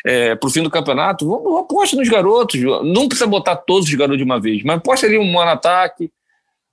é, 0.05 0.33
para 0.33 0.47
o 0.47 0.49
fim 0.49 0.63
do 0.63 0.69
campeonato, 0.69 1.27
vamos, 1.27 1.59
aposta 1.59 1.97
nos 1.97 2.07
garotos, 2.07 2.61
não 2.85 3.09
precisa 3.09 3.27
botar 3.27 3.57
todos 3.57 3.89
os 3.89 3.93
garotos 3.93 4.17
de 4.17 4.23
uma 4.23 4.39
vez, 4.39 4.63
mas 4.63 4.77
aposta 4.77 5.05
ali 5.05 5.17
um 5.17 5.29
no 5.29 5.41
ataque, 5.41 6.09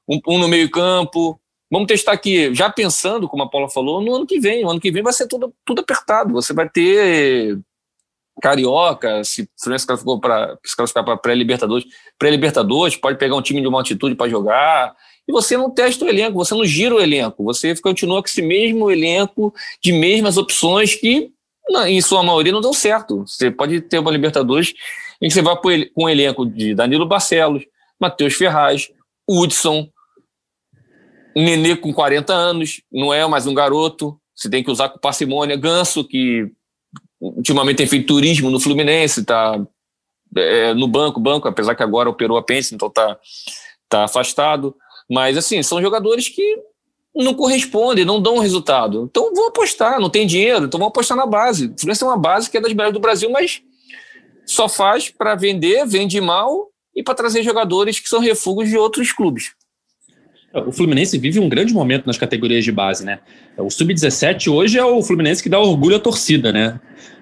um, 0.08 0.20
um 0.28 0.38
no 0.38 0.46
meio 0.46 0.70
campo, 0.70 1.40
Vamos 1.70 1.86
testar 1.86 2.12
aqui, 2.12 2.54
já 2.54 2.70
pensando, 2.70 3.28
como 3.28 3.42
a 3.42 3.46
Paula 3.50 3.68
falou, 3.68 4.00
no 4.00 4.14
ano 4.14 4.26
que 4.26 4.40
vem. 4.40 4.64
O 4.64 4.70
ano 4.70 4.80
que 4.80 4.90
vem 4.90 5.02
vai 5.02 5.12
ser 5.12 5.26
tudo, 5.26 5.52
tudo 5.66 5.82
apertado. 5.82 6.32
Você 6.32 6.54
vai 6.54 6.66
ter 6.66 7.58
Carioca, 8.40 9.22
se 9.24 9.42
o 9.42 9.48
Fluminense 9.60 9.86
classificou 9.86 10.20
para 10.20 10.58
pré-Libertadores, 11.16 11.86
pré-Libertadores, 12.18 12.96
pode 12.96 13.18
pegar 13.18 13.36
um 13.36 13.42
time 13.42 13.60
de 13.60 13.66
uma 13.68 13.78
altitude 13.78 14.14
para 14.14 14.30
jogar. 14.30 14.94
E 15.26 15.32
você 15.32 15.56
não 15.56 15.70
testa 15.70 16.04
o 16.04 16.08
elenco, 16.08 16.34
você 16.34 16.54
não 16.54 16.64
gira 16.64 16.94
o 16.94 17.00
elenco, 17.00 17.44
você 17.44 17.74
continua 17.76 18.22
com 18.22 18.28
esse 18.28 18.40
mesmo 18.40 18.90
elenco 18.90 19.52
de 19.82 19.92
mesmas 19.92 20.36
opções 20.36 20.94
que, 20.94 21.30
em 21.86 22.00
sua 22.00 22.22
maioria, 22.22 22.52
não 22.52 22.60
dão 22.60 22.72
certo. 22.72 23.26
Você 23.26 23.50
pode 23.50 23.80
ter 23.82 23.98
uma 23.98 24.10
Libertadores 24.10 24.72
em 25.20 25.28
que 25.28 25.34
você 25.34 25.42
vai 25.42 25.56
com 25.56 26.04
o 26.04 26.08
elenco 26.08 26.46
de 26.46 26.74
Danilo 26.74 27.06
Barcelos, 27.06 27.64
Matheus 28.00 28.34
Ferraz, 28.34 28.88
Hudson, 29.28 29.88
Nenê 31.36 31.76
com 31.76 31.92
40 31.92 32.32
anos, 32.32 32.80
não 32.90 33.12
é 33.12 33.24
mais 33.28 33.46
um 33.46 33.54
garoto, 33.54 34.18
você 34.34 34.48
tem 34.48 34.64
que 34.64 34.70
usar 34.70 34.88
com 34.88 34.98
parcimônia. 34.98 35.56
Ganso, 35.56 36.02
que 36.02 36.50
ultimamente 37.20 37.78
tem 37.78 37.86
feito 37.86 38.06
turismo 38.06 38.50
no 38.50 38.60
Fluminense, 38.60 39.20
está 39.20 39.60
é, 40.36 40.74
no 40.74 40.86
banco, 40.86 41.20
banco, 41.20 41.48
apesar 41.48 41.74
que 41.74 41.82
agora 41.82 42.10
operou 42.10 42.36
a 42.36 42.42
pence, 42.42 42.74
então 42.74 42.88
está 42.88 43.18
tá 43.88 44.04
afastado. 44.04 44.74
Mas, 45.10 45.36
assim, 45.36 45.62
são 45.62 45.80
jogadores 45.80 46.28
que 46.28 46.58
não 47.14 47.34
correspondem, 47.34 48.04
não 48.04 48.20
dão 48.20 48.38
resultado. 48.38 49.08
Então, 49.10 49.34
vão 49.34 49.48
apostar, 49.48 49.98
não 50.00 50.10
tem 50.10 50.26
dinheiro, 50.26 50.66
então 50.66 50.78
vão 50.78 50.88
apostar 50.88 51.16
na 51.16 51.26
base. 51.26 51.66
O 51.66 51.78
Fluminense 51.78 52.04
é 52.04 52.06
uma 52.06 52.18
base 52.18 52.50
que 52.50 52.58
é 52.58 52.60
das 52.60 52.72
melhores 52.72 52.92
do 52.92 53.00
Brasil, 53.00 53.30
mas 53.30 53.62
só 54.46 54.68
faz 54.68 55.08
para 55.08 55.34
vender, 55.34 55.86
vende 55.86 56.20
mal 56.20 56.68
e 56.94 57.02
para 57.02 57.14
trazer 57.14 57.42
jogadores 57.42 57.98
que 57.98 58.08
são 58.08 58.20
refugos 58.20 58.68
de 58.68 58.76
outros 58.76 59.12
clubes. 59.12 59.52
O 60.54 60.72
Fluminense 60.72 61.18
vive 61.18 61.38
um 61.38 61.48
grande 61.48 61.74
momento 61.74 62.06
nas 62.06 62.16
categorias 62.16 62.64
de 62.64 62.72
base, 62.72 63.04
né? 63.04 63.18
O 63.58 63.68
Sub-17 63.68 64.50
hoje 64.50 64.78
é 64.78 64.84
o 64.84 65.02
Fluminense 65.02 65.42
que 65.42 65.48
dá 65.48 65.58
orgulho 65.58 65.96
à 65.96 65.98
torcida, 65.98 66.50
né? 66.50 66.80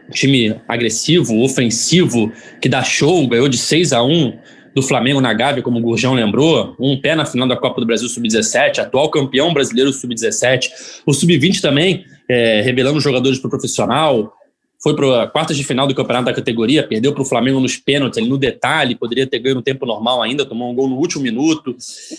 Um 0.08 0.12
time 0.12 0.54
agressivo, 0.68 1.42
ofensivo, 1.42 2.32
que 2.60 2.68
dá 2.68 2.84
show, 2.84 3.26
ganhou 3.26 3.48
de 3.48 3.58
6 3.58 3.92
a 3.92 4.02
1 4.02 4.38
do 4.76 4.82
Flamengo 4.82 5.20
na 5.20 5.32
Gávea, 5.32 5.62
como 5.62 5.78
o 5.78 5.82
Gurjão 5.82 6.14
lembrou, 6.14 6.76
um 6.78 7.00
pé 7.00 7.16
na 7.16 7.24
final 7.24 7.48
da 7.48 7.56
Copa 7.56 7.80
do 7.80 7.86
Brasil 7.86 8.08
Sub-17, 8.08 8.78
atual 8.78 9.10
campeão 9.10 9.52
brasileiro 9.52 9.92
Sub-17, 9.92 10.68
o 11.04 11.12
Sub-20 11.12 11.60
também, 11.60 12.04
é, 12.28 12.60
revelando 12.60 13.00
jogadores 13.00 13.38
para 13.38 13.48
o 13.48 13.50
profissional, 13.50 14.34
foi 14.82 14.94
para 14.94 15.22
a 15.22 15.26
quartas 15.26 15.56
de 15.56 15.64
final 15.64 15.86
do 15.86 15.94
campeonato 15.94 16.26
da 16.26 16.34
categoria, 16.34 16.86
perdeu 16.86 17.12
para 17.12 17.22
o 17.22 17.24
Flamengo 17.24 17.60
nos 17.60 17.76
pênaltis, 17.76 18.18
ali 18.18 18.28
no 18.28 18.38
detalhe, 18.38 18.94
poderia 18.94 19.26
ter 19.26 19.38
ganho 19.38 19.56
no 19.56 19.62
tempo 19.62 19.86
normal 19.86 20.22
ainda, 20.22 20.44
tomou 20.44 20.70
um 20.70 20.74
gol 20.74 20.88
no 20.88 20.96
último 20.96 21.22
minuto. 21.22 21.76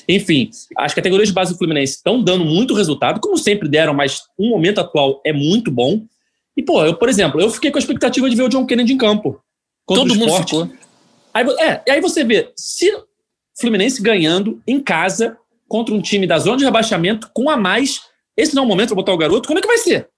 Enfim, 0.07 0.49
as 0.75 0.93
categorias 0.93 1.29
de 1.29 1.33
base 1.33 1.53
do 1.53 1.57
Fluminense 1.57 1.93
estão 1.93 2.21
dando 2.21 2.43
muito 2.43 2.73
resultado, 2.73 3.19
como 3.19 3.37
sempre 3.37 3.69
deram, 3.69 3.93
mas 3.93 4.23
o 4.37 4.49
momento 4.49 4.79
atual 4.79 5.21
é 5.25 5.31
muito 5.31 5.71
bom. 5.71 6.01
E, 6.55 6.63
pô, 6.63 6.83
eu, 6.83 6.95
por 6.95 7.07
exemplo, 7.07 7.39
eu 7.39 7.49
fiquei 7.51 7.69
com 7.69 7.77
a 7.77 7.79
expectativa 7.79 8.29
de 8.29 8.35
ver 8.35 8.43
o 8.43 8.49
John 8.49 8.65
Kennedy 8.65 8.93
em 8.93 8.97
campo. 8.97 9.39
Todo 9.85 10.15
mundo 10.15 10.33
ficou. 10.33 10.69
Aí, 11.33 11.45
é, 11.59 11.91
aí 11.91 12.01
você 12.01 12.23
vê, 12.23 12.51
se 12.55 12.91
Fluminense 13.59 14.01
ganhando 14.01 14.61
em 14.67 14.79
casa 14.79 15.37
contra 15.67 15.93
um 15.93 16.01
time 16.01 16.25
da 16.25 16.39
zona 16.39 16.57
de 16.57 16.65
rebaixamento 16.65 17.29
com 17.33 17.49
a 17.49 17.55
mais, 17.55 18.01
esse 18.35 18.55
não 18.55 18.63
é 18.63 18.65
o 18.65 18.67
momento 18.69 18.89
para 18.89 18.97
botar 18.97 19.13
o 19.13 19.17
garoto, 19.17 19.47
como 19.47 19.59
é 19.59 19.61
que 19.61 19.67
vai 19.67 19.77
ser? 19.77 20.09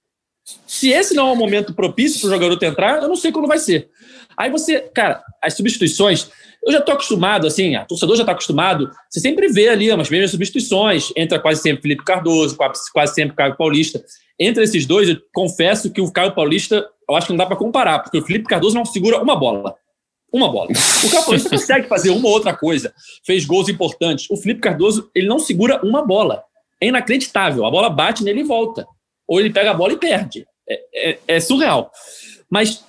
Se 0.66 0.90
esse 0.90 1.14
não 1.14 1.30
é 1.30 1.32
o 1.32 1.36
momento 1.36 1.74
propício 1.74 2.20
para 2.20 2.28
o 2.28 2.32
jogador 2.32 2.66
entrar, 2.66 3.02
eu 3.02 3.08
não 3.08 3.16
sei 3.16 3.32
quando 3.32 3.48
vai 3.48 3.60
ser. 3.60 3.90
Aí 4.38 4.50
você, 4.50 4.80
cara, 4.80 5.22
as 5.44 5.54
substituições, 5.56 6.30
eu 6.66 6.72
já 6.72 6.80
estou 6.80 6.94
acostumado, 6.94 7.46
assim, 7.46 7.76
a 7.76 7.86
torcedor 7.86 8.16
já 8.16 8.24
está 8.24 8.32
acostumado, 8.32 8.90
você 9.10 9.20
sempre 9.20 9.48
vê 9.50 9.70
ali 9.70 9.92
umas 9.92 10.10
mesmas 10.10 10.32
substituições, 10.32 11.12
entra 11.16 11.40
quase 11.40 11.62
sempre 11.62 11.82
Felipe 11.82 12.04
Cardoso, 12.04 12.56
quase 12.56 13.14
sempre 13.14 13.36
Caio 13.36 13.58
Paulista. 13.58 14.04
Entre 14.40 14.64
esses 14.64 14.86
dois, 14.86 15.10
eu 15.10 15.18
confesso 15.34 15.92
que 15.92 16.00
o 16.00 16.12
Caio 16.12 16.34
Paulista, 16.34 16.88
eu 17.10 17.16
acho 17.16 17.28
que 17.28 17.34
não 17.34 17.38
dá 17.38 17.46
para 17.46 17.58
comparar, 17.58 18.00
porque 18.00 18.18
o 18.18 18.26
Felipe 18.26 18.46
Cardoso 18.46 18.76
não 18.76 18.86
segura 18.86 19.22
uma 19.22 19.36
bola. 19.36 19.76
Uma 20.32 20.50
bola. 20.50 20.70
O 21.04 21.10
Caio 21.10 21.26
Paulista 21.26 21.50
consegue 21.50 21.88
fazer 21.88 22.12
uma 22.12 22.28
ou 22.28 22.34
outra 22.34 22.56
coisa, 22.56 22.94
fez 23.26 23.46
gols 23.46 23.68
importantes. 23.68 24.30
O 24.30 24.38
Felipe 24.38 24.62
Cardoso, 24.62 25.10
ele 25.14 25.28
não 25.28 25.40
segura 25.40 25.82
uma 25.84 26.06
bola. 26.06 26.44
É 26.82 26.88
inacreditável. 26.88 27.66
A 27.66 27.72
bola 27.72 27.90
bate 27.90 28.24
nele 28.24 28.42
e 28.42 28.44
volta 28.44 28.88
ou 29.30 29.40
ele 29.40 29.52
pega 29.52 29.70
a 29.70 29.76
bola 29.76 29.94
e 29.94 29.98
perde. 29.98 30.48
É, 30.68 31.12
é, 31.12 31.20
é 31.28 31.40
surreal. 31.40 31.92
Mas 32.50 32.84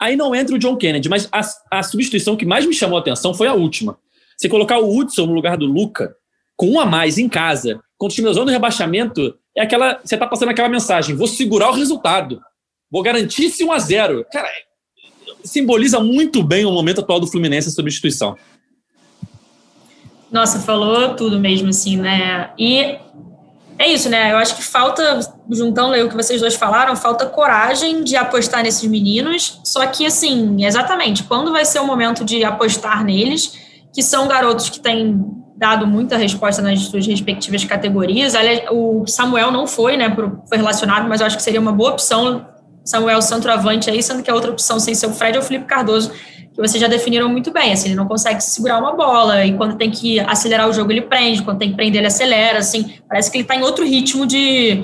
aí 0.00 0.16
não 0.16 0.34
entra 0.34 0.56
o 0.56 0.58
John 0.58 0.76
Kennedy, 0.76 1.08
mas 1.08 1.28
a, 1.30 1.40
a, 1.78 1.82
substituição 1.84 2.36
que 2.36 2.44
mais 2.44 2.66
me 2.66 2.74
chamou 2.74 2.98
a 2.98 3.00
atenção 3.00 3.32
foi 3.32 3.46
a 3.46 3.54
última. 3.54 3.96
Você 4.36 4.48
colocar 4.48 4.80
o 4.80 4.94
Hudson 4.94 5.26
no 5.26 5.32
lugar 5.32 5.56
do 5.56 5.64
Luca, 5.64 6.12
com 6.56 6.70
um 6.70 6.80
a 6.80 6.84
mais 6.84 7.18
em 7.18 7.28
casa, 7.28 7.80
contra 7.96 8.12
o 8.12 8.16
time 8.16 8.26
da 8.26 8.34
zona 8.34 8.50
rebaixamento, 8.50 9.32
é 9.56 9.62
aquela. 9.62 10.00
Você 10.04 10.16
está 10.16 10.26
passando 10.26 10.48
aquela 10.48 10.68
mensagem: 10.68 11.14
vou 11.14 11.28
segurar 11.28 11.70
o 11.70 11.74
resultado, 11.74 12.40
vou 12.90 13.02
garantir 13.02 13.44
esse 13.44 13.62
1 13.62 13.72
a 13.72 13.78
0 13.78 14.26
Cara, 14.30 14.50
simboliza 15.44 16.00
muito 16.00 16.42
bem 16.42 16.66
o 16.66 16.72
momento 16.72 17.00
atual 17.00 17.20
do 17.20 17.28
Fluminense 17.28 17.68
a 17.68 17.72
substituição. 17.72 18.36
Nossa, 20.32 20.58
falou 20.58 21.14
tudo 21.14 21.38
mesmo, 21.38 21.68
assim, 21.68 21.96
né? 21.96 22.50
E 22.58 22.98
é 23.78 23.88
isso, 23.88 24.08
né? 24.08 24.32
Eu 24.32 24.38
acho 24.38 24.56
que 24.56 24.62
falta, 24.62 25.20
juntando 25.50 25.92
aí 25.92 26.02
o 26.02 26.08
que 26.08 26.14
vocês 26.16 26.40
dois 26.40 26.54
falaram, 26.54 26.96
falta 26.96 27.26
coragem 27.26 28.02
de 28.02 28.16
apostar 28.16 28.62
nesses 28.62 28.88
meninos. 28.88 29.60
Só 29.64 29.86
que, 29.86 30.06
assim, 30.06 30.64
exatamente, 30.64 31.24
quando 31.24 31.52
vai 31.52 31.64
ser 31.64 31.80
o 31.80 31.86
momento 31.86 32.24
de 32.24 32.42
apostar 32.42 33.04
neles, 33.04 33.52
que 33.92 34.02
são 34.02 34.26
garotos 34.28 34.70
que 34.70 34.80
têm 34.80 35.20
dado 35.56 35.86
muita 35.86 36.16
resposta 36.16 36.60
nas 36.60 36.80
suas 36.80 37.06
respectivas 37.06 37.64
categorias. 37.64 38.34
O 38.70 39.06
Samuel 39.06 39.50
não 39.50 39.66
foi, 39.66 39.96
né? 39.96 40.14
Foi 40.48 40.58
relacionado, 40.58 41.08
mas 41.08 41.20
eu 41.20 41.26
acho 41.26 41.36
que 41.36 41.42
seria 41.42 41.60
uma 41.60 41.72
boa 41.72 41.92
opção. 41.92 42.46
Samuel 42.86 43.20
centroavante 43.20 43.90
aí, 43.90 44.02
sendo 44.02 44.22
que 44.22 44.30
a 44.30 44.34
outra 44.34 44.50
opção 44.50 44.80
sem 44.80 44.94
ser 44.94 45.06
o 45.06 45.12
Fred 45.12 45.36
é 45.36 45.40
o 45.40 45.42
Felipe 45.42 45.66
Cardoso 45.66 46.12
que 46.56 46.62
vocês 46.62 46.80
já 46.80 46.88
definiram 46.88 47.28
muito 47.28 47.52
bem. 47.52 47.72
Assim, 47.72 47.88
ele 47.88 47.96
não 47.96 48.08
consegue 48.08 48.42
segurar 48.42 48.78
uma 48.78 48.92
bola, 48.92 49.44
e 49.44 49.54
quando 49.54 49.76
tem 49.76 49.90
que 49.90 50.18
acelerar 50.20 50.66
o 50.68 50.72
jogo, 50.72 50.90
ele 50.90 51.02
prende, 51.02 51.42
quando 51.42 51.58
tem 51.58 51.70
que 51.70 51.76
prender, 51.76 52.00
ele 52.00 52.06
acelera. 52.06 52.58
Assim, 52.58 52.94
parece 53.06 53.30
que 53.30 53.36
ele 53.36 53.44
está 53.44 53.54
em 53.54 53.62
outro 53.62 53.84
ritmo 53.84 54.26
de. 54.26 54.82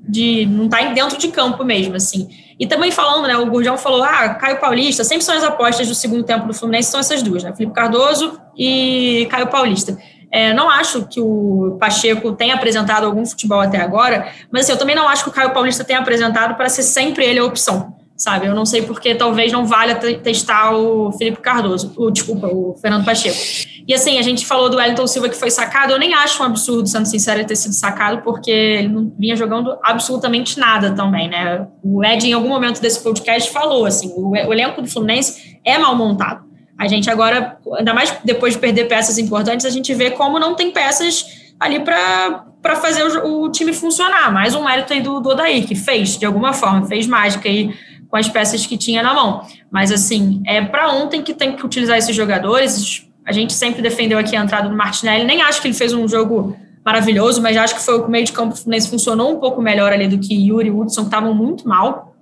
de 0.00 0.46
não 0.46 0.64
está 0.64 0.80
dentro 0.92 1.18
de 1.18 1.28
campo 1.28 1.62
mesmo. 1.62 1.94
assim. 1.94 2.26
E 2.58 2.66
também 2.66 2.90
falando, 2.90 3.26
né, 3.26 3.36
o 3.36 3.46
Gurjão 3.46 3.76
falou, 3.76 4.02
ah, 4.02 4.30
Caio 4.30 4.58
Paulista, 4.58 5.04
sempre 5.04 5.24
são 5.24 5.34
as 5.34 5.44
apostas 5.44 5.86
do 5.86 5.94
segundo 5.94 6.24
tempo 6.24 6.46
do 6.46 6.54
Fluminense, 6.54 6.90
são 6.90 7.00
essas 7.00 7.22
duas, 7.22 7.42
né? 7.42 7.54
Felipe 7.54 7.74
Cardoso 7.74 8.40
e 8.56 9.26
Caio 9.30 9.46
Paulista. 9.48 9.98
É, 10.32 10.52
não 10.52 10.70
acho 10.70 11.06
que 11.06 11.20
o 11.20 11.76
Pacheco 11.80 12.32
tenha 12.32 12.54
apresentado 12.54 13.04
algum 13.04 13.26
futebol 13.26 13.60
até 13.60 13.78
agora, 13.78 14.32
mas 14.50 14.62
assim, 14.62 14.72
eu 14.72 14.78
também 14.78 14.94
não 14.94 15.08
acho 15.08 15.24
que 15.24 15.30
o 15.30 15.32
Caio 15.32 15.52
Paulista 15.52 15.82
tenha 15.82 15.98
apresentado 15.98 16.54
para 16.54 16.68
ser 16.68 16.82
sempre 16.82 17.24
ele 17.24 17.40
a 17.40 17.44
opção 17.44 18.00
sabe? 18.20 18.46
Eu 18.46 18.54
não 18.54 18.66
sei 18.66 18.82
porque 18.82 19.14
talvez 19.14 19.50
não 19.50 19.64
valha 19.64 19.94
testar 19.94 20.76
o 20.76 21.10
Felipe 21.12 21.40
Cardoso, 21.40 21.94
o, 21.96 22.10
desculpa, 22.10 22.48
o 22.48 22.76
Fernando 22.80 23.04
Pacheco. 23.04 23.38
E 23.88 23.94
assim, 23.94 24.18
a 24.18 24.22
gente 24.22 24.46
falou 24.46 24.68
do 24.68 24.76
Wellington 24.76 25.06
Silva 25.06 25.28
que 25.28 25.36
foi 25.36 25.50
sacado, 25.50 25.92
eu 25.92 25.98
nem 25.98 26.12
acho 26.12 26.42
um 26.42 26.46
absurdo, 26.46 26.86
sendo 26.86 27.06
sincero, 27.06 27.40
ele 27.40 27.48
ter 27.48 27.56
sido 27.56 27.72
sacado, 27.72 28.22
porque 28.22 28.50
ele 28.50 28.88
não 28.88 29.10
vinha 29.18 29.34
jogando 29.34 29.76
absolutamente 29.82 30.58
nada 30.58 30.92
também, 30.92 31.30
né? 31.30 31.66
O 31.82 32.04
Ed, 32.04 32.28
em 32.28 32.34
algum 32.34 32.48
momento 32.48 32.80
desse 32.80 33.02
podcast, 33.02 33.50
falou 33.50 33.86
assim, 33.86 34.12
o, 34.14 34.36
elenco 34.36 34.82
do 34.82 34.88
Fluminense 34.88 35.58
é 35.64 35.78
mal 35.78 35.96
montado. 35.96 36.49
A 36.80 36.88
gente 36.88 37.10
agora, 37.10 37.58
ainda 37.76 37.92
mais 37.92 38.16
depois 38.24 38.54
de 38.54 38.58
perder 38.58 38.86
peças 38.86 39.18
importantes, 39.18 39.66
a 39.66 39.70
gente 39.70 39.92
vê 39.92 40.12
como 40.12 40.38
não 40.38 40.54
tem 40.54 40.70
peças 40.70 41.52
ali 41.60 41.78
para 41.80 42.76
fazer 42.76 43.04
o, 43.04 43.42
o, 43.42 43.52
time 43.52 43.74
funcionar. 43.74 44.32
Mais 44.32 44.54
um 44.54 44.64
mérito 44.64 44.94
aí 44.94 45.02
do, 45.02 45.20
do 45.20 45.28
Odair, 45.28 45.66
que 45.66 45.74
fez, 45.74 46.16
de 46.16 46.24
alguma 46.24 46.54
forma, 46.54 46.86
fez 46.86 47.06
mágica 47.06 47.50
aí 47.50 47.74
com 48.08 48.16
as 48.16 48.30
peças 48.30 48.64
que 48.64 48.78
tinha 48.78 49.02
na 49.02 49.12
mão. 49.12 49.46
Mas, 49.70 49.92
assim, 49.92 50.42
é 50.46 50.62
para 50.62 50.90
ontem 50.90 51.20
que 51.20 51.34
tem 51.34 51.54
que 51.54 51.66
utilizar 51.66 51.98
esses 51.98 52.16
jogadores. 52.16 53.06
A 53.26 53.32
gente 53.32 53.52
sempre 53.52 53.82
defendeu 53.82 54.18
aqui 54.18 54.34
a 54.34 54.42
entrada 54.42 54.66
do 54.66 54.74
Martinelli. 54.74 55.24
Nem 55.24 55.42
acho 55.42 55.60
que 55.60 55.68
ele 55.68 55.74
fez 55.74 55.92
um 55.92 56.08
jogo 56.08 56.56
maravilhoso, 56.82 57.42
mas 57.42 57.58
acho 57.58 57.74
que 57.74 57.82
foi 57.82 58.00
o 58.00 58.08
meio 58.08 58.24
de 58.24 58.32
campo 58.32 58.56
Fluminense 58.56 58.88
funcionou 58.88 59.30
um 59.30 59.38
pouco 59.38 59.60
melhor 59.60 59.92
ali 59.92 60.08
do 60.08 60.18
que 60.18 60.34
Yuri 60.34 60.68
e 60.68 60.70
Hudson, 60.70 61.02
que 61.02 61.08
estavam 61.08 61.34
muito 61.34 61.68
mal. 61.68 62.16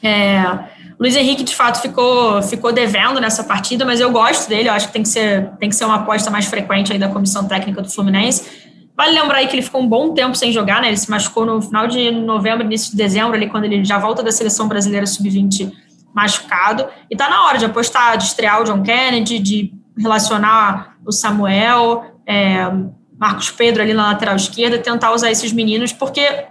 É, 0.00 0.75
Luiz 0.98 1.14
Henrique, 1.14 1.44
de 1.44 1.54
fato, 1.54 1.80
ficou, 1.82 2.42
ficou 2.42 2.72
devendo 2.72 3.20
nessa 3.20 3.44
partida, 3.44 3.84
mas 3.84 4.00
eu 4.00 4.10
gosto 4.10 4.48
dele, 4.48 4.68
eu 4.68 4.72
acho 4.72 4.86
que 4.86 4.92
tem 4.94 5.02
que 5.02 5.08
ser, 5.08 5.50
tem 5.58 5.68
que 5.68 5.76
ser 5.76 5.84
uma 5.84 5.96
aposta 5.96 6.30
mais 6.30 6.46
frequente 6.46 6.92
aí 6.92 6.98
da 6.98 7.08
comissão 7.08 7.46
técnica 7.46 7.82
do 7.82 7.90
Fluminense. 7.90 8.66
Vale 8.96 9.12
lembrar 9.12 9.38
aí 9.38 9.46
que 9.46 9.54
ele 9.54 9.62
ficou 9.62 9.82
um 9.82 9.86
bom 9.86 10.14
tempo 10.14 10.34
sem 10.34 10.50
jogar, 10.50 10.80
né? 10.80 10.88
Ele 10.88 10.96
se 10.96 11.10
machucou 11.10 11.44
no 11.44 11.60
final 11.60 11.86
de 11.86 12.10
novembro, 12.10 12.64
início 12.64 12.90
de 12.90 12.96
dezembro, 12.96 13.34
ali, 13.34 13.46
quando 13.46 13.64
ele 13.64 13.84
já 13.84 13.98
volta 13.98 14.22
da 14.22 14.32
seleção 14.32 14.68
brasileira 14.68 15.06
sub-20 15.06 15.70
machucado. 16.14 16.88
E 17.10 17.14
tá 17.14 17.28
na 17.28 17.44
hora 17.44 17.58
de 17.58 17.66
apostar, 17.66 18.16
de 18.16 18.24
estrear 18.24 18.62
o 18.62 18.64
John 18.64 18.82
Kennedy, 18.82 19.38
de 19.38 19.74
relacionar 19.98 20.96
o 21.04 21.12
Samuel, 21.12 22.04
é, 22.26 22.70
Marcos 23.18 23.50
Pedro 23.50 23.82
ali 23.82 23.92
na 23.92 24.06
lateral 24.06 24.36
esquerda, 24.36 24.78
tentar 24.78 25.12
usar 25.12 25.30
esses 25.30 25.52
meninos, 25.52 25.92
porque 25.92 26.46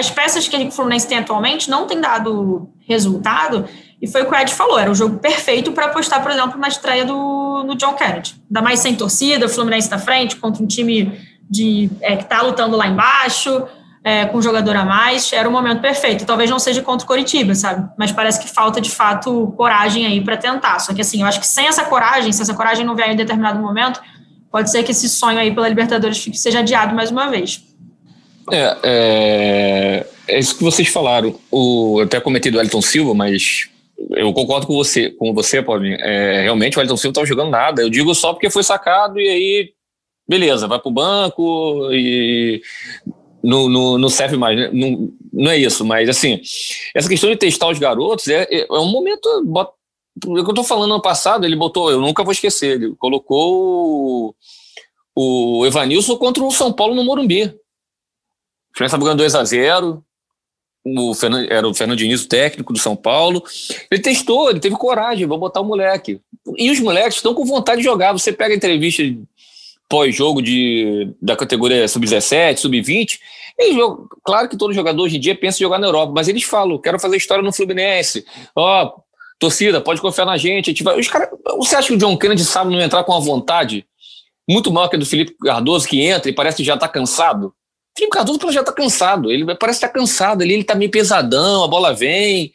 as 0.00 0.10
peças 0.10 0.48
que 0.48 0.56
o 0.56 0.70
Fluminense 0.70 1.06
tem 1.06 1.18
atualmente 1.18 1.70
não 1.70 1.86
tem 1.86 2.00
dado 2.00 2.68
resultado, 2.88 3.68
e 4.02 4.08
foi 4.08 4.22
o 4.22 4.26
que 4.26 4.34
o 4.34 4.38
Ed 4.38 4.52
falou, 4.52 4.78
era 4.78 4.90
o 4.90 4.94
jogo 4.94 5.18
perfeito 5.18 5.72
para 5.72 5.86
apostar, 5.86 6.22
por 6.22 6.30
exemplo, 6.32 6.58
na 6.58 6.68
estreia 6.68 7.04
do 7.04 7.62
no 7.64 7.74
John 7.76 7.94
Kennedy. 7.94 8.34
Ainda 8.48 8.62
mais 8.62 8.80
sem 8.80 8.96
torcida, 8.96 9.46
o 9.46 9.48
Fluminense 9.48 9.90
na 9.90 9.98
frente, 9.98 10.36
contra 10.36 10.62
um 10.62 10.66
time 10.66 11.20
de, 11.48 11.90
é, 12.00 12.16
que 12.16 12.22
está 12.22 12.40
lutando 12.42 12.76
lá 12.76 12.86
embaixo, 12.86 13.66
é, 14.02 14.24
com 14.24 14.38
um 14.38 14.42
jogador 14.42 14.74
a 14.76 14.84
mais, 14.84 15.32
era 15.32 15.48
o 15.48 15.52
momento 15.52 15.80
perfeito. 15.80 16.24
Talvez 16.24 16.48
não 16.48 16.58
seja 16.58 16.82
contra 16.82 17.04
o 17.04 17.06
Coritiba, 17.06 17.54
sabe? 17.54 17.88
Mas 17.98 18.10
parece 18.10 18.40
que 18.40 18.48
falta, 18.48 18.80
de 18.80 18.90
fato, 18.90 19.52
coragem 19.56 20.06
aí 20.06 20.22
para 20.22 20.36
tentar. 20.36 20.78
Só 20.78 20.94
que, 20.94 21.02
assim, 21.02 21.20
eu 21.20 21.26
acho 21.26 21.38
que 21.38 21.46
sem 21.46 21.66
essa 21.66 21.84
coragem, 21.84 22.32
se 22.32 22.40
essa 22.40 22.54
coragem 22.54 22.84
não 22.84 22.96
vier 22.96 23.10
em 23.10 23.16
determinado 23.16 23.60
momento, 23.60 24.00
pode 24.50 24.70
ser 24.70 24.82
que 24.82 24.92
esse 24.92 25.08
sonho 25.08 25.38
aí 25.38 25.54
pela 25.54 25.68
Libertadores 25.68 26.26
seja 26.34 26.60
adiado 26.60 26.94
mais 26.94 27.10
uma 27.10 27.28
vez. 27.28 27.62
É, 28.52 28.76
é, 28.82 30.06
é 30.28 30.38
isso 30.38 30.56
que 30.56 30.64
vocês 30.64 30.88
falaram. 30.88 31.38
O, 31.50 32.00
eu 32.00 32.04
até 32.04 32.20
comentei 32.20 32.50
do 32.50 32.60
Elton 32.60 32.82
Silva, 32.82 33.14
mas 33.14 33.68
eu 34.10 34.32
concordo 34.32 34.66
com 34.66 34.74
você, 34.74 35.10
com 35.10 35.34
você, 35.34 35.62
Paulinho. 35.62 35.96
É, 35.96 36.42
realmente 36.42 36.78
o 36.78 36.80
Elton 36.80 36.96
Silva 36.96 37.08
não 37.08 37.22
estava 37.22 37.26
jogando 37.26 37.50
nada. 37.50 37.82
Eu 37.82 37.90
digo 37.90 38.14
só 38.14 38.32
porque 38.32 38.50
foi 38.50 38.62
sacado 38.62 39.20
e 39.20 39.28
aí, 39.28 39.72
beleza, 40.28 40.66
vai 40.66 40.78
para 40.78 40.88
o 40.88 40.92
banco 40.92 41.88
e 41.92 42.62
não, 43.42 43.68
não, 43.68 43.98
não 43.98 44.08
serve 44.08 44.36
mais. 44.36 44.56
Né? 44.56 44.70
Não, 44.72 45.10
não 45.32 45.50
é 45.50 45.58
isso, 45.58 45.84
mas 45.84 46.08
assim, 46.08 46.40
essa 46.94 47.08
questão 47.08 47.30
de 47.30 47.36
testar 47.36 47.68
os 47.68 47.78
garotos 47.78 48.28
é, 48.28 48.42
é, 48.50 48.66
é 48.68 48.78
um 48.78 48.90
momento. 48.90 49.28
Bota, 49.44 49.72
o 50.26 50.34
que 50.34 50.40
eu 50.40 50.48
estou 50.48 50.64
falando 50.64 50.94
ano 50.94 51.02
passado, 51.02 51.44
ele 51.44 51.56
botou, 51.56 51.90
eu 51.90 52.00
nunca 52.00 52.24
vou 52.24 52.32
esquecer, 52.32 52.76
ele 52.76 52.94
colocou 52.96 54.34
o, 55.14 55.60
o 55.60 55.66
Evanilson 55.66 56.16
contra 56.16 56.42
o 56.42 56.50
São 56.50 56.72
Paulo 56.72 56.94
no 56.94 57.04
Morumbi. 57.04 57.54
O 58.72 58.76
Fluminense 58.76 58.94
estava 58.94 59.04
ganhando 59.04 59.18
2 59.18 59.34
a 59.34 59.44
0 59.44 60.04
o 60.84 61.14
Fernando, 61.14 61.52
era 61.52 61.68
o 61.68 61.74
Fernando 61.74 61.98
Diniz, 61.98 62.24
o 62.24 62.28
técnico 62.28 62.72
do 62.72 62.78
São 62.78 62.96
Paulo. 62.96 63.42
Ele 63.90 64.00
testou, 64.00 64.50
ele 64.50 64.60
teve 64.60 64.76
coragem, 64.76 65.26
vou 65.26 65.38
botar 65.38 65.60
o 65.60 65.64
moleque. 65.64 66.20
E 66.56 66.70
os 66.70 66.80
moleques 66.80 67.16
estão 67.16 67.34
com 67.34 67.44
vontade 67.44 67.78
de 67.78 67.84
jogar. 67.84 68.12
Você 68.12 68.32
pega 68.32 68.54
a 68.54 68.56
entrevista 68.56 69.02
pós-jogo 69.88 70.40
de, 70.40 71.12
da 71.20 71.36
categoria 71.36 71.86
sub-17, 71.88 72.58
sub-20, 72.58 73.18
claro 74.24 74.48
que 74.48 74.56
todo 74.56 74.72
jogador 74.72 75.02
hoje 75.02 75.16
em 75.16 75.20
dia 75.20 75.34
pensa 75.34 75.58
em 75.58 75.66
jogar 75.66 75.78
na 75.78 75.88
Europa, 75.88 76.12
mas 76.14 76.28
eles 76.28 76.44
falam, 76.44 76.78
quero 76.78 76.98
fazer 76.98 77.16
história 77.16 77.42
no 77.42 77.52
Fluminense. 77.52 78.24
Ó, 78.54 78.84
oh, 78.84 79.02
torcida, 79.38 79.80
pode 79.80 80.00
confiar 80.00 80.24
na 80.24 80.36
gente. 80.36 80.66
gente. 80.66 80.88
Os 80.88 81.08
cara... 81.08 81.28
Você 81.56 81.74
acha 81.74 81.88
que 81.88 81.94
o 81.94 81.98
John 81.98 82.16
Kennedy 82.16 82.44
sabe 82.44 82.70
não 82.70 82.80
entrar 82.80 83.02
com 83.02 83.12
a 83.12 83.18
vontade 83.18 83.84
muito 84.48 84.72
maior 84.72 84.88
que 84.88 84.96
a 84.96 84.98
do 84.98 85.04
Felipe 85.04 85.34
Cardoso, 85.42 85.88
que 85.88 86.00
entra 86.00 86.30
e 86.30 86.34
parece 86.34 86.58
que 86.58 86.64
já 86.64 86.74
está 86.74 86.88
cansado? 86.88 87.52
Felipe 88.00 88.16
Cardoso 88.16 88.50
já 88.50 88.60
está 88.60 88.72
cansado, 88.72 89.30
ele 89.30 89.44
parece 89.56 89.76
estar 89.76 89.88
tá 89.88 89.94
cansado, 89.94 90.42
ele, 90.42 90.54
ele 90.54 90.64
tá 90.64 90.74
meio 90.74 90.90
pesadão, 90.90 91.64
a 91.64 91.68
bola 91.68 91.92
vem. 91.92 92.52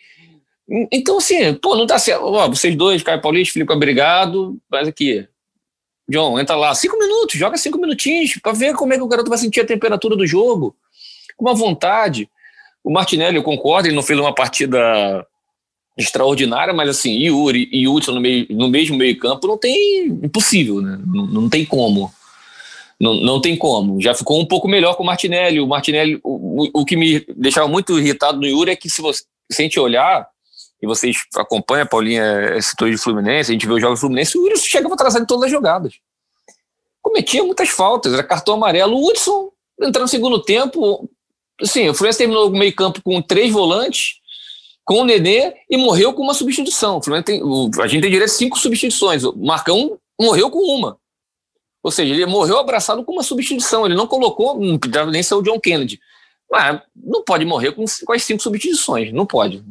Então, 0.92 1.20
assim, 1.20 1.54
pô, 1.54 1.76
não 1.76 1.86
dá 1.86 2.00
certo. 2.00 2.24
Ó, 2.24 2.50
vocês 2.50 2.76
dois, 2.76 3.04
Caio 3.04 3.22
Paulista, 3.22 3.54
Felipe, 3.54 3.72
obrigado. 3.72 4.58
Faz 4.70 4.88
aqui. 4.88 5.28
John, 6.10 6.40
entra 6.40 6.56
lá. 6.56 6.74
Cinco 6.74 6.98
minutos, 6.98 7.38
joga 7.38 7.58
cinco 7.58 7.80
minutinhos 7.80 8.40
para 8.42 8.54
ver 8.54 8.74
como 8.74 8.94
é 8.94 8.98
que 8.98 9.04
o 9.04 9.08
garoto 9.08 9.30
vai 9.30 9.38
sentir 9.38 9.62
a 9.62 9.66
temperatura 9.66 10.16
do 10.16 10.26
jogo. 10.26 10.76
Com 11.38 11.46
uma 11.46 11.54
vontade. 11.54 12.28
O 12.84 12.92
Martinelli, 12.92 13.38
eu 13.38 13.44
concordo, 13.44 13.88
ele 13.88 13.96
não 13.96 14.04
fez 14.04 14.20
uma 14.20 14.34
partida 14.34 15.26
extraordinária, 15.98 16.74
mas 16.74 16.90
assim, 16.90 17.12
Yuri 17.12 17.70
e 17.72 17.88
Hudson 17.88 18.14
no, 18.14 18.22
meio, 18.22 18.48
no 18.50 18.68
mesmo 18.68 18.98
meio 18.98 19.18
campo 19.18 19.48
não 19.48 19.58
tem, 19.58 20.08
impossível, 20.08 20.82
né? 20.82 21.00
Não, 21.06 21.26
não 21.28 21.50
tem 21.50 21.64
como. 21.64 22.12
Não, 23.00 23.14
não 23.16 23.42
tem 23.42 23.58
como. 23.58 24.02
Já 24.02 24.14
ficou 24.14 24.40
um 24.40 24.46
pouco 24.46 24.68
melhor 24.68 24.96
com 24.96 25.04
o 25.04 25.06
Martinelli. 25.06 25.60
O 25.60 25.68
Martinelli, 25.68 26.20
o, 26.24 26.68
o, 26.74 26.86
que 26.86 26.96
me 26.96 27.26
deixava 27.36 27.68
muito 27.68 27.98
irritado 28.00 28.40
no 28.40 28.48
Yuri 28.48 28.72
é 28.72 28.76
que 28.76 28.90
se, 28.90 29.02
você, 29.02 29.24
se 29.52 29.62
a 29.62 29.64
gente 29.64 29.80
olhar, 29.80 30.28
e 30.82 30.88
vocês 30.88 31.18
acompanham, 31.36 31.84
a 31.84 31.88
Paulinha 31.88 32.62
citou 32.62 32.90
de 32.90 32.98
Fluminense, 32.98 33.52
a 33.52 33.54
gente 33.54 33.68
vê 33.68 33.74
os 33.74 33.82
jogos 33.82 34.00
do 34.00 34.02
Fluminense, 34.02 34.38
o 34.38 34.44
Yuri 34.44 34.58
chegava 34.58 34.94
atrasado 34.94 35.24
em 35.24 35.26
todas 35.26 35.46
as 35.46 35.52
jogadas. 35.52 35.94
Cometia 37.02 37.44
muitas 37.44 37.70
faltas, 37.70 38.14
era 38.14 38.24
cartão 38.24 38.56
amarelo. 38.56 38.96
O 38.96 39.08
Hudson, 39.08 39.52
entrando 39.80 40.04
no 40.04 40.08
segundo 40.08 40.42
tempo, 40.42 41.10
assim, 41.62 41.90
o 41.90 41.94
Fluminense 41.94 42.18
terminou 42.18 42.48
o 42.48 42.52
meio 42.52 42.74
campo 42.74 43.02
com 43.04 43.22
três 43.22 43.52
volantes, 43.52 44.16
com 44.84 45.02
o 45.02 45.06
Nenê, 45.06 45.54
e 45.70 45.78
morreu 45.78 46.14
com 46.14 46.24
uma 46.24 46.34
substituição. 46.34 46.98
O 46.98 47.24
tem, 47.24 47.44
o, 47.44 47.70
a 47.80 47.88
gente 47.88 48.02
tem 48.02 48.12
direito 48.12 48.32
a 48.32 48.34
cinco 48.34 48.58
substituições. 48.58 49.24
O 49.24 49.36
Marcão 49.36 50.00
morreu 50.20 50.50
com 50.50 50.60
uma. 50.60 50.98
Ou 51.86 51.92
seja, 51.92 52.16
ele 52.16 52.26
morreu 52.26 52.58
abraçado 52.58 53.04
com 53.04 53.12
uma 53.12 53.22
substituição. 53.22 53.86
Ele 53.86 53.94
não 53.94 54.08
colocou, 54.08 54.60
não 54.60 55.12
nem 55.12 55.22
ser 55.22 55.36
o 55.36 55.42
John 55.44 55.60
Kennedy. 55.60 56.00
Mas 56.50 56.82
não 56.96 57.24
pode 57.24 57.46
morrer 57.46 57.74
com, 57.74 57.86
com 58.04 58.12
as 58.12 58.24
cinco 58.24 58.42
substituições. 58.42 59.14
Não 59.14 59.24
pode. 59.24 59.64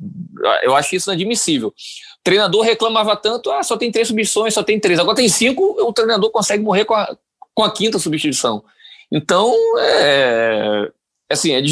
Eu 0.62 0.76
acho 0.76 0.94
isso 0.94 1.10
inadmissível. 1.10 1.70
O 1.70 2.22
treinador 2.22 2.62
reclamava 2.62 3.16
tanto, 3.16 3.50
ah, 3.50 3.64
só 3.64 3.76
tem 3.76 3.90
três 3.90 4.06
substituições, 4.06 4.54
só 4.54 4.62
tem 4.62 4.78
três. 4.78 5.00
Agora 5.00 5.16
tem 5.16 5.28
cinco, 5.28 5.76
o 5.82 5.92
treinador 5.92 6.30
consegue 6.30 6.62
morrer 6.62 6.84
com 6.84 6.94
a, 6.94 7.16
com 7.52 7.64
a 7.64 7.72
quinta 7.72 7.98
substituição. 7.98 8.62
Então, 9.10 9.52
é, 9.80 10.92
assim, 11.28 11.50
é 11.50 11.62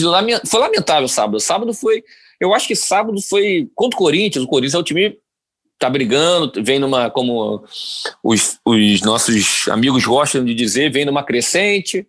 foi 0.45 0.59
lamentável 0.59 1.07
sábado. 1.07 1.39
Sábado 1.39 1.73
foi. 1.73 2.03
Eu 2.41 2.53
acho 2.53 2.67
que 2.67 2.75
sábado 2.75 3.23
foi 3.23 3.71
contra 3.77 3.97
o 3.97 3.99
Corinthians. 3.99 4.45
O 4.45 4.49
Corinthians 4.49 4.75
é 4.75 4.79
o 4.79 4.83
time 4.83 5.17
tá 5.79 5.91
brigando, 5.91 6.63
vem 6.63 6.79
numa, 6.79 7.11
como 7.11 7.65
os, 8.23 8.59
os 8.65 9.01
nossos 9.03 9.69
amigos 9.69 10.05
gostam 10.05 10.45
de 10.45 10.55
dizer, 10.55 10.93
vem 10.93 11.05
numa 11.05 11.25
crescente. 11.25 12.07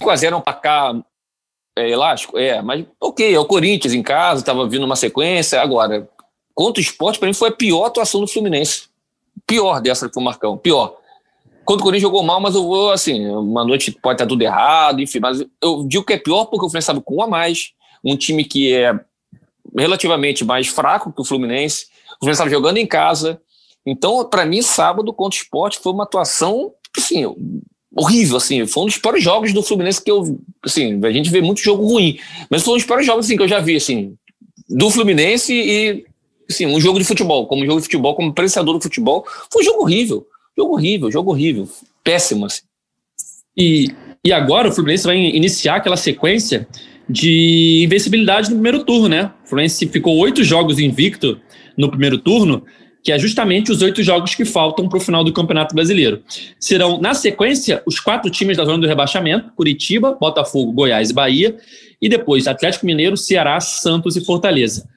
5x0 0.00 0.32
é 0.32 0.36
um 0.36 0.40
placar 0.40 0.94
é, 1.76 1.90
elástico? 1.90 2.38
É, 2.38 2.62
mas 2.62 2.84
ok, 3.00 3.34
é 3.34 3.38
o 3.38 3.44
Corinthians 3.44 3.94
em 3.94 4.02
casa, 4.02 4.40
estava 4.40 4.68
vindo 4.68 4.84
uma 4.84 4.96
sequência. 4.96 5.60
Agora, 5.60 6.08
contra 6.54 6.80
o 6.80 6.84
esporte, 6.84 7.18
para 7.18 7.28
mim 7.28 7.34
foi 7.34 7.48
a 7.48 7.52
pior 7.52 7.86
atuação 7.86 8.20
do 8.20 8.28
Fluminense. 8.28 8.88
Pior 9.46 9.80
dessa 9.80 10.06
que 10.06 10.14
foi 10.14 10.22
o 10.22 10.24
Marcão, 10.24 10.56
pior. 10.56 10.96
Quando 11.64 11.80
o 11.80 11.82
Corinthians 11.82 12.02
jogou 12.02 12.22
mal, 12.22 12.40
mas 12.40 12.54
eu 12.54 12.64
vou, 12.64 12.90
assim, 12.90 13.28
uma 13.28 13.64
noite 13.64 13.92
pode 13.92 14.16
estar 14.16 14.26
tudo 14.26 14.42
errado, 14.42 15.00
enfim, 15.00 15.20
mas 15.20 15.44
eu 15.60 15.84
digo 15.86 16.04
que 16.04 16.12
é 16.12 16.18
pior 16.18 16.44
porque 16.46 16.64
o 16.66 16.68
Fluminense 16.68 16.84
estava 16.84 17.00
com 17.00 17.16
um 17.16 17.22
a 17.22 17.26
mais, 17.26 17.72
um 18.04 18.16
time 18.16 18.44
que 18.44 18.72
é 18.72 18.98
relativamente 19.76 20.44
mais 20.44 20.68
fraco 20.68 21.12
que 21.12 21.20
o 21.20 21.24
Fluminense, 21.24 21.86
o 22.16 22.18
Fluminense 22.20 22.36
estava 22.36 22.50
jogando 22.50 22.78
em 22.78 22.86
casa. 22.86 23.40
Então, 23.84 24.24
para 24.28 24.46
mim, 24.46 24.62
sábado 24.62 25.12
contra 25.12 25.38
o 25.38 25.42
esporte 25.42 25.78
foi 25.80 25.92
uma 25.92 26.04
atuação 26.04 26.72
assim, 26.96 27.24
horrível. 27.94 28.36
Assim, 28.36 28.66
foi 28.66 28.82
um 28.82 28.86
dos 28.86 28.98
piores 28.98 29.22
jogos 29.22 29.52
do 29.52 29.62
Fluminense 29.62 30.02
que 30.02 30.10
eu. 30.10 30.38
Assim, 30.64 31.00
a 31.04 31.10
gente 31.10 31.30
vê 31.30 31.40
muito 31.40 31.60
jogo 31.60 31.86
ruim, 31.86 32.18
mas 32.50 32.62
foi 32.62 32.74
um 32.74 32.76
dos 32.76 32.86
piores 32.86 33.06
jogos 33.06 33.26
assim, 33.26 33.36
que 33.36 33.42
eu 33.42 33.48
já 33.48 33.60
vi 33.60 33.76
assim, 33.76 34.14
do 34.68 34.90
Fluminense 34.90 35.52
e 35.52 36.04
assim, 36.48 36.66
um 36.66 36.80
jogo 36.80 36.98
de 36.98 37.04
futebol, 37.04 37.46
como 37.46 37.66
jogo 37.66 37.78
de 37.78 37.84
futebol, 37.84 38.14
como 38.14 38.30
apreciador 38.30 38.74
do 38.74 38.82
futebol. 38.82 39.26
Foi 39.50 39.62
um 39.62 39.64
jogo 39.64 39.82
horrível. 39.82 40.26
Jogo 40.56 40.74
horrível, 40.74 41.10
jogo 41.10 41.30
horrível. 41.30 41.68
Péssimo. 42.04 42.46
Assim. 42.46 42.62
E, 43.56 43.88
e 44.24 44.32
agora 44.32 44.68
o 44.68 44.72
Fluminense 44.72 45.04
vai 45.04 45.16
iniciar 45.16 45.76
aquela 45.76 45.96
sequência 45.96 46.68
de 47.08 47.82
invencibilidade 47.84 48.48
no 48.48 48.56
primeiro 48.56 48.84
turno, 48.84 49.08
né? 49.08 49.30
O 49.44 49.48
Fluminense 49.48 49.86
ficou 49.88 50.16
oito 50.18 50.42
jogos 50.42 50.78
invicto 50.78 51.40
no 51.76 51.90
primeiro 51.90 52.18
turno, 52.18 52.64
que 53.02 53.10
é 53.10 53.18
justamente 53.18 53.72
os 53.72 53.82
oito 53.82 54.02
jogos 54.02 54.34
que 54.34 54.44
faltam 54.44 54.88
para 54.88 54.96
o 54.96 55.00
final 55.00 55.24
do 55.24 55.32
Campeonato 55.32 55.74
Brasileiro. 55.74 56.22
Serão, 56.58 57.00
na 57.00 57.14
sequência, 57.14 57.82
os 57.84 57.98
quatro 57.98 58.30
times 58.30 58.56
da 58.56 58.64
zona 58.64 58.78
do 58.78 58.86
rebaixamento: 58.86 59.52
Curitiba, 59.56 60.16
Botafogo, 60.20 60.72
Goiás 60.72 61.10
e 61.10 61.14
Bahia, 61.14 61.56
e 62.00 62.08
depois 62.08 62.46
Atlético 62.46 62.86
Mineiro, 62.86 63.16
Ceará, 63.16 63.60
Santos 63.60 64.16
e 64.16 64.24
Fortaleza. 64.24 64.88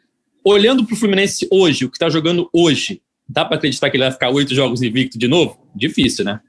Olhando 0.43 0.85
para 0.85 0.93
o 0.93 0.97
Fluminense 0.97 1.47
hoje, 1.51 1.85
o 1.85 1.89
que 1.89 1.95
está 1.95 2.07
jogando 2.07 2.47
hoje, 2.53 3.01
dá 3.27 3.43
para 3.43 3.57
acreditar 3.57 3.89
que 3.89 3.97
ele 3.97 4.03
vai 4.03 4.11
ficar 4.11 4.29
oito 4.29 4.53
jogos 4.53 4.83
invicto 4.83 5.17
de 5.17 5.27
novo? 5.27 5.57
Difícil, 5.75 6.23
né? 6.23 6.39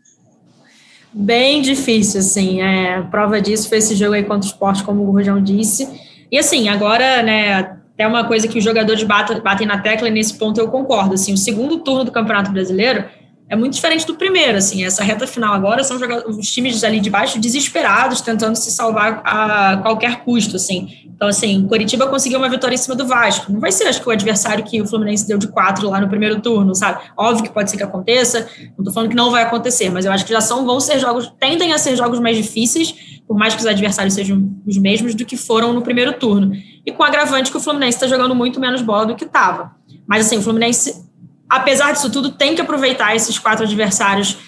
Bem 1.13 1.63
difícil, 1.63 2.21
assim. 2.21 2.61
É, 2.61 3.03
prova 3.03 3.41
disso 3.41 3.69
foi 3.69 3.79
esse 3.79 3.95
jogo 3.95 4.15
aí 4.15 4.23
contra 4.23 4.49
o 4.49 4.53
esporte, 4.53 4.85
como 4.85 5.03
o 5.03 5.11
Rojão 5.11 5.43
disse. 5.43 5.89
E 6.31 6.39
assim, 6.39 6.69
agora, 6.69 7.23
né, 7.23 7.55
até 7.55 8.07
uma 8.07 8.25
coisa 8.25 8.47
que 8.47 8.59
os 8.59 8.65
jogadores 8.65 9.03
batem, 9.03 9.41
batem 9.41 9.67
na 9.67 9.79
tecla, 9.79 10.09
e 10.09 10.11
nesse 10.11 10.39
ponto 10.39 10.61
eu 10.61 10.69
concordo. 10.69 11.15
Assim, 11.15 11.33
o 11.33 11.37
segundo 11.37 11.79
turno 11.79 12.05
do 12.05 12.13
Campeonato 12.13 12.51
Brasileiro 12.51 13.05
é 13.49 13.55
muito 13.55 13.75
diferente 13.75 14.05
do 14.07 14.17
primeiro, 14.17 14.59
assim, 14.59 14.85
essa 14.85 15.05
reta 15.05 15.27
final 15.27 15.55
agora 15.55 15.85
são 15.85 15.97
os 16.29 16.51
times 16.51 16.83
ali 16.83 16.99
de 16.99 17.09
baixo 17.09 17.39
desesperados, 17.39 18.21
tentando 18.21 18.57
se 18.57 18.73
salvar 18.73 19.23
a 19.25 19.77
qualquer 19.77 20.25
custo, 20.25 20.57
assim. 20.57 20.89
Então, 21.15 21.29
assim, 21.29 21.65
o 21.65 21.69
Coritiba 21.69 22.09
conseguiu 22.09 22.39
uma 22.39 22.49
vitória 22.49 22.75
em 22.75 22.79
cima 22.79 22.97
do 22.97 23.07
Vasco. 23.07 23.51
Não 23.53 23.61
vai 23.61 23.71
ser, 23.71 23.85
acho 23.85 24.03
que, 24.03 24.09
o 24.09 24.11
adversário 24.11 24.65
que 24.65 24.83
o 24.83 24.87
Fluminense 24.87 25.27
deu 25.27 25.39
de 25.39 25.47
quatro 25.49 25.89
lá 25.89 26.01
no 26.01 26.09
primeiro 26.09 26.41
turno, 26.41 26.75
sabe? 26.75 27.05
Óbvio 27.17 27.45
que 27.45 27.51
pode 27.51 27.71
ser 27.71 27.77
que 27.77 27.85
aconteça, 27.85 28.49
não 28.77 28.85
tô 28.85 28.93
falando 28.93 29.11
que 29.11 29.17
não 29.17 29.31
vai 29.31 29.45
acontecer, 29.45 29.91
mas 29.91 30.05
eu 30.05 30.13
acho 30.13 30.27
que 30.27 30.33
já 30.33 30.41
são, 30.41 30.67
vão 30.67 30.81
ser 30.81 30.99
jogos, 30.99 31.33
tendem 31.39 31.73
a 31.73 31.79
ser 31.79 31.97
jogos 31.97 32.19
mais 32.19 32.37
difíceis, 32.37 32.95
por 33.27 33.37
mais 33.39 33.55
que 33.55 33.61
os 33.61 33.67
adversários 33.67 34.15
sejam 34.15 34.51
os 34.67 34.77
mesmos 34.77 35.15
do 35.15 35.25
que 35.25 35.37
foram 35.37 35.73
no 35.73 35.83
primeiro 35.83 36.13
turno. 36.15 36.53
E 36.85 36.93
com 36.93 37.03
o 37.03 37.07
agravante 37.07 37.51
que 37.51 37.57
o 37.57 37.61
Fluminense 37.61 37.97
está 37.97 38.09
jogando 38.09 38.35
muito 38.35 38.61
menos 38.61 38.83
bola 38.83 39.07
do 39.07 39.15
que 39.15 39.25
estava. 39.25 39.73
Mas, 40.07 40.27
assim, 40.27 40.37
o 40.39 40.43
Fluminense 40.43 41.06
apesar 41.49 41.93
disso 41.93 42.11
tudo, 42.11 42.31
tem 42.31 42.55
que 42.55 42.61
aproveitar 42.61 43.15
esses 43.15 43.39
quatro 43.39 43.65
adversários 43.65 44.39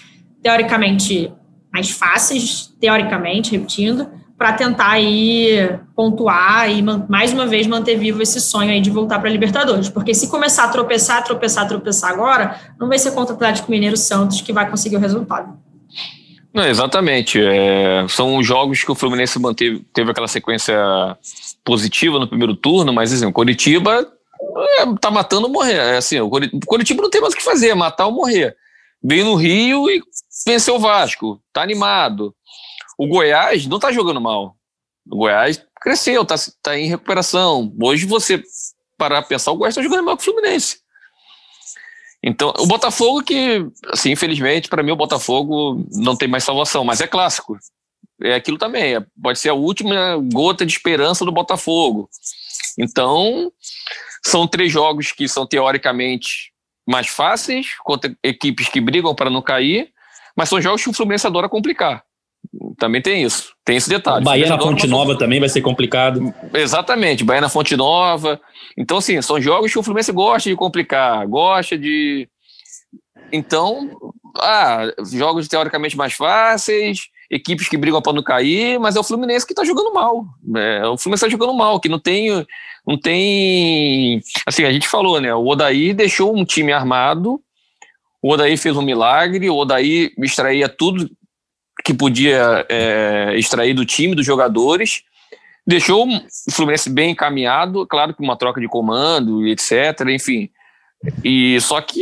teoricamente 0.41 1.31
mais 1.71 1.91
fáceis, 1.91 2.73
teoricamente, 2.79 3.51
repetindo, 3.51 4.07
para 4.37 4.53
tentar 4.53 4.91
aí 4.91 5.77
pontuar 5.93 6.71
e 6.71 6.81
mais 6.81 7.33
uma 7.33 7.45
vez 7.45 7.67
manter 7.67 7.97
vivo 7.97 8.21
esse 8.21 8.39
sonho 8.39 8.71
aí 8.71 8.79
de 8.79 8.89
voltar 8.89 9.19
para 9.19 9.29
a 9.29 9.31
Libertadores. 9.31 9.89
Porque 9.89 10.13
se 10.13 10.29
começar 10.29 10.63
a 10.63 10.69
tropeçar, 10.69 11.23
tropeçar, 11.23 11.67
tropeçar 11.67 12.11
agora, 12.11 12.57
não 12.79 12.87
vai 12.87 12.97
ser 12.97 13.11
contra 13.11 13.33
o 13.33 13.35
Atlético 13.35 13.69
Mineiro 13.69 13.97
Santos 13.97 14.39
que 14.39 14.53
vai 14.53 14.69
conseguir 14.69 14.95
o 14.95 14.99
resultado. 14.99 15.57
Não, 16.53 16.65
exatamente. 16.65 17.39
É, 17.39 18.05
são 18.07 18.41
jogos 18.41 18.81
que 18.83 18.91
o 18.91 18.95
Fluminense 18.95 19.37
manteve, 19.37 19.85
teve 19.93 20.09
aquela 20.09 20.27
sequência 20.27 20.77
positiva 21.63 22.17
no 22.17 22.27
primeiro 22.27 22.55
turno, 22.55 22.93
mas 22.93 23.13
assim, 23.13 23.25
o 23.25 23.33
Coritiba 23.33 24.07
é, 24.79 24.85
tá 24.99 25.11
matando 25.11 25.47
ou 25.47 25.53
morrer. 25.53 25.77
É 25.77 25.97
assim, 25.97 26.19
o 26.19 26.29
Curitiba 26.65 27.01
não 27.01 27.09
tem 27.09 27.21
mais 27.21 27.33
o 27.33 27.37
que 27.37 27.43
fazer, 27.43 27.69
é 27.69 27.75
matar 27.75 28.07
ou 28.07 28.13
morrer. 28.13 28.55
Veio 29.03 29.25
no 29.25 29.35
Rio 29.35 29.89
e 29.89 30.01
venceu 30.45 30.75
o 30.75 30.79
Vasco, 30.79 31.41
tá 31.53 31.61
animado. 31.61 32.35
O 32.97 33.07
Goiás 33.07 33.65
não 33.65 33.79
tá 33.79 33.91
jogando 33.91 34.19
mal. 34.19 34.55
O 35.09 35.17
Goiás 35.17 35.63
cresceu, 35.81 36.25
tá, 36.25 36.35
tá 36.61 36.77
em 36.77 36.87
recuperação. 36.87 37.73
Hoje 37.81 38.05
você 38.05 38.43
parar 38.97 39.21
pensar, 39.23 39.51
o 39.51 39.57
Goiás 39.57 39.75
tá 39.75 39.81
jogando 39.81 40.03
mal 40.03 40.17
com 40.17 40.21
o 40.21 40.25
Fluminense. 40.25 40.79
Então, 42.21 42.53
o 42.57 42.67
Botafogo 42.67 43.23
que, 43.23 43.65
assim, 43.93 44.11
infelizmente, 44.11 44.67
para 44.67 44.83
mim 44.83 44.91
o 44.91 44.97
Botafogo 44.97 45.85
não 45.93 46.17
tem 46.17 46.27
mais 46.27 46.43
salvação, 46.43 46.83
mas 46.83 46.99
é 46.99 47.07
clássico. 47.07 47.57
É 48.21 48.35
aquilo 48.35 48.57
também, 48.57 48.95
é, 48.95 49.05
pode 49.21 49.39
ser 49.39 49.47
a 49.47 49.53
última 49.53 50.17
gota 50.33 50.65
de 50.65 50.73
esperança 50.73 51.23
do 51.23 51.31
Botafogo. 51.31 52.09
Então, 52.77 53.49
são 54.29 54.47
três 54.47 54.71
jogos 54.71 55.11
que 55.11 55.27
são 55.27 55.45
teoricamente 55.45 56.51
mais 56.87 57.07
fáceis, 57.07 57.67
contra 57.83 58.15
equipes 58.23 58.67
que 58.69 58.81
brigam 58.81 59.13
para 59.13 59.29
não 59.29 59.41
cair, 59.41 59.91
mas 60.35 60.49
são 60.49 60.61
jogos 60.61 60.83
que 60.83 60.89
o 60.89 60.93
Fluminense 60.93 61.27
adora 61.27 61.49
complicar. 61.49 62.03
Também 62.77 63.01
tem 63.01 63.23
isso, 63.23 63.53
tem 63.65 63.75
esse 63.75 63.89
detalhe. 63.89 64.23
Bahia 64.23 64.47
na 64.47 64.57
Fonte 64.57 64.87
Nova 64.87 65.17
também 65.17 65.39
vai 65.39 65.49
ser 65.49 65.61
complicado. 65.61 66.33
Exatamente, 66.53 67.23
Bahia 67.23 67.41
na 67.41 67.49
Fonte 67.49 67.75
Nova. 67.75 68.39
Então, 68.77 68.97
assim, 68.97 69.21
são 69.21 69.41
jogos 69.41 69.71
que 69.71 69.77
o 69.77 69.83
Fluminense 69.83 70.11
gosta 70.11 70.49
de 70.49 70.55
complicar, 70.55 71.27
gosta 71.27 71.77
de. 71.77 72.27
Então, 73.31 73.91
ah, 74.37 74.91
jogos 75.11 75.47
teoricamente 75.47 75.97
mais 75.97 76.13
fáceis, 76.13 77.09
equipes 77.29 77.67
que 77.67 77.77
brigam 77.77 78.01
para 78.01 78.13
não 78.13 78.23
cair, 78.23 78.79
mas 78.79 78.95
é 78.95 78.99
o 78.99 79.03
Fluminense 79.03 79.45
que 79.45 79.53
está 79.53 79.63
jogando 79.63 79.93
mal. 79.93 80.25
É, 80.55 80.87
o 80.87 80.97
Fluminense 80.97 81.25
está 81.25 81.29
jogando 81.29 81.53
mal, 81.53 81.79
que 81.79 81.89
não 81.89 81.99
tem 81.99 82.45
não 82.89 82.97
tem. 82.97 84.19
Assim, 84.45 84.63
a 84.63 84.71
gente 84.71 84.87
falou, 84.87 85.21
né? 85.21 85.33
O 85.33 85.45
Odaí 85.45 85.93
deixou 85.93 86.35
um 86.35 86.43
time 86.43 86.73
armado, 86.73 87.39
o 88.21 88.33
Odaí 88.33 88.57
fez 88.57 88.75
um 88.75 88.81
milagre, 88.81 89.49
o 89.49 89.55
Odaí 89.55 90.11
extraía 90.17 90.67
tudo 90.67 91.09
que 91.85 91.93
podia 91.93 92.65
é, 92.67 93.33
extrair 93.37 93.73
do 93.73 93.85
time, 93.85 94.15
dos 94.15 94.25
jogadores, 94.25 95.03
deixou 95.65 96.07
o 96.07 96.51
Fluminense 96.51 96.89
bem 96.89 97.11
encaminhado, 97.11 97.85
claro 97.85 98.13
que 98.13 98.23
uma 98.23 98.37
troca 98.37 98.59
de 98.59 98.67
comando, 98.67 99.47
etc, 99.47 100.01
enfim. 100.09 100.49
E 101.23 101.61
só 101.61 101.79
que 101.79 102.01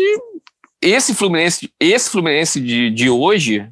esse 0.82 1.14
Fluminense, 1.14 1.72
esse 1.80 2.10
Fluminense 2.10 2.62
de, 2.62 2.90
de 2.90 3.10
hoje 3.10 3.70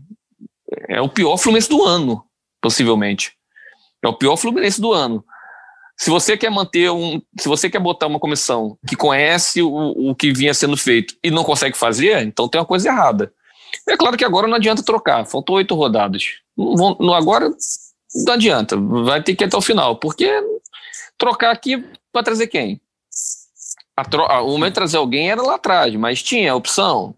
é 0.89 1.01
o 1.01 1.09
pior 1.09 1.37
Fluminense 1.37 1.69
do 1.69 1.83
ano, 1.83 2.23
possivelmente. 2.61 3.33
É 4.03 4.07
o 4.07 4.13
pior 4.13 4.37
Fluminense 4.37 4.79
do 4.79 4.93
ano. 4.93 5.23
Se 5.97 6.09
você 6.09 6.35
quer 6.35 6.49
manter 6.49 6.91
um. 6.91 7.21
Se 7.39 7.47
você 7.47 7.69
quer 7.69 7.79
botar 7.79 8.07
uma 8.07 8.19
comissão 8.19 8.77
que 8.87 8.95
conhece 8.95 9.61
o, 9.61 10.09
o 10.09 10.15
que 10.15 10.33
vinha 10.33 10.53
sendo 10.53 10.75
feito 10.75 11.15
e 11.23 11.31
não 11.31 11.43
consegue 11.43 11.77
fazer, 11.77 12.21
então 12.21 12.49
tem 12.49 12.59
uma 12.59 12.67
coisa 12.67 12.89
errada. 12.89 13.33
É 13.87 13.95
claro 13.95 14.17
que 14.17 14.25
agora 14.25 14.47
não 14.47 14.55
adianta 14.55 14.83
trocar, 14.83 15.25
faltou 15.25 15.55
oito 15.55 15.75
rodadas. 15.75 16.23
Não 16.57 16.97
não, 16.99 17.13
agora 17.13 17.49
não 18.25 18.33
adianta, 18.33 18.77
vai 18.77 19.21
ter 19.21 19.35
que 19.35 19.43
ir 19.43 19.47
até 19.47 19.57
o 19.57 19.61
final, 19.61 19.97
porque 19.97 20.29
trocar 21.17 21.51
aqui 21.51 21.83
para 22.11 22.23
trazer 22.23 22.47
quem? 22.47 22.81
A 23.95 24.03
tro, 24.03 24.23
o 24.23 24.47
momento 24.47 24.73
de 24.73 24.75
trazer 24.75 24.97
alguém 24.97 25.31
era 25.31 25.41
lá 25.41 25.55
atrás, 25.55 25.93
mas 25.95 26.21
tinha 26.21 26.55
opção 26.55 27.15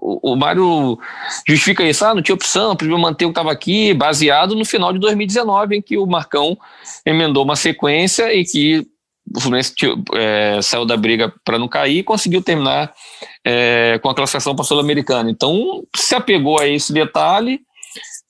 o, 0.00 0.32
o 0.32 0.36
Mário 0.36 0.98
justifica 1.46 1.84
isso, 1.84 2.04
ah, 2.04 2.14
não 2.14 2.22
tinha 2.22 2.34
opção, 2.34 2.76
prefiro 2.76 2.98
manter 2.98 3.24
o 3.24 3.28
que 3.28 3.32
estava 3.32 3.52
aqui, 3.52 3.94
baseado 3.94 4.54
no 4.54 4.64
final 4.64 4.92
de 4.92 4.98
2019, 4.98 5.76
em 5.76 5.82
que 5.82 5.96
o 5.96 6.06
Marcão 6.06 6.56
emendou 7.04 7.44
uma 7.44 7.56
sequência 7.56 8.32
e 8.34 8.44
que 8.44 8.86
o 9.34 9.40
Fluminense 9.40 9.74
é, 10.14 10.60
saiu 10.62 10.84
da 10.84 10.96
briga 10.96 11.32
para 11.44 11.58
não 11.58 11.66
cair 11.66 11.98
e 11.98 12.02
conseguiu 12.02 12.42
terminar 12.42 12.92
é, 13.44 13.98
com 14.02 14.08
a 14.08 14.14
classificação 14.14 14.54
para 14.54 14.62
a 14.62 14.66
Sul-Americana. 14.66 15.30
Então, 15.30 15.82
se 15.96 16.14
apegou 16.14 16.60
a 16.60 16.68
esse 16.68 16.92
detalhe 16.92 17.60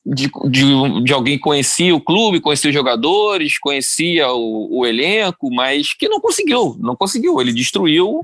de, 0.06 0.30
de, 0.48 1.02
de, 1.02 1.12
alguém 1.12 1.36
que 1.36 1.42
conhecia 1.42 1.94
o 1.94 2.00
clube, 2.00 2.40
conhecia 2.40 2.68
os 2.68 2.74
jogadores, 2.74 3.58
conhecia 3.58 4.30
o, 4.32 4.80
o 4.80 4.86
elenco, 4.86 5.52
mas 5.52 5.94
que 5.94 6.08
não 6.08 6.20
conseguiu, 6.20 6.76
não 6.78 6.94
conseguiu. 6.94 7.40
Ele 7.40 7.52
destruiu, 7.52 8.20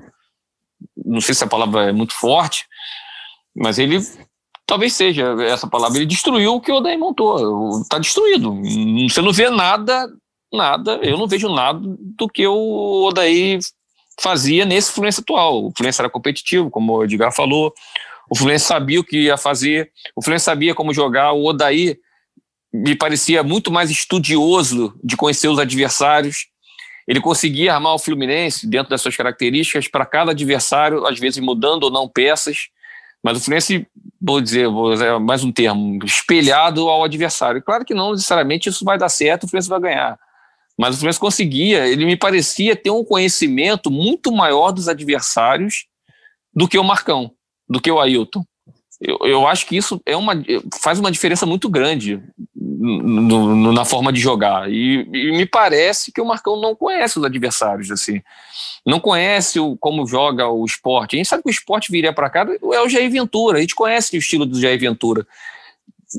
não 1.05 1.21
sei 1.21 1.35
se 1.35 1.43
a 1.43 1.49
palavra 1.49 1.89
é 1.89 1.93
muito 1.93 2.15
forte, 2.15 2.67
mas 3.55 3.79
ele 3.79 4.01
talvez 4.67 4.93
seja 4.93 5.35
essa 5.43 5.67
palavra. 5.67 5.99
Ele 5.99 6.07
destruiu 6.07 6.55
o 6.55 6.61
que 6.61 6.71
o 6.71 6.77
Odaí 6.77 6.97
montou. 6.97 7.81
Está 7.81 7.99
destruído. 7.99 8.57
Você 9.09 9.21
não 9.21 9.33
vê 9.33 9.51
nada, 9.51 10.09
nada. 10.53 11.01
Eu 11.03 11.19
não 11.19 11.27
vejo 11.27 11.49
nada 11.49 11.81
do 11.83 12.29
que 12.29 12.47
o 12.47 13.05
Odaí 13.09 13.59
fazia 14.21 14.65
nesse 14.65 14.93
Fluminense 14.93 15.21
atual. 15.21 15.67
O 15.67 15.73
Fluminense 15.77 16.01
era 16.01 16.11
competitivo, 16.11 16.71
como 16.71 16.93
o 16.93 17.05
Edgar 17.05 17.35
falou. 17.35 17.75
O 18.31 18.37
Fluminense 18.37 18.67
sabia 18.67 19.01
o 19.01 19.05
que 19.05 19.23
ia 19.23 19.37
fazer. 19.37 19.91
O 20.15 20.23
Fluminense 20.23 20.45
sabia 20.45 20.75
como 20.75 20.95
jogar. 20.95 21.33
O 21.33 21.45
Odaí 21.47 21.99
me 22.73 22.95
parecia 22.95 23.43
muito 23.43 23.73
mais 23.73 23.91
estudioso 23.91 24.95
de 25.03 25.17
conhecer 25.17 25.49
os 25.49 25.59
adversários. 25.59 26.47
Ele 27.09 27.21
conseguia 27.21 27.75
armar 27.75 27.95
o 27.95 27.99
Fluminense 27.99 28.69
dentro 28.69 28.91
das 28.91 29.01
suas 29.01 29.17
características 29.17 29.89
para 29.89 30.07
cada 30.07 30.31
adversário, 30.31 31.05
às 31.07 31.19
vezes 31.19 31.43
mudando 31.43 31.85
ou 31.85 31.91
não 31.91 32.09
peças. 32.09 32.69
Mas 33.23 33.37
o 33.37 33.41
Fluminense, 33.41 33.87
vou 34.21 34.41
dizer, 34.41 34.69
vou 34.69 34.93
usar 34.93 35.19
mais 35.19 35.45
um 35.45 35.53
termo, 35.53 35.99
espelhado 36.05 36.89
ao 36.89 37.05
adversário. 37.05 37.63
Claro 37.63 37.85
que 37.85 37.95
não 37.95 38.13
necessariamente 38.13 38.69
isso 38.69 38.85
vai 38.85 38.97
dar 38.97 39.09
certo, 39.09 39.45
o 39.45 39.49
Fluminense 39.49 39.69
vai 39.69 39.81
ganhar. 39.81 40.19
Mas 40.79 40.95
o 40.95 40.99
Fluminense 40.99 41.21
conseguia, 41.21 41.87
ele 41.87 42.07
me 42.07 42.17
parecia 42.17 42.75
ter 42.75 42.91
um 42.91 43.05
conhecimento 43.05 43.91
muito 43.91 44.33
maior 44.33 44.73
dos 44.73 44.89
adversários 44.89 45.87
do 46.55 46.67
que 46.67 46.79
o 46.79 46.85
Marcão, 46.85 47.33
do 47.69 47.81
que 47.81 47.91
o 47.91 48.01
Ailton. 48.01 48.43
Eu, 49.01 49.19
eu 49.23 49.47
acho 49.47 49.67
que 49.67 49.77
isso 49.77 50.01
é 50.05 50.17
uma, 50.17 50.35
faz 50.83 50.99
uma 50.99 51.11
diferença 51.11 51.47
muito 51.47 51.69
grande 51.69 52.23
no, 52.81 53.55
no, 53.55 53.73
na 53.75 53.85
forma 53.85 54.11
de 54.11 54.19
jogar. 54.19 54.71
E, 54.71 55.07
e, 55.13 55.33
me 55.33 55.45
parece 55.45 56.11
que 56.11 56.21
o 56.21 56.25
Marcão 56.25 56.59
não 56.59 56.75
conhece 56.75 57.19
os 57.19 57.25
adversários, 57.25 57.91
assim. 57.91 58.23
Não 58.87 58.99
conhece 58.99 59.61
o, 59.61 59.77
como 59.77 60.07
joga 60.07 60.49
o 60.49 60.65
esporte. 60.65 61.15
A 61.15 61.19
gente 61.19 61.29
sabe 61.29 61.43
que 61.43 61.51
o 61.51 61.53
esporte 61.53 61.93
viria 61.93 62.11
para 62.11 62.31
cá 62.31 62.47
é 62.73 62.81
o 62.81 62.89
Jair 62.89 63.11
Ventura. 63.11 63.59
A 63.59 63.61
gente 63.61 63.75
conhece 63.75 64.17
o 64.17 64.19
estilo 64.19 64.47
do 64.47 64.59
Jair 64.59 64.81
Ventura. 64.81 65.27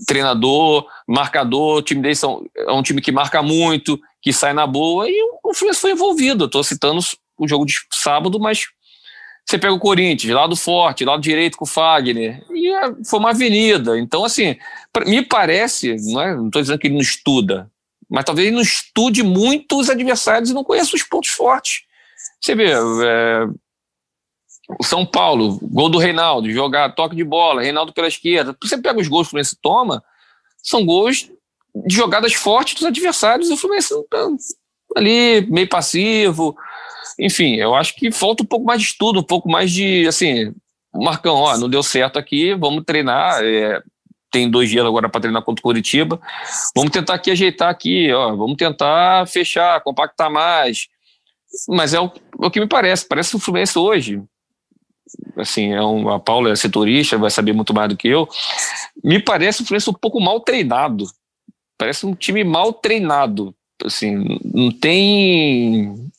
Treinador, 0.05 0.85
marcador, 1.07 1.79
o 1.79 1.81
time 1.81 2.01
dele 2.01 2.15
são, 2.15 2.45
é 2.55 2.71
um 2.71 2.83
time 2.83 3.01
que 3.01 3.11
marca 3.11 3.41
muito, 3.41 3.99
que 4.21 4.31
sai 4.31 4.53
na 4.53 4.67
boa, 4.67 5.09
e 5.09 5.13
o 5.43 5.53
Fluminense 5.53 5.81
foi 5.81 5.91
envolvido. 5.91 6.45
Estou 6.45 6.63
citando 6.63 7.01
o 7.37 7.47
jogo 7.47 7.65
de 7.65 7.73
sábado, 7.91 8.39
mas 8.39 8.67
você 9.45 9.57
pega 9.57 9.73
o 9.73 9.79
Corinthians, 9.79 10.33
lado 10.33 10.55
forte, 10.55 11.03
lado 11.03 11.21
direito 11.21 11.57
com 11.57 11.65
o 11.65 11.67
Fagner, 11.67 12.43
e 12.51 12.73
é, 12.73 12.93
foi 13.05 13.19
uma 13.19 13.31
avenida. 13.31 13.97
Então, 13.99 14.23
assim, 14.23 14.55
me 15.05 15.21
parece, 15.21 15.95
não 16.11 16.21
é, 16.21 16.31
estou 16.33 16.61
dizendo 16.61 16.79
que 16.79 16.87
ele 16.87 16.95
não 16.95 17.01
estuda, 17.01 17.69
mas 18.09 18.23
talvez 18.23 18.47
ele 18.47 18.55
não 18.55 18.63
estude 18.63 19.23
muito 19.23 19.79
os 19.79 19.89
adversários 19.89 20.49
e 20.49 20.53
não 20.53 20.63
conheça 20.63 20.95
os 20.95 21.03
pontos 21.03 21.31
fortes. 21.31 21.83
Você 22.39 22.55
vê, 22.55 22.71
é, 22.71 23.47
o 24.79 24.83
São 24.83 25.05
Paulo, 25.05 25.59
gol 25.61 25.89
do 25.89 25.97
Reinaldo, 25.97 26.49
jogar 26.51 26.93
toque 26.95 27.15
de 27.15 27.23
bola, 27.23 27.61
Reinaldo 27.61 27.93
pela 27.93 28.07
esquerda. 28.07 28.55
Você 28.61 28.77
pega 28.77 28.99
os 28.99 29.07
gols 29.07 29.27
que 29.27 29.27
o 29.27 29.31
Fluminense 29.31 29.57
toma, 29.61 30.03
são 30.61 30.85
gols 30.85 31.29
de 31.85 31.95
jogadas 31.95 32.33
fortes 32.33 32.75
dos 32.75 32.85
adversários. 32.85 33.49
O 33.49 33.57
Fluminense 33.57 33.93
tá 34.09 34.27
ali, 34.95 35.45
meio 35.49 35.67
passivo, 35.67 36.55
Enfim, 37.19 37.55
eu 37.55 37.75
acho 37.75 37.95
que 37.95 38.11
falta 38.11 38.43
um 38.43 38.45
pouco 38.45 38.65
mais 38.65 38.81
de 38.81 38.87
estudo, 38.87 39.19
um 39.19 39.23
pouco 39.23 39.49
mais 39.49 39.71
de, 39.71 40.07
assim, 40.07 40.53
Marcão, 40.93 41.35
ó, 41.35 41.57
não 41.57 41.69
deu 41.69 41.83
certo 41.83 42.17
aqui, 42.17 42.53
vamos 42.53 42.83
treinar. 42.85 43.41
É, 43.43 43.81
tem 44.31 44.49
dois 44.49 44.69
dias 44.69 44.85
agora 44.85 45.09
para 45.09 45.21
treinar 45.21 45.43
contra 45.43 45.59
o 45.59 45.63
Curitiba. 45.63 46.19
Vamos 46.75 46.91
tentar 46.91 47.15
aqui 47.15 47.31
ajeitar 47.31 47.69
aqui, 47.69 48.11
ó, 48.13 48.35
vamos 48.35 48.55
tentar 48.55 49.27
fechar, 49.27 49.81
compactar 49.81 50.31
mais. 50.31 50.87
Mas 51.67 51.93
é 51.93 51.99
o, 51.99 52.05
é 52.05 52.45
o 52.45 52.51
que 52.51 52.59
me 52.59 52.67
parece. 52.67 53.07
Parece 53.07 53.35
o 53.35 53.39
Fluminense 53.39 53.77
hoje. 53.77 54.21
Assim, 55.35 55.73
é 55.73 55.81
um, 55.81 56.09
a 56.09 56.19
Paula 56.19 56.51
é 56.51 56.55
setorista, 56.55 57.17
vai 57.17 57.29
saber 57.29 57.53
muito 57.53 57.73
mais 57.73 57.89
do 57.89 57.97
que 57.97 58.07
eu. 58.07 58.27
Me 59.03 59.21
parece 59.21 59.61
o 59.61 59.65
Fluminense 59.65 59.89
um 59.89 59.93
pouco 59.93 60.19
mal 60.19 60.39
treinado. 60.39 61.05
Parece 61.77 62.05
um 62.05 62.15
time 62.15 62.43
mal 62.43 62.71
treinado. 62.73 63.53
Assim, 63.83 64.39
não 64.45 64.71
tem. 64.71 66.10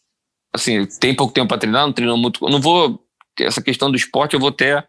Assim, 0.54 0.86
tem 1.00 1.14
pouco 1.14 1.32
tempo 1.32 1.48
para 1.48 1.58
treinar, 1.58 1.86
não 1.86 1.92
treinou 1.92 2.16
muito. 2.16 2.44
Não 2.48 2.60
vou. 2.60 3.02
Essa 3.40 3.62
questão 3.62 3.90
do 3.90 3.96
esporte 3.96 4.34
eu 4.34 4.40
vou 4.40 4.50
até 4.50 4.84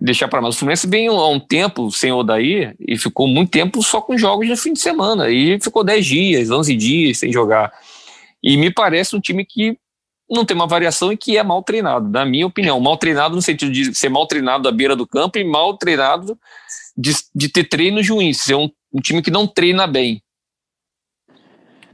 deixar 0.00 0.28
para 0.28 0.40
mais. 0.40 0.54
O 0.54 0.58
Fluminense 0.58 0.86
vem 0.86 1.08
há 1.08 1.26
um 1.26 1.38
tempo 1.38 1.90
sem 1.90 2.10
Odair 2.10 2.74
e 2.80 2.96
ficou 2.96 3.28
muito 3.28 3.50
tempo 3.50 3.82
só 3.82 4.00
com 4.00 4.16
jogos 4.16 4.48
no 4.48 4.56
fim 4.56 4.72
de 4.72 4.80
semana. 4.80 5.28
E 5.28 5.60
ficou 5.60 5.84
10 5.84 6.06
dias, 6.06 6.50
11 6.50 6.74
dias 6.74 7.18
sem 7.18 7.30
jogar. 7.30 7.72
E 8.42 8.56
me 8.56 8.70
parece 8.70 9.14
um 9.14 9.20
time 9.20 9.44
que 9.44 9.78
não 10.30 10.44
tem 10.44 10.54
uma 10.54 10.66
variação 10.66 11.12
e 11.12 11.16
que 11.16 11.36
é 11.36 11.42
mal 11.42 11.62
treinado, 11.62 12.08
na 12.08 12.24
minha 12.24 12.46
opinião. 12.46 12.80
Mal 12.80 12.96
treinado 12.96 13.34
no 13.34 13.42
sentido 13.42 13.72
de 13.72 13.94
ser 13.94 14.08
mal 14.08 14.26
treinado 14.26 14.68
à 14.68 14.72
beira 14.72 14.94
do 14.94 15.06
campo 15.06 15.38
e 15.38 15.44
mal 15.44 15.76
treinado 15.76 16.38
de, 16.96 17.12
de 17.34 17.48
ter 17.48 17.64
treinos 17.64 18.08
ruins, 18.08 18.38
ser 18.38 18.54
um, 18.54 18.70
um 18.92 19.00
time 19.00 19.22
que 19.22 19.30
não 19.30 19.46
treina 19.46 19.86
bem. 19.86 20.22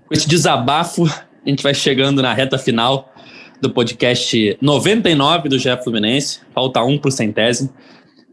Com 0.06 0.12
esse 0.12 0.28
desabafo, 0.28 1.04
a 1.44 1.50
gente 1.50 1.62
vai 1.62 1.74
chegando 1.74 2.22
na 2.22 2.32
reta 2.32 2.56
final 2.56 3.12
do 3.60 3.70
podcast 3.70 4.56
99 4.60 5.48
do 5.48 5.58
GE 5.58 5.76
Fluminense. 5.82 6.40
Falta 6.54 6.82
um 6.82 6.98
o 7.02 7.10
centésimo. 7.10 7.70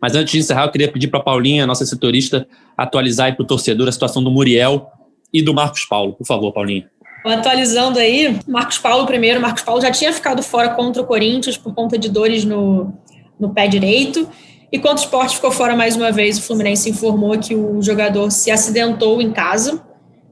Mas 0.02 0.16
antes 0.16 0.32
de 0.32 0.40
encerrar, 0.40 0.66
eu 0.66 0.72
queria 0.72 0.92
pedir 0.92 1.08
para 1.08 1.20
a 1.20 1.24
Paulinha, 1.24 1.68
nossa 1.68 1.86
setorista, 1.86 2.48
atualizar 2.76 3.36
para 3.36 3.44
o 3.44 3.46
torcedor 3.46 3.88
a 3.88 3.92
situação 3.92 4.24
do 4.24 4.32
Muriel 4.32 4.88
e 5.32 5.42
do 5.42 5.54
Marcos 5.54 5.86
Paulo. 5.86 6.14
Por 6.14 6.26
favor, 6.26 6.52
Paulinha. 6.52 6.90
Atualizando 7.26 8.00
aí, 8.00 8.40
Marcos 8.48 8.80
Paulo 8.80 9.06
primeiro. 9.06 9.40
Marcos 9.40 9.62
Paulo 9.62 9.82
já 9.82 9.92
tinha 9.92 10.12
ficado 10.12 10.42
fora 10.42 10.70
contra 10.70 11.02
o 11.02 11.06
Corinthians 11.06 11.56
por 11.56 11.76
conta 11.76 11.98
de 11.98 12.10
dores 12.10 12.44
no, 12.44 12.94
no 13.40 13.54
pé 13.54 13.68
direito. 13.68 14.28
E 14.72 14.80
contra 14.80 15.02
o 15.02 15.06
esporte 15.06 15.36
ficou 15.36 15.52
fora 15.52 15.76
mais 15.76 15.96
uma 15.96 16.12
vez. 16.12 16.40
O 16.40 16.42
Fluminense 16.42 16.90
informou 16.90 17.38
que 17.38 17.54
o 17.54 17.82
jogador 17.82 18.32
se 18.32 18.50
acidentou 18.50 19.22
em 19.22 19.32
casa 19.32 19.84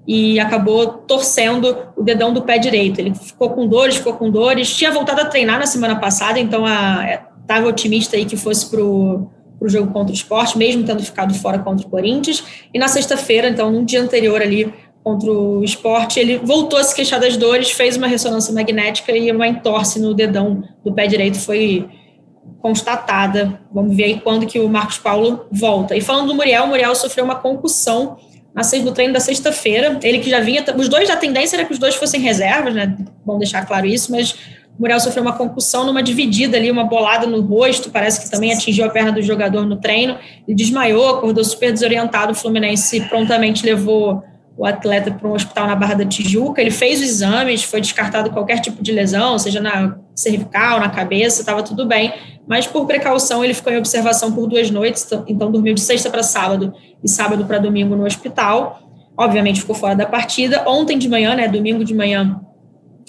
e 0.08 0.40
acabou 0.40 0.88
torcendo 0.88 1.78
o 1.96 2.04
dedão 2.04 2.34
do 2.34 2.42
pé 2.42 2.58
direito. 2.58 3.00
Ele 3.00 3.14
ficou 3.14 3.52
com 3.52 3.68
dores, 3.68 3.98
ficou 3.98 4.14
com 4.14 4.30
dores. 4.30 4.76
Tinha 4.76 4.92
voltado 4.92 5.22
a 5.22 5.26
treinar 5.26 5.60
na 5.60 5.68
semana 5.68 5.98
passada, 5.98 6.40
então 6.40 6.64
estava 7.42 7.66
é, 7.66 7.70
otimista 7.70 8.18
aí 8.18 8.26
que 8.26 8.36
fosse 8.36 8.70
para 8.70 8.82
o 8.82 9.30
jogo 9.66 9.92
contra 9.92 10.12
o 10.12 10.16
esporte, 10.16 10.58
mesmo 10.58 10.84
tendo 10.84 11.04
ficado 11.04 11.34
fora 11.34 11.60
contra 11.60 11.86
o 11.86 11.90
Corinthians. 11.90 12.44
E 12.74 12.80
na 12.80 12.88
sexta-feira, 12.88 13.50
então, 13.50 13.72
no 13.72 13.86
dia 13.86 14.02
anterior 14.02 14.42
ali, 14.42 14.74
contra 15.04 15.32
o 15.32 15.64
esporte, 15.64 16.20
ele 16.20 16.38
voltou 16.38 16.78
a 16.80 16.84
se 16.84 16.96
queixar 16.96 17.20
das 17.20 17.38
dores, 17.38 17.72
fez 17.72 17.96
uma 17.96 18.08
ressonância 18.08 18.54
magnética 18.54 19.12
e 19.12 19.32
uma 19.32 19.48
entorse 19.48 20.00
no 20.00 20.14
dedão 20.14 20.64
do 20.84 20.94
pé 20.94 21.08
direito 21.08 21.40
foi 21.40 21.88
constatada. 22.62 23.62
Vamos 23.72 23.96
ver 23.96 24.06
aí 24.06 24.20
quando 24.20 24.46
que 24.46 24.60
o 24.60 24.68
Marcos 24.68 24.98
Paulo 24.98 25.46
volta. 25.52 25.96
E 25.96 26.02
falando 26.02 26.28
do 26.28 26.36
Muriel, 26.36 26.66
o 26.66 26.68
Muriel 26.68 26.96
sofreu 26.96 27.24
uma 27.24 27.36
concussão 27.36 28.18
no 28.84 28.92
treino 28.92 29.14
da 29.14 29.20
sexta-feira. 29.20 30.00
Ele 30.04 30.20
que 30.20 30.30
já 30.30 30.40
vinha, 30.40 30.64
os 30.76 30.90
dois, 30.90 31.10
a 31.10 31.16
tendência 31.16 31.56
era 31.56 31.66
que 31.66 31.74
os 31.74 31.80
dois 31.80 31.96
fossem 31.96 32.20
reservas, 32.20 32.74
né? 32.74 32.96
Bom 33.26 33.38
deixar 33.38 33.66
claro 33.66 33.86
isso, 33.86 34.12
mas 34.12 34.32
o 34.78 34.82
Muriel 34.82 35.00
sofreu 35.00 35.24
uma 35.24 35.34
concussão 35.34 35.86
numa 35.86 36.02
dividida 36.02 36.58
ali, 36.58 36.72
uma 36.72 36.86
bolada 36.86 37.28
no 37.28 37.42
rosto, 37.42 37.90
parece 37.90 38.22
que 38.22 38.32
também 38.32 38.54
atingiu 38.54 38.86
a 38.86 38.90
perna 38.90 39.12
do 39.12 39.22
jogador 39.22 39.66
no 39.66 39.76
treino. 39.76 40.18
Ele 40.48 40.56
desmaiou, 40.56 41.18
acordou 41.18 41.44
super 41.44 41.72
desorientado. 41.72 42.32
O 42.32 42.36
Fluminense 42.36 43.02
prontamente 43.02 43.66
levou 43.66 44.24
o 44.58 44.66
atleta 44.66 45.12
para 45.12 45.28
um 45.28 45.34
hospital 45.34 45.68
na 45.68 45.76
Barra 45.76 45.96
da 45.96 46.06
Tijuca. 46.06 46.62
Ele 46.62 46.72
fez 46.72 47.00
os 47.00 47.08
exames, 47.08 47.64
foi 47.64 47.80
descartado 47.80 48.30
qualquer 48.30 48.60
tipo 48.60 48.84
de 48.84 48.92
lesão, 48.92 49.38
seja 49.40 49.62
na 49.62 49.98
cervical, 50.16 50.80
na 50.80 50.90
cabeça, 50.90 51.42
estava 51.42 51.64
tudo 51.64 51.86
bem. 51.86 52.14
Mas 52.46 52.68
por 52.68 52.86
precaução, 52.86 53.44
ele 53.44 53.54
ficou 53.54 53.72
em 53.72 53.78
observação 53.78 54.32
por 54.32 54.48
duas 54.48 54.70
noites, 54.72 55.08
então 55.28 55.52
dormiu 55.52 55.74
de 55.74 55.82
sexta 55.82 56.10
para 56.10 56.24
sábado 56.24 56.74
e 57.04 57.10
sábado 57.10 57.46
para 57.46 57.60
domingo 57.60 57.96
no 57.96 58.06
hospital. 58.06 58.82
Obviamente 59.18 59.62
ficou 59.62 59.76
fora 59.76 59.96
da 59.96 60.06
partida. 60.06 60.64
Ontem 60.68 60.98
de 60.98 61.10
manhã, 61.10 61.36
né, 61.36 61.48
domingo 61.48 61.84
de 61.84 61.94
manhã, 61.94 62.40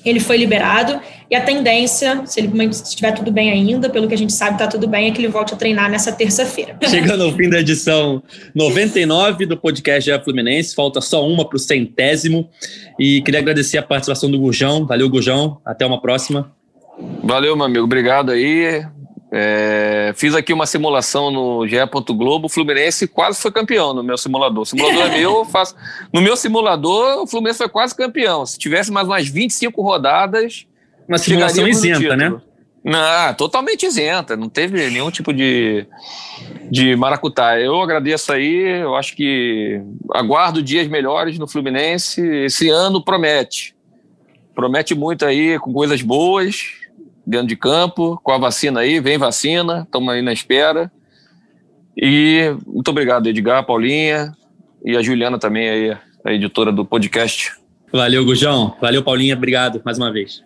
ele 0.05 0.20
foi 0.20 0.36
liberado 0.36 1.01
e 1.30 1.36
a 1.36 1.41
tendência, 1.41 2.26
se 2.26 2.41
ele 2.41 2.64
estiver 2.64 3.12
tudo 3.12 3.30
bem 3.30 3.51
ainda, 3.51 3.88
pelo 3.88 4.09
que 4.09 4.14
a 4.14 4.18
gente 4.18 4.32
sabe, 4.32 4.55
está 4.55 4.66
tudo 4.66 4.88
bem, 4.88 5.09
é 5.09 5.12
que 5.12 5.20
ele 5.20 5.28
volte 5.28 5.55
a 5.55 5.57
treinar 5.57 5.88
nessa 5.88 6.11
terça-feira. 6.11 6.76
Chegando 6.88 7.22
ao 7.22 7.32
fim 7.32 7.49
da 7.49 7.61
edição 7.61 8.20
99 8.53 9.47
do 9.47 9.57
podcast 9.57 10.11
GE 10.11 10.24
Fluminense, 10.24 10.74
falta 10.74 11.01
só 11.01 11.24
uma 11.26 11.49
para 11.49 11.57
o 11.57 11.59
centésimo 11.59 12.49
e 12.99 13.22
queria 13.22 13.38
agradecer 13.38 13.78
a 13.78 13.82
participação 13.82 14.28
do 14.30 14.41
Gurjão. 14.41 14.86
Valeu, 14.86 15.09
Gurjão. 15.09 15.59
Até 15.64 15.86
uma 15.86 16.01
próxima. 16.01 16.51
Valeu, 17.22 17.55
meu 17.55 17.66
amigo. 17.66 17.84
Obrigado 17.84 18.32
aí. 18.32 18.84
É, 19.33 20.12
fiz 20.16 20.35
aqui 20.35 20.53
uma 20.53 20.66
simulação 20.66 21.31
no 21.31 21.66
GE. 21.66 21.76
Globo. 22.11 22.47
O 22.47 22.49
Fluminense 22.49 23.07
quase 23.07 23.41
foi 23.41 23.53
campeão 23.53 23.95
no 23.95 24.03
meu 24.03 24.18
simulador. 24.18 24.62
O 24.62 24.66
simulador 24.66 25.07
é 25.07 25.18
meu, 25.18 25.45
faço. 25.45 25.74
No 26.12 26.20
meu 26.20 26.37
simulador, 26.37 27.22
o 27.22 27.26
Fluminense 27.26 27.59
foi 27.59 27.68
quase 27.68 27.95
campeão. 27.95 28.45
Se 28.45 28.59
tivesse 28.59 28.91
mais 28.91 29.07
umas 29.07 29.28
25 29.28 29.81
rodadas. 29.83 30.66
Uma 31.09 31.18
simulação 31.18 31.66
isenta, 31.66 32.16
né? 32.16 32.41
Não, 32.83 33.35
totalmente 33.35 33.85
isenta, 33.85 34.37
não 34.39 34.49
teve 34.49 34.89
nenhum 34.89 35.11
tipo 35.11 35.35
de, 35.35 35.87
de 36.70 36.97
maracutá. 36.97 37.61
Eu 37.61 37.78
agradeço 37.81 38.33
aí, 38.33 38.81
eu 38.81 38.97
acho 38.97 39.14
que 39.14 39.83
aguardo 40.12 40.62
dias 40.62 40.89
melhores 40.89 41.39
no 41.39 41.47
Fluminense. 41.47 42.22
Esse 42.22 42.70
ano 42.70 43.05
promete. 43.05 43.74
Promete 44.55 44.95
muito 44.95 45.26
aí, 45.26 45.59
com 45.59 45.72
coisas 45.72 46.01
boas 46.01 46.80
dentro 47.31 47.47
de 47.47 47.57
campo, 47.57 48.20
com 48.22 48.33
a 48.33 48.39
vacina 48.39 48.81
aí, 48.81 48.99
vem 48.99 49.16
vacina, 49.16 49.83
estamos 49.85 50.12
aí 50.12 50.20
na 50.20 50.33
espera. 50.33 50.91
E 51.97 52.55
muito 52.66 52.89
obrigado, 52.89 53.28
Edgar, 53.28 53.64
Paulinha 53.64 54.33
e 54.85 54.97
a 54.97 55.03
Juliana 55.03 55.39
também 55.39 55.68
aí, 55.68 55.97
a 56.24 56.33
editora 56.33 56.72
do 56.72 56.85
podcast. 56.85 57.53
Valeu, 57.93 58.24
Gurjão. 58.24 58.76
Valeu, 58.81 59.03
Paulinha. 59.03 59.35
Obrigado 59.35 59.81
mais 59.85 59.99
uma 59.99 60.12
vez. 60.12 60.43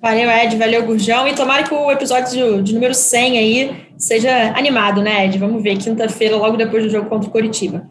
Valeu, 0.00 0.30
Ed. 0.30 0.56
Valeu, 0.56 0.84
Gurjão. 0.84 1.26
E 1.26 1.34
tomara 1.34 1.62
que 1.62 1.72
o 1.72 1.90
episódio 1.90 2.62
de, 2.62 2.74
número 2.74 2.94
100 2.94 3.38
aí 3.38 3.76
seja 3.96 4.52
animado, 4.56 5.00
né, 5.00 5.26
Ed? 5.26 5.38
Vamos 5.38 5.62
ver, 5.62 5.78
quinta-feira, 5.78 6.36
logo 6.36 6.56
depois 6.56 6.84
do 6.84 6.90
jogo 6.90 7.08
contra 7.08 7.28
o 7.28 7.32
Coritiba. 7.32 7.88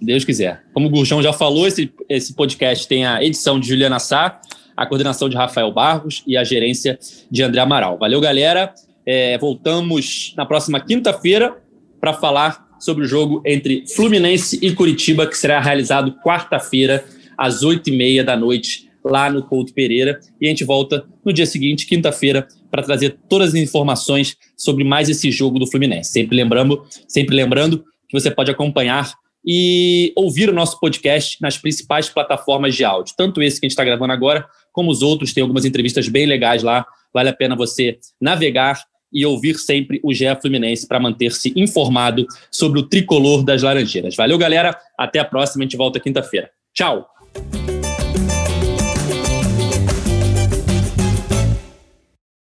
Deus 0.00 0.24
quiser. 0.24 0.62
Como 0.74 0.88
o 0.88 0.90
Gurjão 0.90 1.22
já 1.22 1.32
falou, 1.32 1.66
esse, 1.66 1.92
esse 2.08 2.34
podcast 2.34 2.86
tem 2.88 3.06
a 3.06 3.22
edição 3.22 3.60
de 3.60 3.68
Juliana 3.68 3.98
Sá, 3.98 4.40
a 4.76 4.86
coordenação 4.86 5.28
de 5.28 5.36
Rafael 5.36 5.72
Barros 5.72 6.22
e 6.26 6.36
a 6.36 6.44
gerência 6.44 6.98
de 7.30 7.42
André 7.42 7.60
Amaral. 7.60 7.98
Valeu, 7.98 8.20
galera. 8.20 8.74
É, 9.04 9.38
voltamos 9.38 10.34
na 10.36 10.44
próxima 10.44 10.80
quinta-feira 10.80 11.56
para 12.00 12.12
falar 12.12 12.66
sobre 12.78 13.04
o 13.04 13.06
jogo 13.06 13.40
entre 13.46 13.84
Fluminense 13.94 14.58
e 14.60 14.72
Curitiba, 14.74 15.26
que 15.26 15.36
será 15.36 15.60
realizado 15.60 16.14
quarta-feira, 16.24 17.04
às 17.38 17.62
oito 17.62 17.88
e 17.88 17.96
meia 17.96 18.22
da 18.22 18.36
noite, 18.36 18.90
lá 19.04 19.30
no 19.30 19.42
Couto 19.42 19.72
Pereira. 19.72 20.20
E 20.40 20.46
a 20.46 20.50
gente 20.50 20.64
volta 20.64 21.04
no 21.24 21.32
dia 21.32 21.46
seguinte, 21.46 21.86
quinta-feira, 21.86 22.46
para 22.70 22.82
trazer 22.82 23.16
todas 23.28 23.50
as 23.50 23.54
informações 23.54 24.36
sobre 24.56 24.84
mais 24.84 25.08
esse 25.08 25.30
jogo 25.30 25.58
do 25.58 25.66
Fluminense. 25.66 26.10
Sempre 26.10 26.36
lembrando, 26.36 26.84
sempre 27.08 27.34
lembrando 27.34 27.84
que 28.08 28.18
você 28.18 28.30
pode 28.30 28.50
acompanhar 28.50 29.12
e 29.46 30.12
ouvir 30.16 30.50
o 30.50 30.52
nosso 30.52 30.80
podcast 30.80 31.40
nas 31.40 31.56
principais 31.56 32.08
plataformas 32.08 32.74
de 32.74 32.84
áudio, 32.84 33.14
tanto 33.16 33.40
esse 33.40 33.60
que 33.60 33.66
a 33.66 33.68
gente 33.68 33.72
está 33.72 33.84
gravando 33.84 34.12
agora, 34.12 34.44
como 34.76 34.90
os 34.90 35.00
outros. 35.00 35.32
Tem 35.32 35.40
algumas 35.40 35.64
entrevistas 35.64 36.06
bem 36.06 36.26
legais 36.26 36.62
lá. 36.62 36.84
Vale 37.12 37.30
a 37.30 37.32
pena 37.32 37.56
você 37.56 37.98
navegar 38.20 38.78
e 39.10 39.24
ouvir 39.24 39.54
sempre 39.54 39.98
o 40.04 40.12
GE 40.12 40.26
Fluminense 40.42 40.86
para 40.86 41.00
manter-se 41.00 41.50
informado 41.56 42.26
sobre 42.50 42.78
o 42.78 42.82
tricolor 42.82 43.42
das 43.42 43.62
Laranjeiras. 43.62 44.14
Valeu, 44.14 44.36
galera. 44.36 44.78
Até 44.98 45.18
a 45.18 45.24
próxima. 45.24 45.62
A 45.62 45.64
gente 45.64 45.78
volta 45.78 45.98
quinta-feira. 45.98 46.50
Tchau. 46.74 47.08